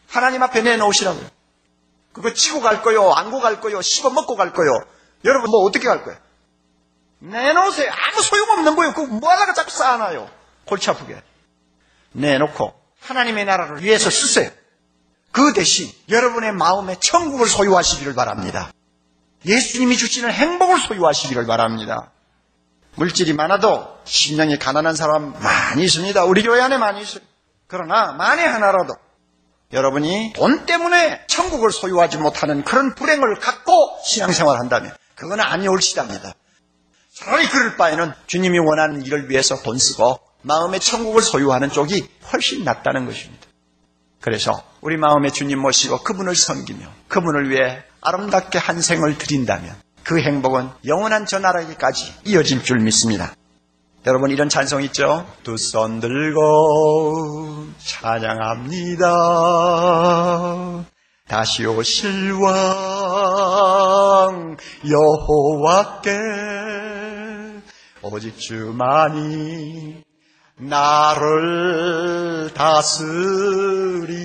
하나님 0.07 0.43
앞에 0.43 0.61
내놓으시라고요. 0.61 1.27
그거 2.13 2.33
치고 2.33 2.61
갈 2.61 2.81
거요, 2.81 3.11
안고 3.11 3.39
갈 3.39 3.59
거요, 3.61 3.81
씹어 3.81 4.09
먹고 4.11 4.35
갈 4.35 4.53
거요. 4.53 4.71
여러분 5.25 5.49
뭐 5.51 5.63
어떻게 5.65 5.87
갈 5.87 6.03
거예요? 6.03 6.19
내놓으세요. 7.19 7.91
아무 7.91 8.21
소용없는 8.21 8.75
거예요. 8.75 8.93
그거 8.93 9.07
뭐 9.07 9.31
하다가 9.31 9.53
자꾸 9.53 9.71
쌓아놔요. 9.71 10.29
골치 10.65 10.89
아프게. 10.89 11.21
내놓고 12.11 12.73
하나님의 13.01 13.45
나라를 13.45 13.83
위해서 13.83 14.09
쓰세요. 14.09 14.51
그 15.31 15.53
대신 15.53 15.91
여러분의 16.09 16.53
마음에 16.53 16.95
천국을 16.99 17.47
소유하시기를 17.47 18.15
바랍니다. 18.15 18.71
예수님이 19.45 19.97
주시는 19.97 20.31
행복을 20.31 20.79
소유하시기를 20.79 21.45
바랍니다. 21.45 22.11
물질이 22.95 23.33
많아도 23.33 23.87
심령이 24.05 24.57
가난한 24.57 24.95
사람 24.95 25.33
많이 25.39 25.83
있습니다. 25.83 26.25
우리 26.25 26.41
교회 26.41 26.61
안에 26.61 26.77
많이 26.77 27.01
있어요. 27.01 27.23
그러나 27.67 28.11
만에 28.13 28.43
하나라도 28.43 28.95
여러분이 29.71 30.33
돈 30.35 30.65
때문에 30.65 31.25
천국을 31.27 31.71
소유하지 31.71 32.17
못하는 32.17 32.63
그런 32.63 32.95
불행을 32.95 33.39
갖고 33.39 33.99
신앙생활 34.03 34.57
한다면 34.59 34.95
그건 35.15 35.39
아니올시답니다. 35.41 36.33
차라리 37.13 37.47
그럴 37.49 37.77
바에는 37.77 38.13
주님이 38.27 38.59
원하는 38.59 39.05
일을 39.05 39.29
위해서 39.29 39.61
돈 39.61 39.77
쓰고 39.77 40.19
마음의 40.43 40.79
천국을 40.79 41.21
소유하는 41.21 41.69
쪽이 41.69 42.09
훨씬 42.31 42.63
낫다는 42.63 43.05
것입니다. 43.05 43.45
그래서 44.21 44.63
우리 44.87 44.95
마음의 44.95 45.33
주님 45.33 45.59
모시고 45.59 46.03
그분을 46.03 46.33
섬기며 46.33 46.87
그분을 47.09 47.49
위해 47.49 47.83
아름답게 47.99 48.57
한 48.57 48.81
생을 48.81 49.17
드린다면 49.17 49.75
그 50.05 50.17
행복은 50.17 50.69
영원한 50.85 51.25
저 51.25 51.39
나라에까지 51.39 52.13
이어질 52.23 52.63
줄 52.63 52.79
믿습니다. 52.79 53.33
여러분 54.05 54.31
이런 54.31 54.47
찬송 54.47 54.83
있죠? 54.83 55.29
두 55.43 55.55
손 55.55 55.99
들고 55.99 57.67
찬양합니다. 57.79 59.11
다시 61.27 61.65
오실 61.65 62.31
왕 62.31 62.55
여호와께 64.89 66.11
오직 68.03 68.39
주만이 68.39 70.06
나를 70.59 72.51
다스리네. 72.53 74.17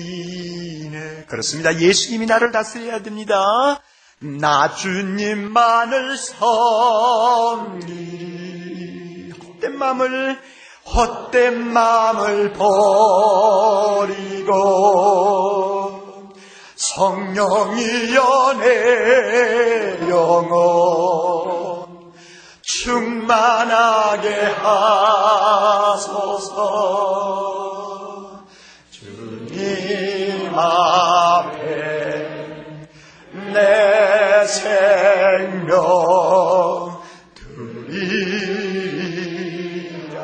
그렇습니다. 1.27 1.77
예수님이 1.79 2.25
나를 2.25 2.51
다스려야 2.51 3.03
됩니다. 3.03 3.79
나 4.19 4.73
주님만을 4.73 6.17
섬기 6.17 7.83
헛된 9.37 9.77
마음을 9.77 10.39
헛된 10.85 11.71
마음을 11.71 12.53
버리고 12.53 12.73
성령이 16.75 18.15
연애 18.15 19.99
영혼 20.09 21.82
충만하게 22.81 24.29
하소서. 26.33 28.45
주님 28.89 30.57
앞에 30.57 31.59
내 33.53 34.47
생명 34.47 35.83
드리랴 37.85 40.23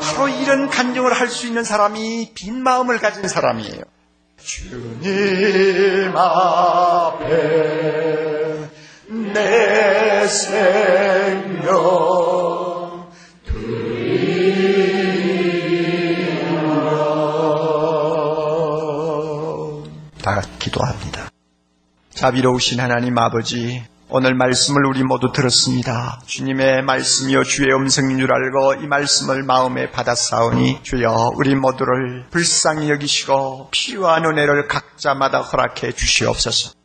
바로 0.00 0.28
이런 0.28 0.70
간증을 0.70 1.12
할 1.12 1.28
수 1.28 1.46
있는 1.48 1.64
사람이 1.64 2.30
빈 2.34 2.62
마음을 2.62 2.98
가진 2.98 3.26
사람이에요. 3.26 3.82
주님 4.38 6.16
앞에 6.16 7.26
내 9.08 10.28
생명 10.28 11.01
다 20.22 20.40
기도합니다. 20.58 21.28
자비로우신 22.10 22.78
하나님 22.78 23.18
아버지, 23.18 23.82
오늘 24.08 24.34
말씀을 24.34 24.84
우리 24.86 25.02
모두 25.02 25.32
들었습니다. 25.32 26.20
주님의 26.26 26.82
말씀이요 26.82 27.44
주의 27.44 27.74
음성인 27.74 28.18
줄 28.18 28.30
알고 28.30 28.84
이 28.84 28.86
말씀을 28.86 29.42
마음에 29.42 29.90
받았사오니 29.90 30.80
주여 30.82 31.32
우리 31.36 31.54
모두를 31.54 32.26
불쌍히 32.30 32.90
여기시고 32.90 33.68
필요한 33.70 34.26
은혜를 34.26 34.68
각자마다 34.68 35.40
허락해 35.40 35.92
주시옵소서. 35.92 36.81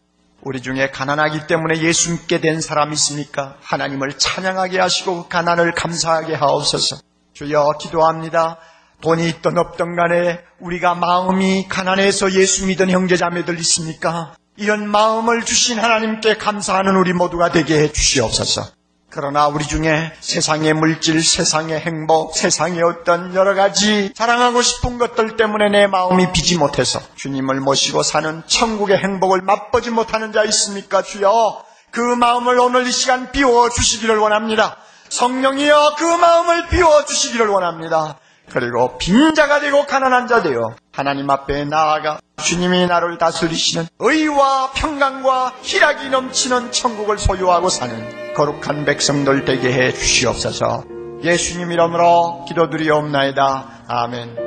우리 0.48 0.62
중에 0.62 0.92
가난하기 0.92 1.46
때문에 1.48 1.82
예수 1.82 2.10
믿게 2.10 2.40
된 2.40 2.62
사람 2.62 2.94
있습니까? 2.94 3.58
하나님을 3.60 4.18
찬양하게 4.18 4.80
하시고 4.80 5.24
그 5.24 5.28
가난을 5.28 5.74
감사하게 5.74 6.36
하옵소서. 6.36 7.00
주여 7.34 7.74
기도합니다. 7.82 8.58
돈이 9.02 9.28
있던 9.28 9.58
없던 9.58 9.98
간에 9.98 10.40
우리가 10.62 10.96
마음이 10.96 11.68
가난해서 11.68 12.32
예수 12.32 12.66
믿은 12.66 12.90
형제자매들 12.90 13.60
있습니까? 13.60 14.38
이런 14.56 14.88
마음을 14.88 15.44
주신 15.44 15.80
하나님께 15.80 16.38
감사하는 16.38 16.96
우리 16.96 17.12
모두가 17.12 17.52
되게 17.52 17.82
해 17.82 17.92
주시옵소서. 17.92 18.72
그러나 19.18 19.48
우리 19.48 19.66
중에 19.66 20.14
세상의 20.20 20.74
물질, 20.74 21.24
세상의 21.24 21.80
행복, 21.80 22.36
세상의 22.36 22.84
어떤 22.84 23.34
여러 23.34 23.56
가지 23.56 24.14
자랑하고 24.14 24.62
싶은 24.62 25.00
것들 25.00 25.38
때문에 25.38 25.70
내 25.70 25.88
마음이 25.88 26.32
비지 26.34 26.56
못해서 26.56 27.00
주님을 27.16 27.60
모시고 27.62 28.04
사는 28.04 28.44
천국의 28.46 29.00
행복을 29.00 29.42
맛보지 29.42 29.90
못하는 29.90 30.32
자 30.32 30.44
있습니까? 30.44 31.02
주여 31.02 31.64
그 31.90 32.00
마음을 32.00 32.60
오늘 32.60 32.86
이 32.86 32.92
시간 32.92 33.32
비워 33.32 33.72
주시기를 33.72 34.20
원합니다. 34.20 34.78
성령이여 35.10 35.96
그 35.98 36.04
마음을 36.04 36.68
비워 36.68 37.04
주시기를 37.04 37.48
원합니다. 37.48 38.20
그리고 38.52 39.00
빈자가 39.00 39.62
되고 39.62 39.88
가난한 39.88 40.28
자 40.28 40.44
되어 40.44 40.76
하나님 40.94 41.28
앞에 41.32 41.66
나아가 41.66 42.20
주님이 42.44 42.86
나를 42.86 43.18
다스리시는 43.18 43.88
의와 43.98 44.74
평강과 44.76 45.54
희락이 45.64 46.10
넘치는 46.10 46.72
천국을 46.72 47.18
소유하고 47.18 47.70
사는 47.70 48.27
거룩한 48.38 48.86
백성들 48.86 49.46
되게 49.46 49.74
해 49.74 49.92
주시옵소서. 49.92 50.84
예수님 51.24 51.72
이름으로 51.72 52.46
기도드리옵나이다. 52.48 53.66
아멘. 53.88 54.47